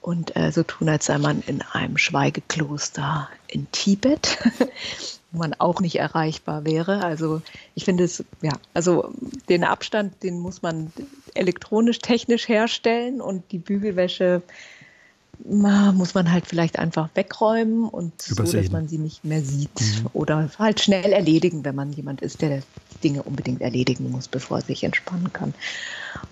und 0.00 0.34
äh, 0.36 0.50
so 0.50 0.62
tun, 0.62 0.88
als 0.88 1.06
sei 1.06 1.18
man 1.18 1.42
in 1.46 1.62
einem 1.62 1.98
Schweigekloster 1.98 3.28
in 3.48 3.70
Tibet, 3.70 4.38
wo 5.32 5.38
man 5.38 5.54
auch 5.54 5.80
nicht 5.80 5.96
erreichbar 5.96 6.64
wäre. 6.64 7.04
Also 7.04 7.42
ich 7.74 7.84
finde 7.84 8.04
es, 8.04 8.24
ja, 8.40 8.52
also 8.72 9.12
den 9.48 9.64
Abstand, 9.64 10.22
den 10.22 10.40
muss 10.40 10.62
man 10.62 10.92
elektronisch, 11.34 11.98
technisch 11.98 12.48
herstellen 12.48 13.20
und 13.20 13.52
die 13.52 13.58
Bügelwäsche 13.58 14.42
muss 15.42 16.12
man 16.12 16.30
halt 16.30 16.46
vielleicht 16.46 16.78
einfach 16.78 17.08
wegräumen 17.14 17.88
und 17.88 18.12
Übersehen. 18.28 18.46
so, 18.46 18.56
dass 18.58 18.72
man 18.72 18.88
sie 18.88 18.98
nicht 18.98 19.24
mehr 19.24 19.42
sieht. 19.42 19.80
Mhm. 19.80 20.06
Oder 20.12 20.50
halt 20.58 20.80
schnell 20.80 21.12
erledigen, 21.12 21.64
wenn 21.64 21.74
man 21.74 21.92
jemand 21.92 22.20
ist, 22.20 22.42
der 22.42 22.62
Dinge 23.02 23.22
unbedingt 23.22 23.62
erledigen 23.62 24.10
muss, 24.10 24.28
bevor 24.28 24.58
er 24.58 24.64
sich 24.64 24.84
entspannen 24.84 25.32
kann. 25.32 25.54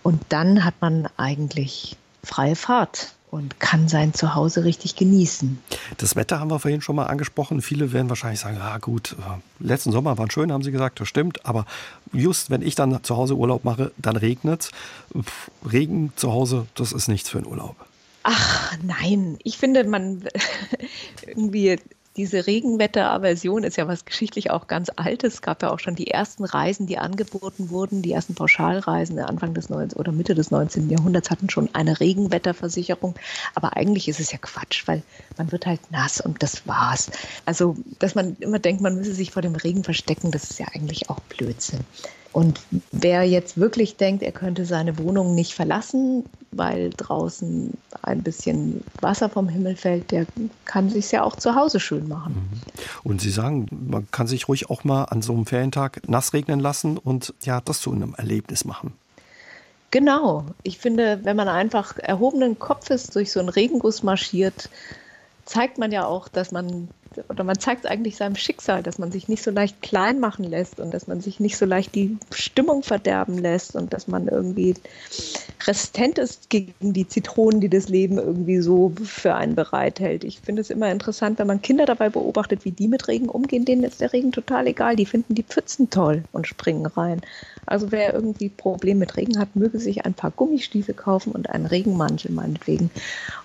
Und 0.03 0.21
dann 0.29 0.63
hat 0.65 0.75
man 0.81 1.09
eigentlich 1.17 1.97
freie 2.23 2.57
Fahrt 2.57 3.15
und 3.31 3.61
kann 3.61 3.89
sein 3.89 4.15
Zuhause 4.15 4.65
richtig 4.65 4.97
genießen. 4.97 5.59
Das 5.97 6.17
Wetter 6.17 6.41
haben 6.41 6.51
wir 6.51 6.59
vorhin 6.59 6.81
schon 6.81 6.97
mal 6.97 7.07
angesprochen. 7.07 7.63
Viele 7.63 7.93
werden 7.93 8.09
wahrscheinlich 8.09 8.41
sagen, 8.41 8.59
ah 8.61 8.79
gut, 8.79 9.17
äh, 9.19 9.65
letzten 9.65 9.93
Sommer 9.93 10.19
war 10.19 10.31
schön, 10.31 10.53
haben 10.53 10.63
sie 10.63 10.73
gesagt, 10.73 11.01
das 11.01 11.09
stimmt. 11.09 11.45
Aber 11.47 11.67
just 12.13 12.51
wenn 12.51 12.63
ich 12.63 12.75
dann 12.75 13.03
zu 13.03 13.17
Hause 13.17 13.37
Urlaub 13.37 13.65
mache, 13.65 13.93
dann 13.99 14.17
regnet 14.17 14.63
es. 14.63 14.71
Regen 15.71 16.13
zu 16.17 16.33
Hause, 16.33 16.67
das 16.75 16.93
ist 16.93 17.09
nichts 17.09 17.29
für 17.29 17.39
einen 17.39 17.47
Urlaub. 17.47 17.77
Ach 18.23 18.77
nein, 18.83 19.39
ich 19.43 19.59
finde, 19.59 19.85
man 19.85 20.25
irgendwie 21.27 21.79
diese 22.19 22.49
Regenwetteraversion 22.49 23.63
ist 23.63 23.77
ja 23.77 23.87
was 23.87 24.05
geschichtlich 24.05 24.51
auch 24.51 24.67
ganz 24.67 24.91
Altes. 24.97 25.35
Es 25.35 25.43
gab 25.43 25.63
ja 25.63 25.71
auch 25.71 25.79
schon 25.79 25.95
die 25.95 26.09
ersten 26.09 26.45
Reisen, 26.45 26.87
die 26.87 26.99
angeboten 26.99 27.71
wurden, 27.71 28.03
die 28.03 28.13
ersten 28.13 28.35
Pauschalreisen 28.35 29.21
Anfang 29.21 29.55
des 29.55 29.69
19. 29.71 29.99
oder 29.99 30.11
Mitte 30.11 30.35
des 30.35 30.51
19. 30.51 30.91
Jahrhunderts 30.91 31.31
hatten 31.31 31.49
schon 31.49 31.73
eine 31.75 32.01
Regenwetterversicherung. 32.01 33.15
Aber 33.55 33.77
eigentlich 33.77 34.09
ist 34.09 34.19
es 34.19 34.33
ja 34.33 34.39
Quatsch, 34.39 34.83
weil 34.87 35.03
man 35.37 35.53
wird 35.53 35.65
halt 35.65 35.81
nass 35.93 36.21
und 36.21 36.43
das 36.43 36.67
war's. 36.67 37.09
Also, 37.47 37.77
dass 38.01 38.17
man 38.17 38.37
immer 38.41 38.59
denkt, 38.59 38.83
man 38.83 38.97
müsse 38.97 39.15
sich 39.15 39.31
vor 39.31 39.43
dem 39.43 39.55
Regen 39.55 39.85
verstecken, 39.85 40.33
das 40.33 40.51
ist 40.51 40.59
ja 40.59 40.67
eigentlich 40.75 41.09
auch 41.11 41.21
Blödsinn. 41.21 41.81
Und 42.33 42.61
wer 42.91 43.23
jetzt 43.23 43.59
wirklich 43.59 43.97
denkt, 43.97 44.25
er 44.25 44.33
könnte 44.33 44.65
seine 44.65 44.99
Wohnung 44.99 45.35
nicht 45.37 45.55
verlassen, 45.55 46.25
weil 46.51 46.91
draußen 46.91 47.77
ein 48.03 48.23
bisschen 48.23 48.83
Wasser 49.01 49.29
vom 49.29 49.49
Himmel 49.49 49.77
fällt, 49.77 50.11
der 50.11 50.27
kann 50.65 50.91
sich 50.91 51.13
ja 51.13 51.23
auch 51.23 51.37
zu 51.37 51.55
Hause 51.55 51.81
schön 51.81 52.09
machen. 52.09 52.35
Mhm. 52.35 52.61
Und 53.05 53.21
Sie 53.21 53.31
sagen, 53.31 53.67
man 53.71 54.11
kann 54.11 54.27
sich 54.27 54.49
ruhig 54.49 54.71
auch 54.71 54.85
mal 54.85 55.05
an 55.05 55.23
so 55.23 55.33
einem 55.35 55.47
Ferientag 55.47 56.09
nass 56.09 56.33
regnen 56.33 56.61
lassen 56.61 56.99
und 56.99 57.35
ja, 57.43 57.61
das 57.61 57.81
zu 57.81 57.93
einem 57.93 58.15
Erlebnis 58.15 58.65
machen. 58.65 58.93
Genau. 59.91 60.45
Ich 60.63 60.79
finde, 60.79 61.21
wenn 61.25 61.37
man 61.37 61.49
einfach 61.49 61.99
erhobenen 61.99 62.59
Kopfes 62.59 63.09
durch 63.09 63.33
so 63.33 63.41
einen 63.41 63.49
Regenguss 63.49 64.03
marschiert, 64.03 64.69
zeigt 65.45 65.79
man 65.79 65.93
ja 65.93 66.05
auch, 66.05 66.29
dass 66.29 66.53
man 66.53 66.89
oder 67.29 67.45
man 67.45 67.59
zeigt 67.59 67.85
es 67.85 67.91
eigentlich 67.91 68.17
seinem 68.17 68.37
Schicksal, 68.37 68.83
dass 68.83 68.99
man 68.99 69.13
sich 69.13 69.29
nicht 69.29 69.43
so 69.43 69.51
leicht 69.51 69.83
klein 69.83 70.21
machen 70.21 70.45
lässt 70.45 70.81
und 70.81 70.93
dass 70.93 71.07
man 71.07 71.21
sich 71.21 71.41
nicht 71.41 71.57
so 71.57 71.67
leicht 71.67 71.95
die 71.95 72.17
Stimmung 72.31 72.83
verderben 72.83 73.39
lässt 73.39 73.75
und 73.75 73.93
dass 73.93 74.09
man 74.09 74.29
irgendwie 74.29 74.75
resistent 75.67 76.19
ist 76.19 76.51
gegen 76.51 76.93
die 76.93 77.09
Zitronen, 77.09 77.61
die 77.61 77.69
das 77.69 77.89
Leben 77.89 78.19
irgendwie 78.19 78.61
so 78.61 78.93
für 79.03 79.35
einen 79.35 79.55
bereithält. 79.55 80.25
Ich 80.25 80.41
finde 80.41 80.63
es 80.63 80.71
immer 80.71 80.91
interessant, 80.91 81.39
wenn 81.39 81.47
man 81.47 81.63
Kinder 81.63 81.87
dabei 81.87 82.09
beobachtet, 82.09 82.65
wie 82.65 82.73
die 82.73 82.89
mit 82.89 83.09
Regen 83.09 83.29
umgehen, 83.29 83.65
denen 83.65 83.85
ist 83.85 84.01
der 84.01 84.13
Regen 84.13 84.33
total 84.33 84.67
egal. 84.67 84.97
Die 84.97 85.07
finden 85.07 85.35
die 85.35 85.43
Pfützen 85.43 85.91
toll 85.91 86.25
und 86.33 86.47
springen 86.47 86.87
rein. 86.87 87.21
Also 87.67 87.93
wer 87.93 88.15
irgendwie 88.15 88.49
Probleme 88.49 89.01
mit 89.01 89.17
Regen 89.17 89.39
hat, 89.39 89.55
möge 89.55 89.79
sich 89.79 90.07
ein 90.07 90.15
paar 90.15 90.31
Gummistiefel 90.31 90.95
kaufen 90.95 91.33
und 91.33 91.51
einen 91.51 91.67
Regenmantel 91.67 92.33
meinetwegen. 92.33 92.91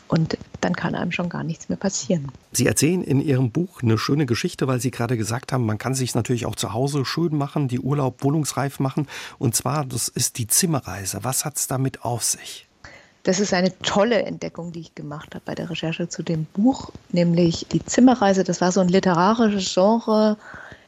Und 0.07 0.38
dann 0.62 0.75
kann 0.75 0.95
einem 0.95 1.12
schon 1.12 1.27
gar 1.27 1.43
nichts 1.43 1.69
mehr 1.69 1.77
passieren. 1.77 2.31
Sie 2.51 2.67
erzählen 2.67 3.03
in 3.03 3.19
Ihrem 3.19 3.51
Buch 3.51 3.62
eine 3.82 3.97
schöne 3.97 4.26
Geschichte, 4.26 4.67
weil 4.67 4.80
Sie 4.80 4.91
gerade 4.91 5.17
gesagt 5.17 5.52
haben, 5.52 5.65
man 5.65 5.78
kann 5.78 5.93
sich 5.93 6.15
natürlich 6.15 6.45
auch 6.45 6.56
zu 6.56 6.73
Hause 6.73 7.06
schön 7.06 7.38
machen, 7.38 7.67
die 7.67 7.80
Urlaub 7.80 8.23
wohnungsreif 8.23 8.80
machen. 8.80 9.08
Und 9.39 9.56
zwar, 9.56 9.86
das 9.86 10.08
ist 10.08 10.38
die 10.38 10.47
Zimmerreise. 10.47 11.19
Was 11.23 11.45
hat 11.45 11.58
es 11.58 11.67
damit 11.67 12.04
auf 12.04 12.23
sich? 12.23 12.67
Das 13.23 13.39
ist 13.39 13.54
eine 13.54 13.78
tolle 13.80 14.23
Entdeckung, 14.23 14.73
die 14.73 14.82
ich 14.82 14.95
gemacht 14.95 15.34
habe 15.34 15.43
bei 15.45 15.56
der 15.56 15.69
Recherche 15.69 16.10
zu 16.10 16.23
dem 16.23 16.45
Buch, 16.45 16.91
nämlich 17.12 17.65
die 17.71 17.84
Zimmerreise. 17.84 18.43
Das 18.43 18.60
war 18.60 18.73
so 18.73 18.82
ein 18.82 18.89
literarisches 18.89 19.73
Genre, 19.73 20.38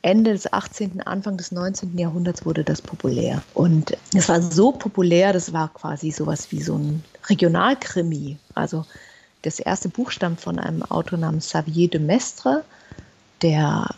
Ende 0.02 0.34
des 0.34 0.52
18., 0.52 1.02
Anfang 1.02 1.38
des 1.38 1.52
19. 1.52 1.98
Jahrhunderts 1.98 2.46
wurde 2.46 2.64
das 2.64 2.82
populär. 2.82 3.42
Und 3.54 3.98
es 4.14 4.30
war 4.30 4.42
so 4.42 4.72
populär, 4.74 5.34
das 5.34 5.52
war 5.52 5.74
quasi 5.74 6.12
sowas 6.12 6.52
wie 6.52 6.62
so 6.62 6.76
ein 6.76 7.04
Regionalkrimi. 7.28 8.38
Also 8.54 8.86
das 9.46 9.60
erste 9.60 9.90
Buch 9.90 10.12
stammt 10.12 10.42
von 10.42 10.60
einem 10.60 10.84
Autor 10.84 11.20
namens 11.20 11.48
Xavier 11.48 11.90
de 11.90 12.00
Mestre, 12.00 12.64
der 13.42 13.94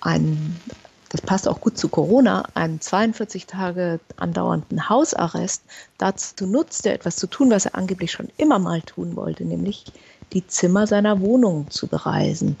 einen, 0.00 0.60
das 1.08 1.22
passt 1.22 1.48
auch 1.48 1.60
gut 1.60 1.78
zu 1.78 1.88
Corona, 1.88 2.48
einen 2.54 2.80
42 2.80 3.46
Tage 3.46 4.00
andauernden 4.16 4.88
Hausarrest 4.88 5.62
dazu 5.98 6.46
nutzte, 6.46 6.92
etwas 6.92 7.16
zu 7.16 7.26
tun, 7.26 7.50
was 7.50 7.66
er 7.66 7.74
angeblich 7.74 8.12
schon 8.12 8.28
immer 8.36 8.58
mal 8.58 8.82
tun 8.82 9.16
wollte, 9.16 9.44
nämlich 9.44 9.84
die 10.32 10.46
Zimmer 10.46 10.86
seiner 10.86 11.20
Wohnung 11.20 11.70
zu 11.70 11.86
bereisen. 11.86 12.56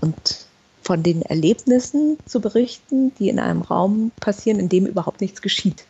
Und 0.00 0.46
von 0.82 1.02
den 1.02 1.22
Erlebnissen 1.22 2.18
zu 2.26 2.40
berichten, 2.40 3.12
die 3.18 3.28
in 3.28 3.38
einem 3.38 3.62
Raum 3.62 4.12
passieren, 4.20 4.60
in 4.60 4.68
dem 4.68 4.86
überhaupt 4.86 5.20
nichts 5.20 5.42
geschieht. 5.42 5.84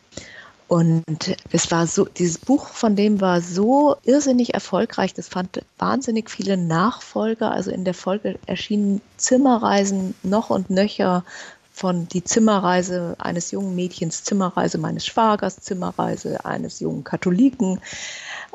Und 0.67 1.37
es 1.53 1.71
war 1.71 1.87
so, 1.87 2.03
dieses 2.05 2.37
Buch 2.39 2.67
von 2.67 2.97
dem 2.97 3.21
war 3.21 3.39
so 3.39 3.95
irrsinnig 4.03 4.53
erfolgreich, 4.53 5.13
das 5.13 5.29
fand 5.29 5.61
wahnsinnig 5.77 6.29
viele 6.29 6.57
Nachfolger. 6.57 7.51
Also 7.51 7.71
in 7.71 7.85
der 7.85 7.93
Folge 7.93 8.37
erschienen 8.47 9.01
Zimmerreisen 9.15 10.13
noch 10.23 10.49
und 10.49 10.69
nöcher 10.69 11.23
von 11.71 12.07
die 12.07 12.23
Zimmerreise 12.23 13.15
eines 13.19 13.51
jungen 13.51 13.75
Mädchens, 13.75 14.23
Zimmerreise 14.23 14.77
meines 14.77 15.05
Schwagers, 15.05 15.61
Zimmerreise 15.61 16.43
eines 16.43 16.79
jungen 16.79 17.03
Katholiken. 17.03 17.79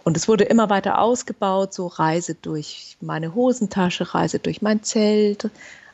Und 0.05 0.17
es 0.17 0.29
wurde 0.29 0.45
immer 0.45 0.69
weiter 0.69 1.01
ausgebaut, 1.01 1.73
so 1.73 1.87
Reise 1.87 2.35
durch 2.35 2.97
meine 3.01 3.35
Hosentasche, 3.35 4.13
Reise 4.13 4.39
durch 4.41 4.61
mein 4.61 4.83
Zelt, 4.83 5.49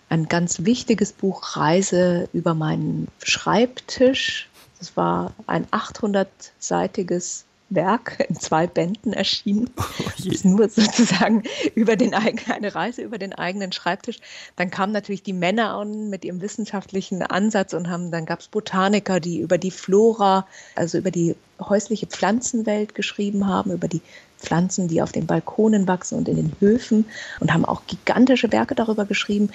ein 0.08 0.26
ganz 0.26 0.64
wichtiges 0.64 1.12
Buch 1.12 1.56
Reise 1.56 2.28
über 2.32 2.54
meinen 2.54 3.08
Schreibtisch. 3.22 4.47
Das 4.78 4.96
war 4.96 5.32
ein 5.46 5.66
800-seitiges 5.66 7.44
Werk 7.70 8.24
in 8.28 8.36
zwei 8.36 8.66
Bänden 8.66 9.12
erschienen. 9.12 9.70
Oh 9.78 10.30
ist 10.30 10.44
nur 10.44 10.68
sozusagen 10.68 11.42
über 11.74 11.96
den 11.96 12.12
eigenen, 12.12 12.50
eine 12.50 12.74
Reise 12.74 13.02
über 13.02 13.18
den 13.18 13.32
eigenen 13.32 13.72
Schreibtisch. 13.72 14.18
Dann 14.56 14.70
kamen 14.70 14.92
natürlich 14.92 15.22
die 15.22 15.32
Männer 15.32 15.74
an 15.74 16.10
mit 16.10 16.24
ihrem 16.24 16.40
wissenschaftlichen 16.40 17.22
Ansatz 17.22 17.72
und 17.72 17.88
haben, 17.88 18.10
dann 18.10 18.26
gab 18.26 18.40
es 18.40 18.48
Botaniker, 18.48 19.20
die 19.20 19.40
über 19.40 19.58
die 19.58 19.70
Flora, 19.70 20.46
also 20.74 20.98
über 20.98 21.10
die 21.10 21.34
häusliche 21.60 22.06
Pflanzenwelt 22.06 22.94
geschrieben 22.94 23.46
haben, 23.46 23.72
über 23.72 23.88
die 23.88 24.02
Pflanzen, 24.38 24.88
die 24.88 25.02
auf 25.02 25.12
den 25.12 25.26
Balkonen 25.26 25.88
wachsen 25.88 26.18
und 26.18 26.28
in 26.28 26.36
den 26.36 26.52
Höfen 26.60 27.06
und 27.40 27.52
haben 27.52 27.64
auch 27.64 27.82
gigantische 27.86 28.52
Werke 28.52 28.74
darüber 28.74 29.04
geschrieben. 29.04 29.50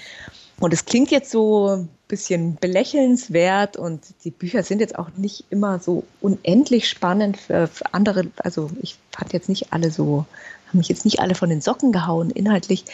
Und 0.60 0.74
es 0.74 0.86
klingt 0.86 1.12
jetzt 1.12 1.32
so 1.32 1.68
ein 1.70 1.90
bisschen 2.08 2.58
belächelnswert 2.58 3.76
und 3.76 4.02
die 4.24 4.32
Bücher 4.32 4.64
sind 4.64 4.80
jetzt 4.80 4.98
auch 4.98 5.10
nicht 5.18 5.46
immer 5.50 5.80
so 5.80 6.04
unendlich 6.22 6.88
spannend 6.88 7.38
für, 7.38 7.68
für 7.68 7.94
andere. 7.94 8.28
Also 8.38 8.70
ich 8.82 8.98
fand 9.12 9.34
jetzt 9.34 9.50
nicht 9.50 9.74
alle 9.74 9.90
so, 9.90 10.26
haben 10.68 10.78
mich 10.78 10.90
jetzt 10.90 11.06
nicht 11.06 11.20
alle 11.20 11.36
von 11.36 11.50
den 11.50 11.62
Socken 11.62 11.92
gehauen 11.92 12.30
inhaltlich, 12.30 12.86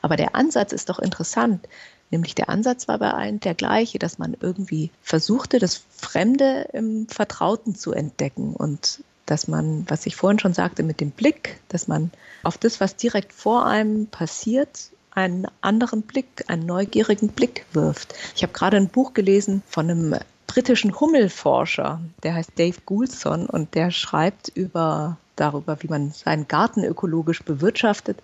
aber 0.00 0.16
der 0.16 0.34
Ansatz 0.34 0.72
ist 0.72 0.88
doch 0.88 1.00
interessant. 1.00 1.66
Nämlich 2.10 2.34
der 2.34 2.48
Ansatz 2.48 2.88
war 2.88 2.98
bei 2.98 3.10
allen 3.10 3.40
der 3.40 3.54
gleiche, 3.54 3.98
dass 3.98 4.18
man 4.18 4.36
irgendwie 4.40 4.90
versuchte, 5.02 5.58
das 5.58 5.82
Fremde 5.90 6.68
im 6.72 7.06
Vertrauten 7.08 7.74
zu 7.74 7.92
entdecken 7.92 8.54
und 8.54 9.02
dass 9.26 9.46
man, 9.46 9.84
was 9.88 10.06
ich 10.06 10.16
vorhin 10.16 10.38
schon 10.38 10.54
sagte, 10.54 10.82
mit 10.82 11.00
dem 11.00 11.10
Blick, 11.10 11.60
dass 11.68 11.86
man 11.86 12.10
auf 12.44 12.56
das, 12.56 12.80
was 12.80 12.96
direkt 12.96 13.32
vor 13.34 13.66
einem 13.66 14.06
passiert, 14.06 14.90
einen 15.18 15.46
anderen 15.60 16.02
Blick, 16.02 16.44
einen 16.48 16.66
neugierigen 16.66 17.28
Blick 17.28 17.66
wirft. 17.72 18.14
Ich 18.34 18.42
habe 18.42 18.52
gerade 18.52 18.76
ein 18.76 18.88
Buch 18.88 19.14
gelesen 19.14 19.62
von 19.68 19.90
einem 19.90 20.16
britischen 20.46 20.98
Hummelforscher, 20.98 22.00
der 22.22 22.34
heißt 22.34 22.52
Dave 22.56 22.78
Goulson 22.86 23.46
und 23.46 23.74
der 23.74 23.90
schreibt 23.90 24.48
über 24.48 25.16
darüber, 25.36 25.82
wie 25.82 25.88
man 25.88 26.10
seinen 26.10 26.48
Garten 26.48 26.84
ökologisch 26.84 27.42
bewirtschaftet 27.42 28.18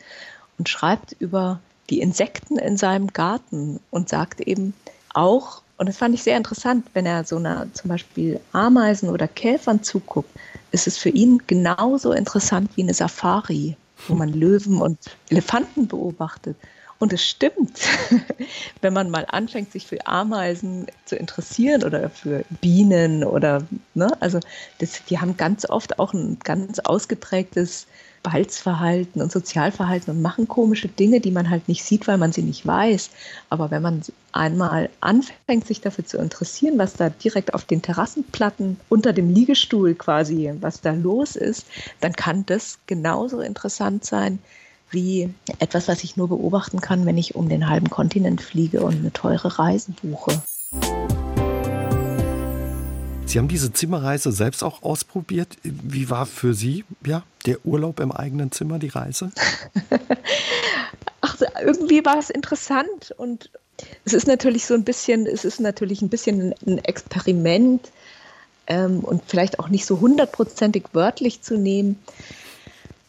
und 0.59 0.69
schreibt 0.69 1.15
über 1.19 1.61
die 1.91 2.01
Insekten 2.01 2.59
in 2.59 2.77
seinem 2.77 3.09
Garten 3.09 3.81
und 3.91 4.09
sagt 4.09 4.41
eben 4.41 4.75
auch, 5.13 5.63
und 5.77 5.89
das 5.89 5.97
fand 5.97 6.15
ich 6.15 6.23
sehr 6.23 6.37
interessant, 6.37 6.87
wenn 6.95 7.05
er 7.05 7.25
so 7.25 7.37
einer 7.37 7.67
zum 7.75 7.89
Beispiel 7.89 8.41
Ameisen 8.53 9.09
oder 9.09 9.27
Käfern 9.27 9.83
zuguckt, 9.83 10.31
ist 10.71 10.87
es 10.87 10.99
für 10.99 11.11
ihn 11.11 11.43
genauso 11.47 12.13
interessant 12.13 12.71
wie 12.77 12.83
eine 12.83 12.95
Safari, 12.95 13.77
wo 14.09 14.15
man 14.15 14.29
Löwen 14.33 14.81
und 14.81 14.99
Elefanten 15.31 15.89
beobachtet. 15.89 16.57
Und 17.05 17.13
es 17.13 17.23
stimmt, 17.23 17.81
wenn 18.81 18.95
man 18.95 19.11
mal 19.11 19.27
anfängt, 19.29 19.71
sich 19.71 19.87
für 19.87 20.07
Ameisen 20.07 20.87
zu 21.05 21.17
interessieren 21.17 21.85
oder 21.85 22.09
für 22.09 22.47
Bienen 22.63 23.25
oder, 23.25 23.63
ne, 23.93 24.11
also 24.21 24.41
das, 24.79 25.05
die 25.05 25.19
haben 25.19 25.37
ganz 25.37 25.69
oft 25.69 25.99
auch 25.99 26.15
ein 26.15 26.39
ganz 26.43 26.79
ausgeprägtes 26.79 27.87
Balzverhalten 28.23 29.21
und 29.21 29.31
Sozialverhalten 29.31 30.15
und 30.15 30.23
machen 30.23 30.49
komische 30.49 30.89
Dinge, 30.89 31.21
die 31.21 31.31
man 31.31 31.51
halt 31.51 31.69
nicht 31.69 31.85
sieht, 31.85 32.09
weil 32.09 32.17
man 32.17 32.33
sie 32.33 32.41
nicht 32.41 32.67
weiß. 32.67 33.11
Aber 33.51 33.71
wenn 33.71 33.83
man 33.83 34.01
einmal 34.33 34.89
anfängt, 35.01 35.67
sich 35.67 35.83
dafür 35.83 36.07
zu 36.07 36.17
interessieren, 36.17 36.79
was 36.79 36.95
da 36.95 37.11
direkt 37.11 37.53
auf 37.53 37.67
den 37.67 37.83
Terrassenplatten 37.83 38.81
unter 38.89 39.13
dem 39.13 39.29
Liegestuhl 39.29 39.95
quasi, 39.95 40.51
was 40.63 40.81
da 40.81 40.93
los 40.93 41.37
ist, 41.37 41.67
dann 42.01 42.15
kann 42.15 42.47
das 42.47 42.79
genauso 42.87 43.41
interessant 43.41 44.07
sein 44.07 44.39
wie 44.95 45.29
etwas, 45.59 45.89
was 45.89 46.05
ich 46.05 46.17
nur 46.17 46.29
beobachten 46.29 46.81
kann, 46.81 47.05
wenn 47.05 47.19
ich 47.19 47.35
um 47.35 47.49
den 47.49 47.69
halben 47.69 47.91
Kontinent 47.91 48.41
fliege 48.41 48.83
und 48.83 48.95
eine 48.95 49.13
teure 49.13 49.59
Reise 49.59 49.93
buche. 50.01 50.43
Sie 53.27 53.39
haben 53.39 53.49
diese 53.49 53.73
Zimmerreise 53.73 54.31
selbst 54.31 54.63
auch 54.63 54.83
ausprobiert. 54.83 55.59
Wie 55.63 56.09
war 56.09 56.25
für 56.25 56.55
Sie 56.55 56.85
ja, 57.05 57.25
der 57.47 57.67
Urlaub 57.67 57.99
im 57.99 58.13
eigenen 58.13 58.53
Zimmer, 58.53 58.79
die 58.79 58.89
Reise? 58.89 59.33
Ach, 61.21 61.37
irgendwie 61.61 62.05
war 62.05 62.19
es 62.19 62.31
interessant 62.31 63.13
und 63.17 63.51
es 64.05 64.13
ist 64.13 64.29
natürlich 64.29 64.67
so 64.67 64.75
ein 64.75 64.85
bisschen, 64.85 65.27
es 65.27 65.45
ist 65.45 65.59
natürlich 65.59 66.01
ein 66.01 66.11
bisschen 66.11 66.55
ein 66.65 66.79
Experiment 66.79 67.91
ähm, 68.69 69.01
und 69.01 69.23
vielleicht 69.27 69.59
auch 69.59 69.69
nicht 69.69 69.85
so 69.85 70.01
hundertprozentig 70.01 70.85
wörtlich 70.93 71.43
zu 71.43 71.57
nehmen. 71.57 71.99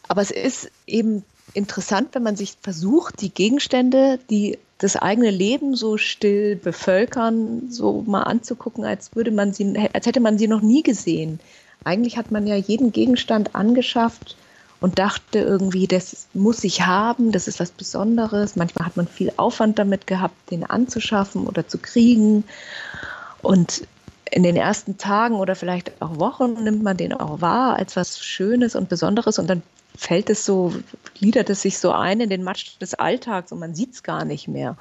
Aber 0.08 0.22
es 0.22 0.30
ist 0.30 0.70
eben 0.86 1.24
interessant, 1.56 2.10
wenn 2.12 2.22
man 2.22 2.36
sich 2.36 2.56
versucht, 2.60 3.20
die 3.20 3.30
Gegenstände, 3.30 4.18
die 4.30 4.58
das 4.78 4.96
eigene 4.96 5.30
Leben 5.30 5.74
so 5.74 5.96
still 5.96 6.56
bevölkern, 6.56 7.70
so 7.70 8.04
mal 8.06 8.22
anzugucken, 8.22 8.84
als 8.84 9.14
würde 9.16 9.30
man 9.30 9.52
sie, 9.52 9.88
als 9.92 10.06
hätte 10.06 10.20
man 10.20 10.38
sie 10.38 10.48
noch 10.48 10.60
nie 10.60 10.82
gesehen. 10.82 11.40
Eigentlich 11.84 12.18
hat 12.18 12.30
man 12.30 12.46
ja 12.46 12.56
jeden 12.56 12.92
Gegenstand 12.92 13.54
angeschafft 13.54 14.36
und 14.80 14.98
dachte 14.98 15.38
irgendwie, 15.38 15.86
das 15.86 16.26
muss 16.34 16.62
ich 16.64 16.82
haben, 16.82 17.32
das 17.32 17.48
ist 17.48 17.58
was 17.58 17.70
Besonderes. 17.70 18.56
Manchmal 18.56 18.86
hat 18.86 18.96
man 18.96 19.08
viel 19.08 19.32
Aufwand 19.36 19.78
damit 19.78 20.06
gehabt, 20.06 20.50
den 20.50 20.64
anzuschaffen 20.64 21.46
oder 21.46 21.66
zu 21.66 21.78
kriegen. 21.78 22.44
Und 23.40 23.86
in 24.30 24.42
den 24.42 24.56
ersten 24.56 24.98
Tagen 24.98 25.36
oder 25.36 25.54
vielleicht 25.54 26.02
auch 26.02 26.18
Wochen 26.18 26.64
nimmt 26.64 26.82
man 26.82 26.96
den 26.96 27.12
auch 27.12 27.40
wahr 27.40 27.76
als 27.76 27.96
was 27.96 28.18
Schönes 28.18 28.74
und 28.74 28.88
Besonderes 28.88 29.38
und 29.38 29.48
dann 29.48 29.62
fällt 29.96 30.28
es 30.30 30.44
so, 30.44 30.74
gliedert 31.14 31.48
es 31.48 31.62
sich 31.62 31.78
so 31.78 31.92
ein 31.92 32.20
in 32.20 32.28
den 32.28 32.42
Matsch 32.42 32.78
des 32.80 32.94
Alltags 32.94 33.52
und 33.52 33.60
man 33.60 33.74
sieht 33.74 33.94
es 33.94 34.02
gar 34.02 34.24
nicht 34.24 34.48
mehr. 34.48 34.76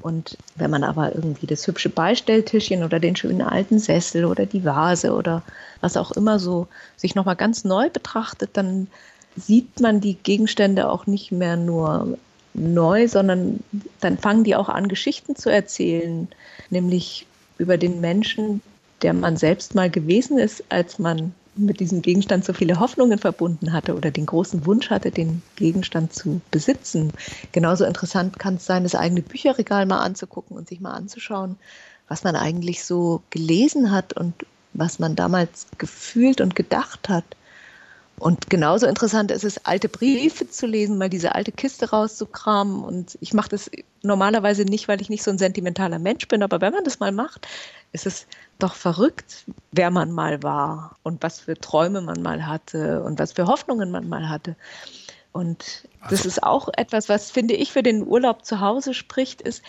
Und 0.00 0.38
wenn 0.54 0.70
man 0.70 0.84
aber 0.84 1.14
irgendwie 1.14 1.46
das 1.46 1.66
hübsche 1.66 1.88
Beistelltischchen 1.88 2.84
oder 2.84 3.00
den 3.00 3.16
schönen 3.16 3.42
alten 3.42 3.80
Sessel 3.80 4.24
oder 4.24 4.46
die 4.46 4.64
Vase 4.64 5.12
oder 5.12 5.42
was 5.80 5.96
auch 5.96 6.12
immer 6.12 6.38
so 6.38 6.68
sich 6.96 7.14
nochmal 7.16 7.36
ganz 7.36 7.64
neu 7.64 7.90
betrachtet, 7.90 8.50
dann 8.52 8.86
sieht 9.36 9.80
man 9.80 10.00
die 10.00 10.14
Gegenstände 10.14 10.88
auch 10.88 11.06
nicht 11.06 11.32
mehr 11.32 11.56
nur 11.56 12.16
neu, 12.54 13.08
sondern 13.08 13.60
dann 14.00 14.18
fangen 14.18 14.44
die 14.44 14.56
auch 14.56 14.68
an, 14.68 14.88
Geschichten 14.88 15.36
zu 15.36 15.50
erzählen, 15.50 16.28
nämlich 16.70 17.26
über 17.58 17.76
den 17.76 18.00
Menschen, 18.00 18.62
der 19.02 19.12
man 19.12 19.36
selbst 19.36 19.74
mal 19.74 19.90
gewesen 19.90 20.38
ist, 20.38 20.64
als 20.68 20.98
man 20.98 21.34
mit 21.58 21.80
diesem 21.80 22.02
Gegenstand 22.02 22.44
so 22.44 22.52
viele 22.52 22.78
Hoffnungen 22.78 23.18
verbunden 23.18 23.72
hatte 23.72 23.94
oder 23.96 24.10
den 24.10 24.26
großen 24.26 24.64
Wunsch 24.64 24.90
hatte, 24.90 25.10
den 25.10 25.42
Gegenstand 25.56 26.12
zu 26.14 26.40
besitzen. 26.50 27.12
Genauso 27.52 27.84
interessant 27.84 28.38
kann 28.38 28.54
es 28.54 28.66
sein, 28.66 28.84
das 28.84 28.94
eigene 28.94 29.22
Bücherregal 29.22 29.84
mal 29.86 30.00
anzugucken 30.00 30.56
und 30.56 30.68
sich 30.68 30.80
mal 30.80 30.92
anzuschauen, 30.92 31.56
was 32.06 32.24
man 32.24 32.36
eigentlich 32.36 32.84
so 32.84 33.22
gelesen 33.30 33.90
hat 33.90 34.12
und 34.12 34.34
was 34.72 34.98
man 34.98 35.16
damals 35.16 35.66
gefühlt 35.78 36.40
und 36.40 36.54
gedacht 36.54 37.08
hat. 37.08 37.24
Und 38.18 38.50
genauso 38.50 38.86
interessant 38.86 39.30
ist 39.30 39.44
es, 39.44 39.64
alte 39.64 39.88
Briefe 39.88 40.48
zu 40.48 40.66
lesen, 40.66 40.98
mal 40.98 41.08
diese 41.08 41.34
alte 41.34 41.52
Kiste 41.52 41.90
rauszukramen. 41.90 42.82
Und 42.82 43.16
ich 43.20 43.32
mache 43.32 43.50
das 43.50 43.70
normalerweise 44.02 44.64
nicht, 44.64 44.88
weil 44.88 45.00
ich 45.00 45.08
nicht 45.08 45.22
so 45.22 45.30
ein 45.30 45.38
sentimentaler 45.38 45.98
Mensch 45.98 46.26
bin, 46.28 46.42
aber 46.42 46.60
wenn 46.60 46.72
man 46.72 46.84
das 46.84 47.00
mal 47.00 47.12
macht, 47.12 47.46
ist 47.92 48.06
es 48.06 48.26
doch 48.58 48.74
verrückt, 48.74 49.44
wer 49.72 49.90
man 49.90 50.10
mal 50.10 50.42
war 50.42 50.96
und 51.02 51.22
was 51.22 51.40
für 51.40 51.54
Träume 51.54 52.00
man 52.00 52.22
mal 52.22 52.46
hatte 52.46 53.02
und 53.02 53.18
was 53.18 53.32
für 53.32 53.46
Hoffnungen 53.46 53.90
man 53.90 54.08
mal 54.08 54.28
hatte. 54.28 54.56
Und 55.32 55.84
das 56.02 56.20
also 56.20 56.28
ist 56.28 56.42
auch 56.42 56.68
etwas, 56.76 57.08
was, 57.08 57.30
finde 57.30 57.54
ich, 57.54 57.72
für 57.72 57.82
den 57.82 58.06
Urlaub 58.06 58.44
zu 58.44 58.60
Hause 58.60 58.94
spricht, 58.94 59.40
ist, 59.40 59.62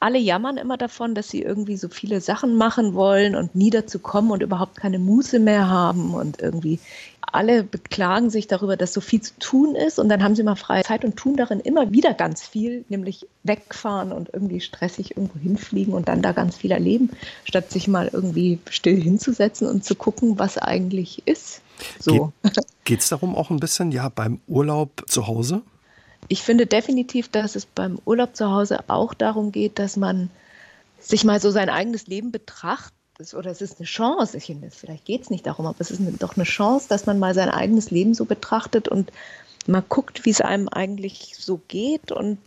alle 0.00 0.18
jammern 0.18 0.56
immer 0.56 0.76
davon, 0.76 1.14
dass 1.14 1.28
sie 1.28 1.42
irgendwie 1.42 1.76
so 1.76 1.88
viele 1.88 2.20
Sachen 2.20 2.56
machen 2.56 2.94
wollen 2.94 3.34
und 3.34 3.54
nie 3.54 3.70
dazu 3.70 3.98
kommen 3.98 4.30
und 4.30 4.42
überhaupt 4.42 4.76
keine 4.76 4.98
Muße 4.98 5.38
mehr 5.38 5.68
haben 5.68 6.14
und 6.14 6.40
irgendwie 6.40 6.78
alle 7.32 7.64
beklagen 7.64 8.30
sich 8.30 8.46
darüber, 8.46 8.76
dass 8.76 8.92
so 8.92 9.00
viel 9.00 9.20
zu 9.20 9.32
tun 9.38 9.74
ist 9.74 9.98
und 9.98 10.08
dann 10.08 10.22
haben 10.22 10.36
sie 10.36 10.42
mal 10.42 10.54
freie 10.54 10.84
Zeit 10.84 11.04
und 11.04 11.16
tun 11.16 11.36
darin 11.36 11.60
immer 11.60 11.92
wieder 11.92 12.14
ganz 12.14 12.46
viel, 12.46 12.84
nämlich 12.88 13.26
wegfahren 13.42 14.12
und 14.12 14.30
irgendwie 14.32 14.60
stressig 14.60 15.16
irgendwo 15.16 15.38
hinfliegen 15.38 15.92
und 15.92 16.08
dann 16.08 16.22
da 16.22 16.32
ganz 16.32 16.56
viel 16.56 16.70
erleben, 16.70 17.10
statt 17.44 17.70
sich 17.70 17.88
mal 17.88 18.08
irgendwie 18.12 18.58
still 18.70 19.00
hinzusetzen 19.00 19.68
und 19.68 19.84
zu 19.84 19.94
gucken, 19.96 20.38
was 20.38 20.56
eigentlich 20.56 21.26
ist. 21.26 21.62
So. 21.98 22.32
Geht 22.84 23.00
es 23.00 23.08
darum 23.08 23.34
auch 23.34 23.50
ein 23.50 23.60
bisschen, 23.60 23.92
ja, 23.92 24.08
beim 24.08 24.40
Urlaub 24.46 25.04
zu 25.06 25.26
Hause? 25.26 25.62
Ich 26.28 26.42
finde 26.42 26.66
definitiv, 26.66 27.28
dass 27.28 27.56
es 27.56 27.66
beim 27.66 27.98
Urlaub 28.04 28.36
zu 28.36 28.50
Hause 28.50 28.80
auch 28.88 29.14
darum 29.14 29.52
geht, 29.52 29.78
dass 29.78 29.96
man 29.96 30.30
sich 31.00 31.24
mal 31.24 31.40
so 31.40 31.50
sein 31.50 31.68
eigenes 31.68 32.06
Leben 32.06 32.32
betrachtet 32.32 32.92
oder 33.34 33.50
es 33.50 33.62
ist 33.62 33.78
eine 33.78 33.86
Chance, 33.86 34.36
ich 34.36 34.54
vielleicht 34.72 35.04
geht 35.04 35.22
es 35.22 35.30
nicht 35.30 35.46
darum, 35.46 35.66
aber 35.66 35.80
es 35.80 35.90
ist 35.90 36.02
doch 36.18 36.36
eine 36.36 36.44
Chance, 36.44 36.86
dass 36.88 37.06
man 37.06 37.18
mal 37.18 37.34
sein 37.34 37.48
eigenes 37.48 37.90
Leben 37.90 38.12
so 38.12 38.24
betrachtet 38.24 38.88
und 38.88 39.10
mal 39.66 39.82
guckt, 39.88 40.24
wie 40.24 40.30
es 40.30 40.40
einem 40.40 40.68
eigentlich 40.68 41.34
so 41.38 41.60
geht 41.68 42.12
und 42.12 42.38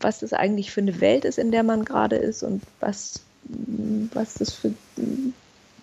was 0.00 0.20
das 0.20 0.32
eigentlich 0.32 0.70
für 0.70 0.80
eine 0.80 1.00
Welt 1.00 1.24
ist, 1.24 1.38
in 1.38 1.52
der 1.52 1.62
man 1.62 1.84
gerade 1.84 2.16
ist 2.16 2.42
und 2.42 2.62
was, 2.80 3.20
was 4.12 4.34
das 4.34 4.52
für, 4.52 4.72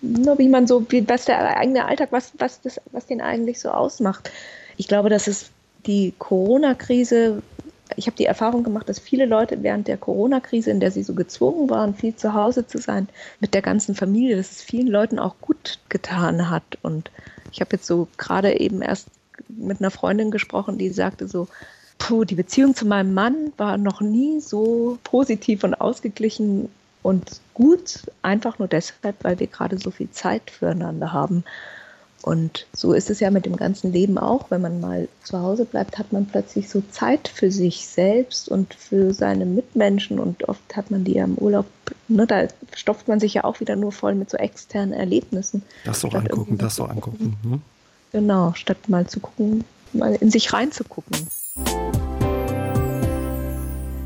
wie 0.02 0.48
man 0.48 0.66
so, 0.66 0.86
was 1.06 1.24
der 1.24 1.56
eigene 1.56 1.86
Alltag, 1.86 2.08
was, 2.12 2.32
was, 2.38 2.60
das, 2.60 2.80
was 2.92 3.06
den 3.06 3.20
eigentlich 3.20 3.60
so 3.60 3.70
ausmacht. 3.70 4.30
Ich 4.76 4.88
glaube, 4.88 5.08
dass 5.08 5.28
es 5.28 5.50
die 5.86 6.12
Corona-Krise 6.18 7.42
ich 7.96 8.06
habe 8.06 8.16
die 8.16 8.24
Erfahrung 8.24 8.64
gemacht, 8.64 8.88
dass 8.88 8.98
viele 8.98 9.26
Leute 9.26 9.62
während 9.62 9.88
der 9.88 9.96
Corona-Krise, 9.96 10.70
in 10.70 10.80
der 10.80 10.90
sie 10.90 11.02
so 11.02 11.14
gezwungen 11.14 11.68
waren, 11.70 11.94
viel 11.94 12.16
zu 12.16 12.34
Hause 12.34 12.66
zu 12.66 12.78
sein, 12.78 13.08
mit 13.40 13.54
der 13.54 13.62
ganzen 13.62 13.94
Familie, 13.94 14.36
dass 14.36 14.52
es 14.52 14.62
vielen 14.62 14.88
Leuten 14.88 15.18
auch 15.18 15.36
gut 15.40 15.78
getan 15.88 16.50
hat. 16.50 16.78
Und 16.82 17.10
ich 17.52 17.60
habe 17.60 17.76
jetzt 17.76 17.86
so 17.86 18.08
gerade 18.16 18.58
eben 18.58 18.82
erst 18.82 19.08
mit 19.48 19.80
einer 19.80 19.90
Freundin 19.90 20.30
gesprochen, 20.30 20.78
die 20.78 20.90
sagte 20.90 21.28
so, 21.28 21.48
puh, 21.98 22.24
die 22.24 22.34
Beziehung 22.34 22.74
zu 22.74 22.86
meinem 22.86 23.14
Mann 23.14 23.52
war 23.56 23.76
noch 23.76 24.00
nie 24.00 24.40
so 24.40 24.98
positiv 25.04 25.64
und 25.64 25.74
ausgeglichen 25.74 26.68
und 27.02 27.40
gut, 27.52 28.04
einfach 28.22 28.58
nur 28.58 28.68
deshalb, 28.68 29.16
weil 29.22 29.38
wir 29.38 29.46
gerade 29.46 29.78
so 29.78 29.90
viel 29.90 30.10
Zeit 30.10 30.50
füreinander 30.50 31.12
haben. 31.12 31.44
Und 32.24 32.66
so 32.72 32.94
ist 32.94 33.10
es 33.10 33.20
ja 33.20 33.30
mit 33.30 33.44
dem 33.44 33.56
ganzen 33.56 33.92
Leben 33.92 34.16
auch. 34.16 34.50
Wenn 34.50 34.62
man 34.62 34.80
mal 34.80 35.08
zu 35.24 35.38
Hause 35.40 35.66
bleibt, 35.66 35.98
hat 35.98 36.10
man 36.10 36.24
plötzlich 36.24 36.70
so 36.70 36.82
Zeit 36.90 37.28
für 37.28 37.50
sich 37.50 37.86
selbst 37.86 38.48
und 38.48 38.72
für 38.72 39.12
seine 39.12 39.44
Mitmenschen. 39.44 40.18
Und 40.18 40.48
oft 40.48 40.74
hat 40.74 40.90
man 40.90 41.04
die 41.04 41.12
ja 41.12 41.24
im 41.24 41.34
Urlaub, 41.34 41.66
ne, 42.08 42.26
da 42.26 42.48
stopft 42.74 43.08
man 43.08 43.20
sich 43.20 43.34
ja 43.34 43.44
auch 43.44 43.60
wieder 43.60 43.76
nur 43.76 43.92
voll 43.92 44.14
mit 44.14 44.30
so 44.30 44.38
externen 44.38 44.94
Erlebnissen. 44.94 45.64
Das 45.84 46.00
so 46.00 46.08
angucken, 46.08 46.56
das 46.56 46.76
so 46.76 46.84
angucken. 46.84 47.36
Mhm. 47.42 47.62
Genau, 48.12 48.54
statt 48.54 48.88
mal 48.88 49.06
zu 49.06 49.20
gucken, 49.20 49.64
mal 49.92 50.14
in 50.14 50.30
sich 50.30 50.54
reinzugucken. 50.54 51.28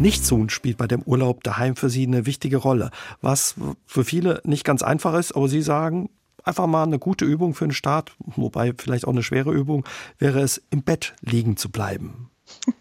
Nichtstun 0.00 0.50
spielt 0.50 0.76
bei 0.76 0.88
dem 0.88 1.02
Urlaub 1.02 1.44
daheim 1.44 1.76
für 1.76 1.88
Sie 1.88 2.04
eine 2.04 2.26
wichtige 2.26 2.56
Rolle, 2.56 2.90
was 3.20 3.54
für 3.86 4.02
viele 4.02 4.40
nicht 4.44 4.64
ganz 4.64 4.82
einfach 4.82 5.14
ist, 5.14 5.36
aber 5.36 5.48
Sie 5.48 5.62
sagen, 5.62 6.08
einfach 6.48 6.66
mal 6.66 6.82
eine 6.82 6.98
gute 6.98 7.24
Übung 7.24 7.54
für 7.54 7.66
den 7.66 7.72
Start, 7.72 8.12
wobei 8.18 8.72
vielleicht 8.76 9.06
auch 9.06 9.12
eine 9.12 9.22
schwere 9.22 9.52
Übung, 9.52 9.84
wäre 10.18 10.40
es, 10.40 10.62
im 10.70 10.82
Bett 10.82 11.14
liegen 11.20 11.56
zu 11.56 11.70
bleiben. 11.70 12.30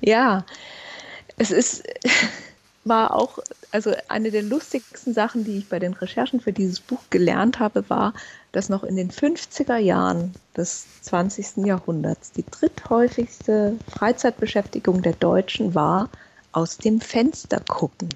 Ja, 0.00 0.44
es 1.38 1.50
ist, 1.50 1.84
war 2.84 3.14
auch, 3.14 3.38
also 3.72 3.92
eine 4.08 4.30
der 4.30 4.42
lustigsten 4.42 5.12
Sachen, 5.12 5.44
die 5.44 5.58
ich 5.58 5.68
bei 5.68 5.78
den 5.78 5.92
Recherchen 5.92 6.40
für 6.40 6.52
dieses 6.52 6.80
Buch 6.80 7.00
gelernt 7.10 7.58
habe, 7.58 7.88
war, 7.90 8.14
dass 8.52 8.68
noch 8.68 8.84
in 8.84 8.96
den 8.96 9.10
50er 9.10 9.76
Jahren 9.76 10.32
des 10.56 10.86
20. 11.02 11.66
Jahrhunderts 11.66 12.32
die 12.32 12.44
dritthäufigste 12.48 13.76
Freizeitbeschäftigung 13.90 15.02
der 15.02 15.14
Deutschen 15.14 15.74
war, 15.74 16.08
aus 16.52 16.78
dem 16.78 17.00
Fenster 17.00 17.60
gucken. 17.60 18.08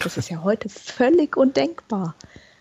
Das 0.00 0.16
ist 0.16 0.30
ja 0.30 0.42
heute 0.42 0.68
völlig 0.68 1.36
undenkbar. 1.36 2.14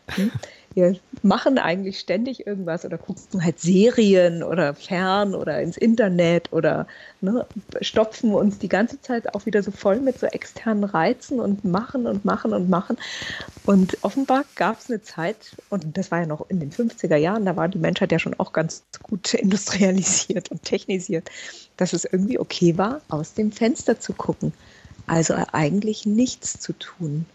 Hm? 0.07 0.31
Wir 0.79 0.95
machen 1.23 1.57
eigentlich 1.57 1.99
ständig 1.99 2.47
irgendwas 2.47 2.85
oder 2.85 2.97
gucken 2.97 3.43
halt 3.43 3.59
Serien 3.59 4.43
oder 4.43 4.73
fern 4.73 5.35
oder 5.35 5.61
ins 5.61 5.77
Internet 5.77 6.53
oder 6.53 6.87
ne, 7.21 7.45
stopfen 7.81 8.33
uns 8.33 8.59
die 8.59 8.69
ganze 8.69 9.01
Zeit 9.01 9.33
auch 9.33 9.45
wieder 9.45 9.61
so 9.61 9.71
voll 9.71 9.99
mit 9.99 10.19
so 10.19 10.27
externen 10.27 10.85
Reizen 10.85 11.39
und 11.39 11.65
machen 11.65 12.07
und 12.07 12.23
machen 12.23 12.53
und 12.53 12.69
machen. 12.69 12.97
Und 13.65 13.97
offenbar 14.01 14.45
gab 14.55 14.79
es 14.79 14.89
eine 14.89 15.01
Zeit, 15.01 15.55
und 15.69 15.97
das 15.97 16.11
war 16.11 16.21
ja 16.21 16.25
noch 16.25 16.49
in 16.49 16.59
den 16.59 16.71
50er 16.71 17.17
Jahren, 17.17 17.45
da 17.45 17.55
war 17.55 17.67
die 17.67 17.77
Menschheit 17.77 18.11
ja 18.11 18.19
schon 18.19 18.39
auch 18.39 18.53
ganz 18.53 18.83
gut 19.03 19.33
industrialisiert 19.33 20.49
und 20.51 20.63
technisiert, 20.63 21.29
dass 21.77 21.93
es 21.93 22.05
irgendwie 22.05 22.39
okay 22.39 22.77
war, 22.77 23.01
aus 23.09 23.33
dem 23.33 23.51
Fenster 23.51 23.99
zu 23.99 24.13
gucken. 24.13 24.53
Also 25.07 25.35
eigentlich 25.51 26.05
nichts 26.05 26.59
zu 26.59 26.73
tun. 26.73 27.25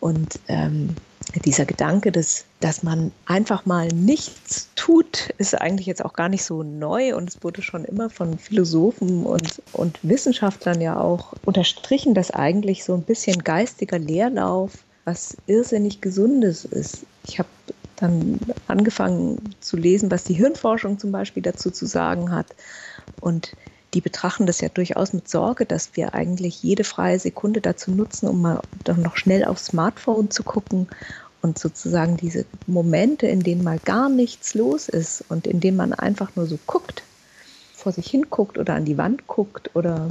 Und 0.00 0.38
ähm, 0.48 0.96
dieser 1.44 1.64
Gedanke, 1.64 2.12
dass, 2.12 2.44
dass 2.60 2.82
man 2.82 3.12
einfach 3.26 3.66
mal 3.66 3.88
nichts 3.88 4.68
tut, 4.76 5.30
ist 5.38 5.60
eigentlich 5.60 5.86
jetzt 5.86 6.04
auch 6.04 6.12
gar 6.12 6.28
nicht 6.28 6.44
so 6.44 6.62
neu 6.62 7.16
und 7.16 7.28
es 7.28 7.42
wurde 7.42 7.62
schon 7.62 7.84
immer 7.84 8.10
von 8.10 8.38
Philosophen 8.38 9.24
und, 9.24 9.62
und 9.72 9.98
Wissenschaftlern 10.02 10.80
ja 10.80 10.98
auch 10.98 11.34
unterstrichen, 11.44 12.14
dass 12.14 12.30
eigentlich 12.30 12.84
so 12.84 12.94
ein 12.94 13.02
bisschen 13.02 13.42
geistiger 13.42 13.98
Leerlauf 13.98 14.84
was 15.04 15.36
irrsinnig 15.46 16.00
Gesundes 16.00 16.64
ist. 16.64 17.04
Ich 17.26 17.38
habe 17.38 17.48
dann 17.96 18.40
angefangen 18.66 19.54
zu 19.60 19.76
lesen, 19.76 20.10
was 20.10 20.24
die 20.24 20.34
Hirnforschung 20.34 20.98
zum 20.98 21.12
Beispiel 21.12 21.42
dazu 21.42 21.70
zu 21.70 21.86
sagen 21.86 22.32
hat. 22.32 22.46
Und 23.20 23.54
die 23.94 24.00
betrachten 24.00 24.46
das 24.46 24.60
ja 24.60 24.68
durchaus 24.68 25.12
mit 25.12 25.28
Sorge, 25.28 25.66
dass 25.66 25.90
wir 25.94 26.14
eigentlich 26.14 26.62
jede 26.62 26.82
freie 26.82 27.18
Sekunde 27.18 27.60
dazu 27.60 27.92
nutzen, 27.92 28.28
um 28.28 28.42
mal 28.42 28.62
dann 28.82 29.02
noch 29.02 29.16
schnell 29.16 29.44
aufs 29.44 29.66
Smartphone 29.66 30.30
zu 30.30 30.42
gucken 30.42 30.88
und 31.42 31.58
sozusagen 31.58 32.16
diese 32.16 32.44
Momente, 32.66 33.28
in 33.28 33.40
denen 33.40 33.62
mal 33.62 33.78
gar 33.78 34.08
nichts 34.08 34.54
los 34.54 34.88
ist 34.88 35.24
und 35.28 35.46
in 35.46 35.60
denen 35.60 35.76
man 35.76 35.92
einfach 35.92 36.34
nur 36.34 36.46
so 36.46 36.58
guckt, 36.66 37.04
vor 37.72 37.92
sich 37.92 38.08
hin 38.10 38.26
guckt 38.30 38.58
oder 38.58 38.74
an 38.74 38.84
die 38.84 38.98
Wand 38.98 39.26
guckt 39.28 39.70
oder 39.74 40.10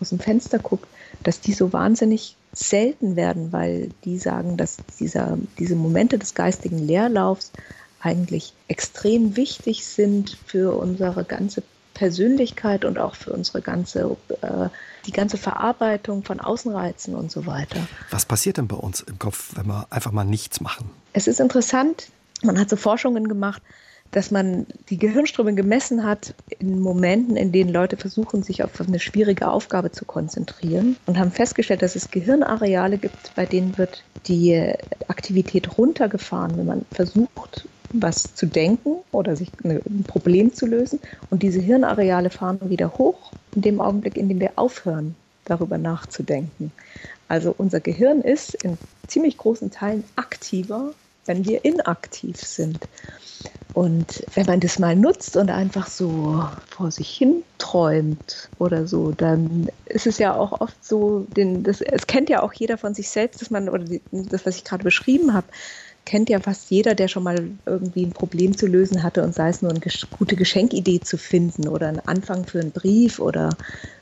aus 0.00 0.10
dem 0.10 0.20
Fenster 0.20 0.60
guckt, 0.60 0.86
dass 1.24 1.40
die 1.40 1.52
so 1.52 1.72
wahnsinnig 1.72 2.36
selten 2.52 3.16
werden, 3.16 3.52
weil 3.52 3.90
die 4.04 4.18
sagen, 4.18 4.56
dass 4.56 4.80
dieser, 5.00 5.38
diese 5.58 5.74
Momente 5.74 6.18
des 6.18 6.34
geistigen 6.34 6.78
Leerlaufs 6.78 7.52
eigentlich 8.00 8.52
extrem 8.68 9.36
wichtig 9.36 9.86
sind 9.86 10.36
für 10.46 10.76
unsere 10.76 11.24
ganze 11.24 11.62
Persönlichkeit 11.98 12.84
und 12.84 12.96
auch 12.96 13.16
für 13.16 13.32
unsere 13.32 13.60
ganze, 13.60 14.16
äh, 14.40 14.68
die 15.04 15.10
ganze 15.10 15.36
Verarbeitung 15.36 16.22
von 16.22 16.38
Außenreizen 16.38 17.16
und 17.16 17.32
so 17.32 17.44
weiter. 17.44 17.80
Was 18.12 18.24
passiert 18.24 18.56
denn 18.56 18.68
bei 18.68 18.76
uns 18.76 19.00
im 19.00 19.18
Kopf, 19.18 19.56
wenn 19.56 19.66
wir 19.66 19.88
einfach 19.90 20.12
mal 20.12 20.22
nichts 20.22 20.60
machen? 20.60 20.90
Es 21.12 21.26
ist 21.26 21.40
interessant, 21.40 22.06
man 22.42 22.56
hat 22.56 22.70
so 22.70 22.76
Forschungen 22.76 23.26
gemacht, 23.26 23.60
dass 24.12 24.30
man 24.30 24.66
die 24.90 24.96
Gehirnströme 24.96 25.54
gemessen 25.54 26.04
hat 26.04 26.34
in 26.60 26.80
Momenten, 26.80 27.36
in 27.36 27.50
denen 27.50 27.72
Leute 27.72 27.96
versuchen, 27.96 28.44
sich 28.44 28.62
auf 28.62 28.80
eine 28.80 29.00
schwierige 29.00 29.48
Aufgabe 29.48 29.90
zu 29.90 30.04
konzentrieren 30.04 30.96
und 31.06 31.18
haben 31.18 31.32
festgestellt, 31.32 31.82
dass 31.82 31.96
es 31.96 32.12
Gehirnareale 32.12 32.98
gibt, 32.98 33.34
bei 33.34 33.44
denen 33.44 33.76
wird 33.76 34.04
die 34.26 34.72
Aktivität 35.08 35.76
runtergefahren, 35.76 36.56
wenn 36.56 36.66
man 36.66 36.86
versucht, 36.92 37.66
was 37.92 38.34
zu 38.34 38.46
denken 38.46 38.96
oder 39.12 39.36
sich 39.36 39.50
ein 39.64 40.04
Problem 40.06 40.52
zu 40.52 40.66
lösen. 40.66 41.00
Und 41.30 41.42
diese 41.42 41.60
Hirnareale 41.60 42.30
fahren 42.30 42.58
wieder 42.62 42.98
hoch 42.98 43.32
in 43.54 43.62
dem 43.62 43.80
Augenblick, 43.80 44.16
in 44.16 44.28
dem 44.28 44.40
wir 44.40 44.52
aufhören, 44.56 45.14
darüber 45.44 45.78
nachzudenken. 45.78 46.72
Also 47.28 47.54
unser 47.56 47.80
Gehirn 47.80 48.20
ist 48.20 48.54
in 48.62 48.78
ziemlich 49.06 49.36
großen 49.38 49.70
Teilen 49.70 50.04
aktiver, 50.16 50.92
wenn 51.26 51.44
wir 51.44 51.64
inaktiv 51.64 52.40
sind. 52.40 52.86
Und 53.74 54.24
wenn 54.34 54.46
man 54.46 54.60
das 54.60 54.78
mal 54.78 54.96
nutzt 54.96 55.36
und 55.36 55.50
einfach 55.50 55.86
so 55.86 56.44
vor 56.68 56.90
sich 56.90 57.08
hin 57.10 57.44
träumt 57.58 58.48
oder 58.58 58.86
so, 58.88 59.12
dann 59.12 59.68
ist 59.84 60.06
es 60.06 60.18
ja 60.18 60.34
auch 60.34 60.60
oft 60.60 60.84
so, 60.84 61.26
den, 61.36 61.62
das, 61.62 61.80
es 61.80 62.06
kennt 62.06 62.28
ja 62.28 62.42
auch 62.42 62.52
jeder 62.52 62.76
von 62.76 62.94
sich 62.94 63.08
selbst, 63.08 63.40
dass 63.40 63.50
man, 63.50 63.68
oder 63.68 63.84
die, 63.84 64.00
das, 64.10 64.44
was 64.46 64.56
ich 64.56 64.64
gerade 64.64 64.82
beschrieben 64.82 65.32
habe, 65.32 65.46
kennt 66.08 66.30
ja 66.30 66.40
fast 66.40 66.70
jeder, 66.70 66.94
der 66.94 67.06
schon 67.06 67.22
mal 67.22 67.50
irgendwie 67.66 68.06
ein 68.06 68.14
Problem 68.14 68.56
zu 68.56 68.66
lösen 68.66 69.02
hatte 69.02 69.22
und 69.22 69.34
sei 69.34 69.50
es 69.50 69.60
nur 69.60 69.70
eine 69.70 69.80
gute 70.10 70.36
Geschenkidee 70.36 71.02
zu 71.02 71.18
finden 71.18 71.68
oder 71.68 71.88
ein 71.88 72.00
Anfang 72.08 72.46
für 72.46 72.60
einen 72.60 72.72
Brief 72.72 73.18
oder 73.18 73.58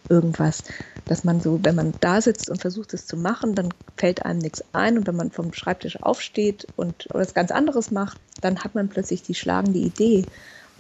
irgendwas, 0.08 0.62
dass 1.08 1.24
man 1.24 1.40
so, 1.40 1.58
wenn 1.64 1.74
man 1.74 1.94
da 1.98 2.20
sitzt 2.20 2.48
und 2.48 2.60
versucht 2.60 2.94
es 2.94 3.08
zu 3.08 3.16
machen, 3.16 3.56
dann 3.56 3.70
fällt 3.96 4.24
einem 4.24 4.38
nichts 4.38 4.62
ein 4.72 4.98
und 4.98 5.08
wenn 5.08 5.16
man 5.16 5.32
vom 5.32 5.52
Schreibtisch 5.52 6.00
aufsteht 6.00 6.68
und 6.76 7.08
was 7.10 7.34
ganz 7.34 7.50
anderes 7.50 7.90
macht, 7.90 8.18
dann 8.40 8.62
hat 8.62 8.76
man 8.76 8.88
plötzlich 8.88 9.22
die 9.24 9.34
schlagende 9.34 9.80
Idee. 9.80 10.28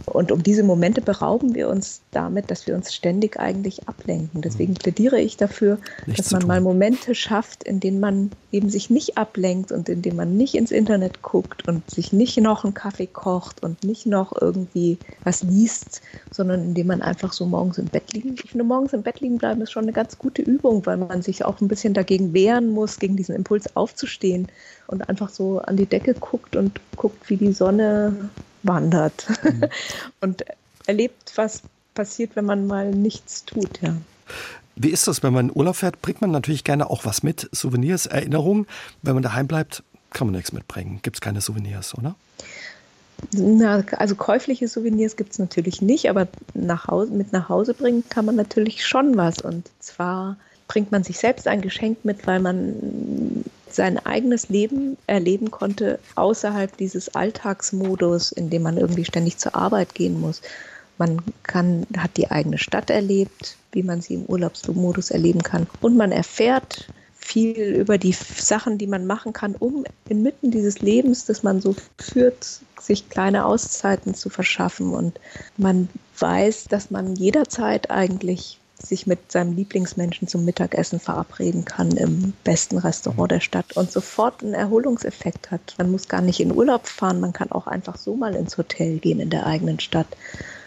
Und 0.04 0.30
um 0.30 0.42
diese 0.42 0.62
Momente 0.62 1.00
berauben 1.00 1.54
wir 1.54 1.68
uns 1.68 2.02
damit, 2.10 2.50
dass 2.50 2.66
wir 2.66 2.74
uns 2.74 2.94
ständig 2.94 3.40
eigentlich 3.40 3.88
ablenken. 3.88 4.42
Deswegen 4.42 4.72
mhm. 4.72 4.76
plädiere 4.76 5.20
ich 5.20 5.36
dafür, 5.36 5.78
Nichts 6.06 6.28
dass 6.28 6.32
man 6.32 6.46
mal 6.46 6.60
Momente 6.60 7.14
schafft, 7.14 7.64
in 7.64 7.80
denen 7.80 7.98
man 7.98 8.30
eben 8.52 8.68
sich 8.68 8.90
nicht 8.90 9.16
ablenkt 9.16 9.72
und 9.72 9.88
in 9.88 10.02
denen 10.02 10.16
man 10.16 10.36
nicht 10.36 10.54
ins 10.54 10.70
Internet 10.70 11.22
guckt 11.22 11.66
und 11.66 11.90
sich 11.90 12.12
nicht 12.12 12.36
noch 12.38 12.64
einen 12.64 12.74
Kaffee 12.74 13.06
kocht 13.06 13.62
und 13.62 13.84
nicht 13.84 14.06
noch 14.06 14.32
irgendwie 14.40 14.98
was 15.24 15.42
liest, 15.42 16.02
sondern 16.30 16.62
in 16.62 16.74
dem 16.74 16.86
man 16.88 17.02
einfach 17.02 17.32
so 17.32 17.46
morgens 17.46 17.78
im 17.78 17.86
Bett 17.86 18.12
liegen. 18.12 18.34
Ich 18.34 18.50
finde, 18.50 18.64
morgens 18.64 18.92
im 18.92 19.02
Bett 19.02 19.20
liegen 19.20 19.38
bleiben 19.38 19.62
ist 19.62 19.72
schon 19.72 19.84
eine 19.84 19.92
ganz 19.92 20.18
gute 20.18 20.42
Übung, 20.42 20.84
weil 20.84 20.98
man 20.98 21.22
sich 21.22 21.44
auch 21.44 21.60
ein 21.60 21.68
bisschen 21.68 21.94
dagegen 21.94 22.34
wehren 22.34 22.70
muss, 22.70 22.98
gegen 22.98 23.16
diesen 23.16 23.34
Impuls 23.34 23.74
aufzustehen 23.76 24.48
und 24.86 25.08
einfach 25.08 25.30
so 25.30 25.58
an 25.58 25.76
die 25.76 25.86
Decke 25.86 26.14
guckt 26.14 26.54
und 26.54 26.80
guckt, 26.96 27.28
wie 27.28 27.36
die 27.36 27.52
Sonne 27.52 28.28
wandert 28.66 29.26
mhm. 29.42 29.64
und 30.20 30.44
erlebt, 30.86 31.32
was 31.36 31.62
passiert, 31.94 32.36
wenn 32.36 32.44
man 32.44 32.66
mal 32.66 32.90
nichts 32.90 33.44
tut. 33.44 33.80
Ja. 33.82 33.96
Wie 34.76 34.90
ist 34.90 35.08
das, 35.08 35.22
wenn 35.22 35.32
man 35.32 35.48
in 35.48 35.56
Urlaub 35.56 35.76
fährt? 35.76 36.02
Bringt 36.02 36.20
man 36.20 36.30
natürlich 36.30 36.62
gerne 36.62 36.90
auch 36.90 37.04
was 37.04 37.22
mit, 37.22 37.48
Souvenirs, 37.52 38.06
Erinnerungen. 38.06 38.66
Wenn 39.02 39.14
man 39.14 39.22
daheim 39.22 39.46
bleibt, 39.46 39.82
kann 40.10 40.26
man 40.26 40.34
nichts 40.34 40.52
mitbringen. 40.52 41.00
Gibt 41.02 41.16
es 41.16 41.20
keine 41.20 41.40
Souvenirs, 41.40 41.96
oder? 41.96 42.14
Na, 43.32 43.82
also 43.96 44.14
käufliche 44.14 44.68
Souvenirs 44.68 45.16
gibt 45.16 45.32
es 45.32 45.38
natürlich 45.38 45.80
nicht, 45.80 46.10
aber 46.10 46.28
nach 46.52 46.88
Hause, 46.88 47.12
mit 47.12 47.32
nach 47.32 47.48
Hause 47.48 47.72
bringen 47.72 48.04
kann 48.10 48.26
man 48.26 48.36
natürlich 48.36 48.84
schon 48.84 49.16
was. 49.16 49.38
Und 49.38 49.70
zwar 49.80 50.36
bringt 50.68 50.92
man 50.92 51.02
sich 51.02 51.18
selbst 51.18 51.48
ein 51.48 51.62
Geschenk 51.62 52.04
mit, 52.04 52.26
weil 52.26 52.40
man 52.40 53.44
sein 53.76 54.04
eigenes 54.04 54.48
Leben 54.48 54.96
erleben 55.06 55.50
konnte 55.50 56.00
außerhalb 56.16 56.76
dieses 56.76 57.14
Alltagsmodus, 57.14 58.32
in 58.32 58.50
dem 58.50 58.62
man 58.62 58.78
irgendwie 58.78 59.04
ständig 59.04 59.38
zur 59.38 59.54
Arbeit 59.54 59.94
gehen 59.94 60.18
muss. 60.18 60.42
Man 60.98 61.20
kann, 61.42 61.86
hat 61.96 62.16
die 62.16 62.30
eigene 62.30 62.58
Stadt 62.58 62.90
erlebt, 62.90 63.58
wie 63.72 63.82
man 63.82 64.00
sie 64.00 64.14
im 64.14 64.24
Urlaubsmodus 64.24 65.10
erleben 65.10 65.42
kann. 65.42 65.68
Und 65.82 65.96
man 65.96 66.10
erfährt 66.10 66.90
viel 67.14 67.74
über 67.74 67.98
die 67.98 68.12
Sachen, 68.12 68.78
die 68.78 68.86
man 68.86 69.04
machen 69.04 69.32
kann, 69.32 69.54
um 69.56 69.84
inmitten 70.08 70.50
dieses 70.50 70.80
Lebens, 70.80 71.26
das 71.26 71.42
man 71.42 71.60
so 71.60 71.74
führt, 71.98 72.60
sich 72.80 73.08
kleine 73.10 73.44
Auszeiten 73.44 74.14
zu 74.14 74.30
verschaffen. 74.30 74.94
Und 74.94 75.20
man 75.58 75.88
weiß, 76.18 76.68
dass 76.68 76.90
man 76.90 77.14
jederzeit 77.14 77.90
eigentlich 77.90 78.58
sich 78.82 79.06
mit 79.06 79.32
seinem 79.32 79.56
Lieblingsmenschen 79.56 80.28
zum 80.28 80.44
Mittagessen 80.44 81.00
verabreden 81.00 81.64
kann 81.64 81.92
im 81.92 82.34
besten 82.44 82.78
Restaurant 82.78 83.30
der 83.30 83.40
Stadt 83.40 83.76
und 83.76 83.90
sofort 83.90 84.42
einen 84.42 84.54
Erholungseffekt 84.54 85.50
hat. 85.50 85.74
Man 85.78 85.90
muss 85.90 86.08
gar 86.08 86.20
nicht 86.20 86.40
in 86.40 86.54
Urlaub 86.54 86.86
fahren, 86.86 87.20
man 87.20 87.32
kann 87.32 87.50
auch 87.52 87.66
einfach 87.66 87.96
so 87.96 88.16
mal 88.16 88.34
ins 88.34 88.58
Hotel 88.58 88.98
gehen 88.98 89.20
in 89.20 89.30
der 89.30 89.46
eigenen 89.46 89.80
Stadt. 89.80 90.08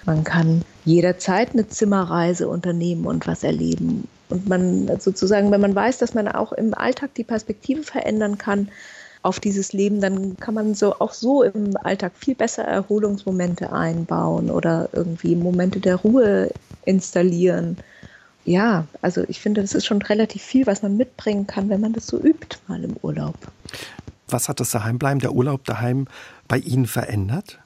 Man 0.05 0.23
kann 0.23 0.63
jederzeit 0.85 1.53
eine 1.53 1.67
Zimmerreise 1.67 2.47
unternehmen 2.47 3.05
und 3.05 3.27
was 3.27 3.43
erleben. 3.43 4.07
Und 4.29 4.47
man 4.47 4.99
sozusagen, 4.99 5.51
wenn 5.51 5.61
man 5.61 5.75
weiß, 5.75 5.97
dass 5.97 6.13
man 6.13 6.27
auch 6.27 6.51
im 6.51 6.73
Alltag 6.73 7.13
die 7.15 7.23
Perspektive 7.23 7.83
verändern 7.83 8.37
kann 8.37 8.69
auf 9.21 9.39
dieses 9.39 9.73
Leben, 9.73 9.99
dann 9.99 10.37
kann 10.37 10.53
man 10.53 10.75
so 10.75 10.95
auch 10.99 11.13
so 11.13 11.43
im 11.43 11.75
Alltag 11.77 12.13
viel 12.15 12.35
besser 12.35 12.63
Erholungsmomente 12.63 13.73
einbauen 13.73 14.49
oder 14.49 14.89
irgendwie 14.93 15.35
Momente 15.35 15.79
der 15.79 15.97
Ruhe 15.97 16.51
installieren. 16.85 17.77
Ja, 18.45 18.87
also 19.01 19.23
ich 19.27 19.39
finde, 19.41 19.61
das 19.61 19.75
ist 19.75 19.85
schon 19.85 20.01
relativ 20.01 20.41
viel, 20.41 20.65
was 20.65 20.81
man 20.81 20.97
mitbringen 20.97 21.45
kann, 21.45 21.69
wenn 21.69 21.81
man 21.81 21.93
das 21.93 22.07
so 22.07 22.17
übt 22.17 22.57
mal 22.67 22.83
im 22.83 22.95
Urlaub. 23.01 23.35
Was 24.27 24.49
hat 24.49 24.59
das 24.59 24.71
Daheimbleiben, 24.71 25.19
der 25.19 25.33
Urlaub 25.33 25.65
daheim 25.65 26.07
bei 26.47 26.57
Ihnen 26.57 26.85
verändert? 26.85 27.59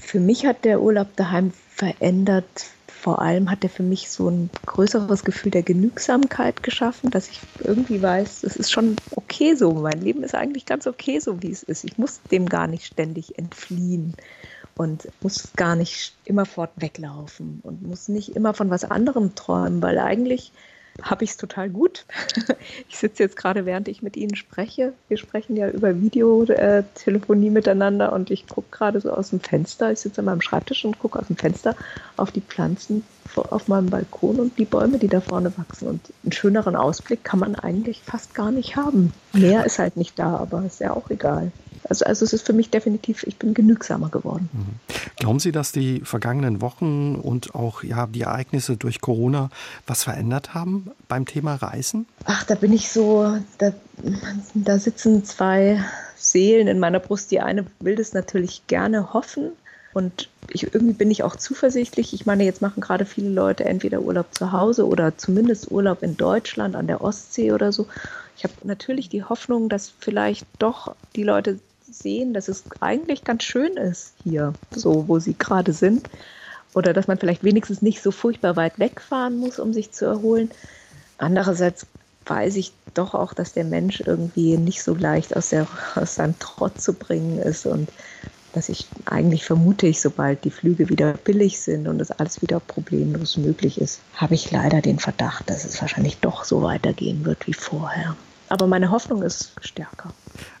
Für 0.00 0.20
mich 0.20 0.46
hat 0.46 0.64
der 0.64 0.80
Urlaub 0.80 1.08
daheim 1.16 1.52
verändert. 1.70 2.44
Vor 2.88 3.20
allem 3.20 3.50
hat 3.50 3.62
er 3.62 3.70
für 3.70 3.82
mich 3.82 4.10
so 4.10 4.28
ein 4.28 4.50
größeres 4.66 5.24
Gefühl 5.24 5.52
der 5.52 5.62
Genügsamkeit 5.62 6.62
geschaffen, 6.62 7.10
dass 7.10 7.28
ich 7.28 7.40
irgendwie 7.62 8.02
weiß, 8.02 8.42
es 8.42 8.56
ist 8.56 8.72
schon 8.72 8.96
okay 9.14 9.54
so. 9.54 9.72
Mein 9.74 10.00
Leben 10.00 10.24
ist 10.24 10.34
eigentlich 10.34 10.66
ganz 10.66 10.86
okay 10.86 11.20
so, 11.20 11.40
wie 11.42 11.52
es 11.52 11.62
ist. 11.62 11.84
Ich 11.84 11.98
muss 11.98 12.20
dem 12.32 12.48
gar 12.48 12.66
nicht 12.66 12.86
ständig 12.86 13.38
entfliehen 13.38 14.14
und 14.76 15.08
muss 15.22 15.50
gar 15.56 15.76
nicht 15.76 16.14
immerfort 16.24 16.70
weglaufen 16.76 17.60
und 17.62 17.82
muss 17.82 18.08
nicht 18.08 18.36
immer 18.36 18.54
von 18.54 18.70
was 18.70 18.84
anderem 18.84 19.34
träumen, 19.34 19.82
weil 19.82 19.98
eigentlich 19.98 20.52
habe 21.02 21.24
ich 21.24 21.30
es 21.30 21.36
total 21.36 21.70
gut. 21.70 22.06
Ich 22.88 22.98
sitze 22.98 23.22
jetzt 23.22 23.36
gerade, 23.36 23.66
während 23.66 23.88
ich 23.88 24.02
mit 24.02 24.16
Ihnen 24.16 24.36
spreche. 24.36 24.92
Wir 25.08 25.18
sprechen 25.18 25.56
ja 25.56 25.68
über 25.68 26.00
Videotelefonie 26.00 27.50
miteinander 27.50 28.12
und 28.12 28.30
ich 28.30 28.46
gucke 28.46 28.68
gerade 28.70 29.00
so 29.00 29.12
aus 29.12 29.30
dem 29.30 29.40
Fenster. 29.40 29.92
Ich 29.92 30.00
sitze 30.00 30.20
an 30.20 30.26
meinem 30.26 30.40
Schreibtisch 30.40 30.84
und 30.84 30.98
gucke 30.98 31.18
aus 31.18 31.26
dem 31.26 31.36
Fenster 31.36 31.76
auf 32.16 32.30
die 32.30 32.40
Pflanzen 32.40 33.04
auf 33.36 33.68
meinem 33.68 33.90
Balkon 33.90 34.40
und 34.40 34.58
die 34.58 34.64
Bäume, 34.64 34.98
die 34.98 35.08
da 35.08 35.20
vorne 35.20 35.52
wachsen. 35.58 35.88
Und 35.88 36.00
einen 36.22 36.32
schöneren 36.32 36.76
Ausblick 36.76 37.24
kann 37.24 37.38
man 37.38 37.54
eigentlich 37.54 38.02
fast 38.02 38.34
gar 38.34 38.50
nicht 38.50 38.76
haben. 38.76 39.12
Mehr 39.32 39.66
ist 39.66 39.78
halt 39.78 39.96
nicht 39.96 40.18
da, 40.18 40.36
aber 40.36 40.64
ist 40.64 40.80
ja 40.80 40.94
auch 40.94 41.10
egal. 41.10 41.52
Also, 41.88 42.04
also 42.04 42.24
es 42.24 42.32
ist 42.32 42.46
für 42.46 42.52
mich 42.52 42.70
definitiv, 42.70 43.24
ich 43.24 43.36
bin 43.36 43.54
genügsamer 43.54 44.08
geworden. 44.08 44.48
Mhm. 44.52 44.96
Glauben 45.16 45.38
Sie, 45.38 45.52
dass 45.52 45.72
die 45.72 46.00
vergangenen 46.00 46.60
Wochen 46.60 47.14
und 47.16 47.54
auch 47.54 47.82
ja, 47.82 48.06
die 48.06 48.22
Ereignisse 48.22 48.76
durch 48.76 49.00
Corona 49.00 49.50
was 49.86 50.04
verändert 50.04 50.54
haben 50.54 50.90
beim 51.08 51.26
Thema 51.26 51.54
Reisen? 51.54 52.06
Ach, 52.24 52.44
da 52.44 52.54
bin 52.54 52.72
ich 52.72 52.90
so, 52.90 53.38
da, 53.58 53.72
da 54.54 54.78
sitzen 54.78 55.24
zwei 55.24 55.82
Seelen 56.16 56.66
in 56.66 56.78
meiner 56.78 57.00
Brust. 57.00 57.30
Die 57.30 57.40
eine 57.40 57.66
will 57.80 57.96
das 57.96 58.12
natürlich 58.12 58.66
gerne 58.66 59.12
hoffen. 59.12 59.52
Und 59.92 60.28
ich, 60.50 60.74
irgendwie 60.74 60.92
bin 60.92 61.10
ich 61.10 61.22
auch 61.22 61.36
zuversichtlich. 61.36 62.12
Ich 62.12 62.26
meine, 62.26 62.44
jetzt 62.44 62.60
machen 62.60 62.82
gerade 62.82 63.06
viele 63.06 63.30
Leute 63.30 63.64
entweder 63.64 64.02
Urlaub 64.02 64.26
zu 64.34 64.52
Hause 64.52 64.86
oder 64.86 65.16
zumindest 65.16 65.70
Urlaub 65.70 66.02
in 66.02 66.18
Deutschland 66.18 66.76
an 66.76 66.86
der 66.86 67.00
Ostsee 67.00 67.52
oder 67.52 67.72
so. 67.72 67.86
Ich 68.36 68.44
habe 68.44 68.52
natürlich 68.64 69.08
die 69.08 69.24
Hoffnung, 69.24 69.70
dass 69.70 69.92
vielleicht 69.98 70.46
doch 70.58 70.94
die 71.14 71.22
Leute 71.22 71.58
sehen, 71.98 72.34
dass 72.34 72.48
es 72.48 72.64
eigentlich 72.80 73.24
ganz 73.24 73.42
schön 73.42 73.76
ist 73.76 74.14
hier, 74.22 74.52
so 74.70 75.08
wo 75.08 75.18
sie 75.18 75.34
gerade 75.34 75.72
sind. 75.72 76.08
Oder 76.74 76.92
dass 76.92 77.06
man 77.06 77.18
vielleicht 77.18 77.42
wenigstens 77.42 77.80
nicht 77.80 78.02
so 78.02 78.10
furchtbar 78.10 78.56
weit 78.56 78.78
wegfahren 78.78 79.38
muss, 79.38 79.58
um 79.58 79.72
sich 79.72 79.92
zu 79.92 80.04
erholen. 80.04 80.50
Andererseits 81.16 81.86
weiß 82.26 82.56
ich 82.56 82.72
doch 82.94 83.14
auch, 83.14 83.32
dass 83.32 83.52
der 83.52 83.64
Mensch 83.64 84.00
irgendwie 84.00 84.56
nicht 84.58 84.82
so 84.82 84.94
leicht 84.94 85.36
aus, 85.36 85.50
der, 85.50 85.66
aus 85.94 86.16
seinem 86.16 86.38
Trott 86.38 86.80
zu 86.80 86.92
bringen 86.92 87.38
ist 87.38 87.66
und 87.66 87.88
dass 88.52 88.68
ich 88.70 88.86
eigentlich 89.04 89.44
vermute 89.44 89.86
ich, 89.86 90.00
sobald 90.00 90.44
die 90.44 90.50
Flüge 90.50 90.88
wieder 90.88 91.12
billig 91.12 91.60
sind 91.60 91.86
und 91.88 91.98
das 91.98 92.10
alles 92.10 92.40
wieder 92.40 92.58
problemlos 92.58 93.36
möglich 93.36 93.78
ist, 93.78 94.00
habe 94.14 94.34
ich 94.34 94.50
leider 94.50 94.80
den 94.80 94.98
Verdacht, 94.98 95.50
dass 95.50 95.66
es 95.66 95.80
wahrscheinlich 95.80 96.18
doch 96.18 96.44
so 96.44 96.62
weitergehen 96.62 97.26
wird 97.26 97.46
wie 97.46 97.52
vorher. 97.52 98.16
Aber 98.48 98.66
meine 98.66 98.90
Hoffnung 98.90 99.22
ist 99.22 99.52
stärker. 99.60 100.10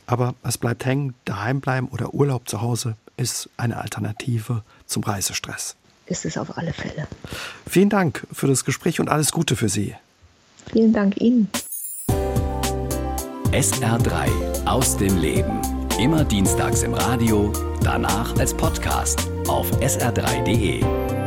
Aber 0.06 0.34
es 0.42 0.58
bleibt 0.58 0.84
hängen, 0.84 1.14
daheim 1.24 1.60
bleiben 1.60 1.88
oder 1.88 2.14
Urlaub 2.14 2.48
zu 2.48 2.60
Hause 2.60 2.96
ist 3.16 3.48
eine 3.56 3.78
Alternative 3.78 4.62
zum 4.86 5.02
Reisestress. 5.02 5.76
Ist 6.06 6.24
es 6.24 6.38
auf 6.38 6.56
alle 6.56 6.72
Fälle. 6.72 7.08
Vielen 7.66 7.88
Dank 7.88 8.26
für 8.32 8.46
das 8.46 8.64
Gespräch 8.64 9.00
und 9.00 9.08
alles 9.08 9.32
Gute 9.32 9.56
für 9.56 9.68
Sie. 9.68 9.94
Vielen 10.70 10.92
Dank 10.92 11.20
Ihnen. 11.20 11.50
SR3 13.50 14.66
aus 14.66 14.96
dem 14.96 15.16
Leben. 15.18 15.60
Immer 15.98 16.24
dienstags 16.24 16.82
im 16.82 16.94
Radio, 16.94 17.52
danach 17.82 18.36
als 18.38 18.54
Podcast 18.54 19.28
auf 19.48 19.70
sr3.de. 19.80 21.25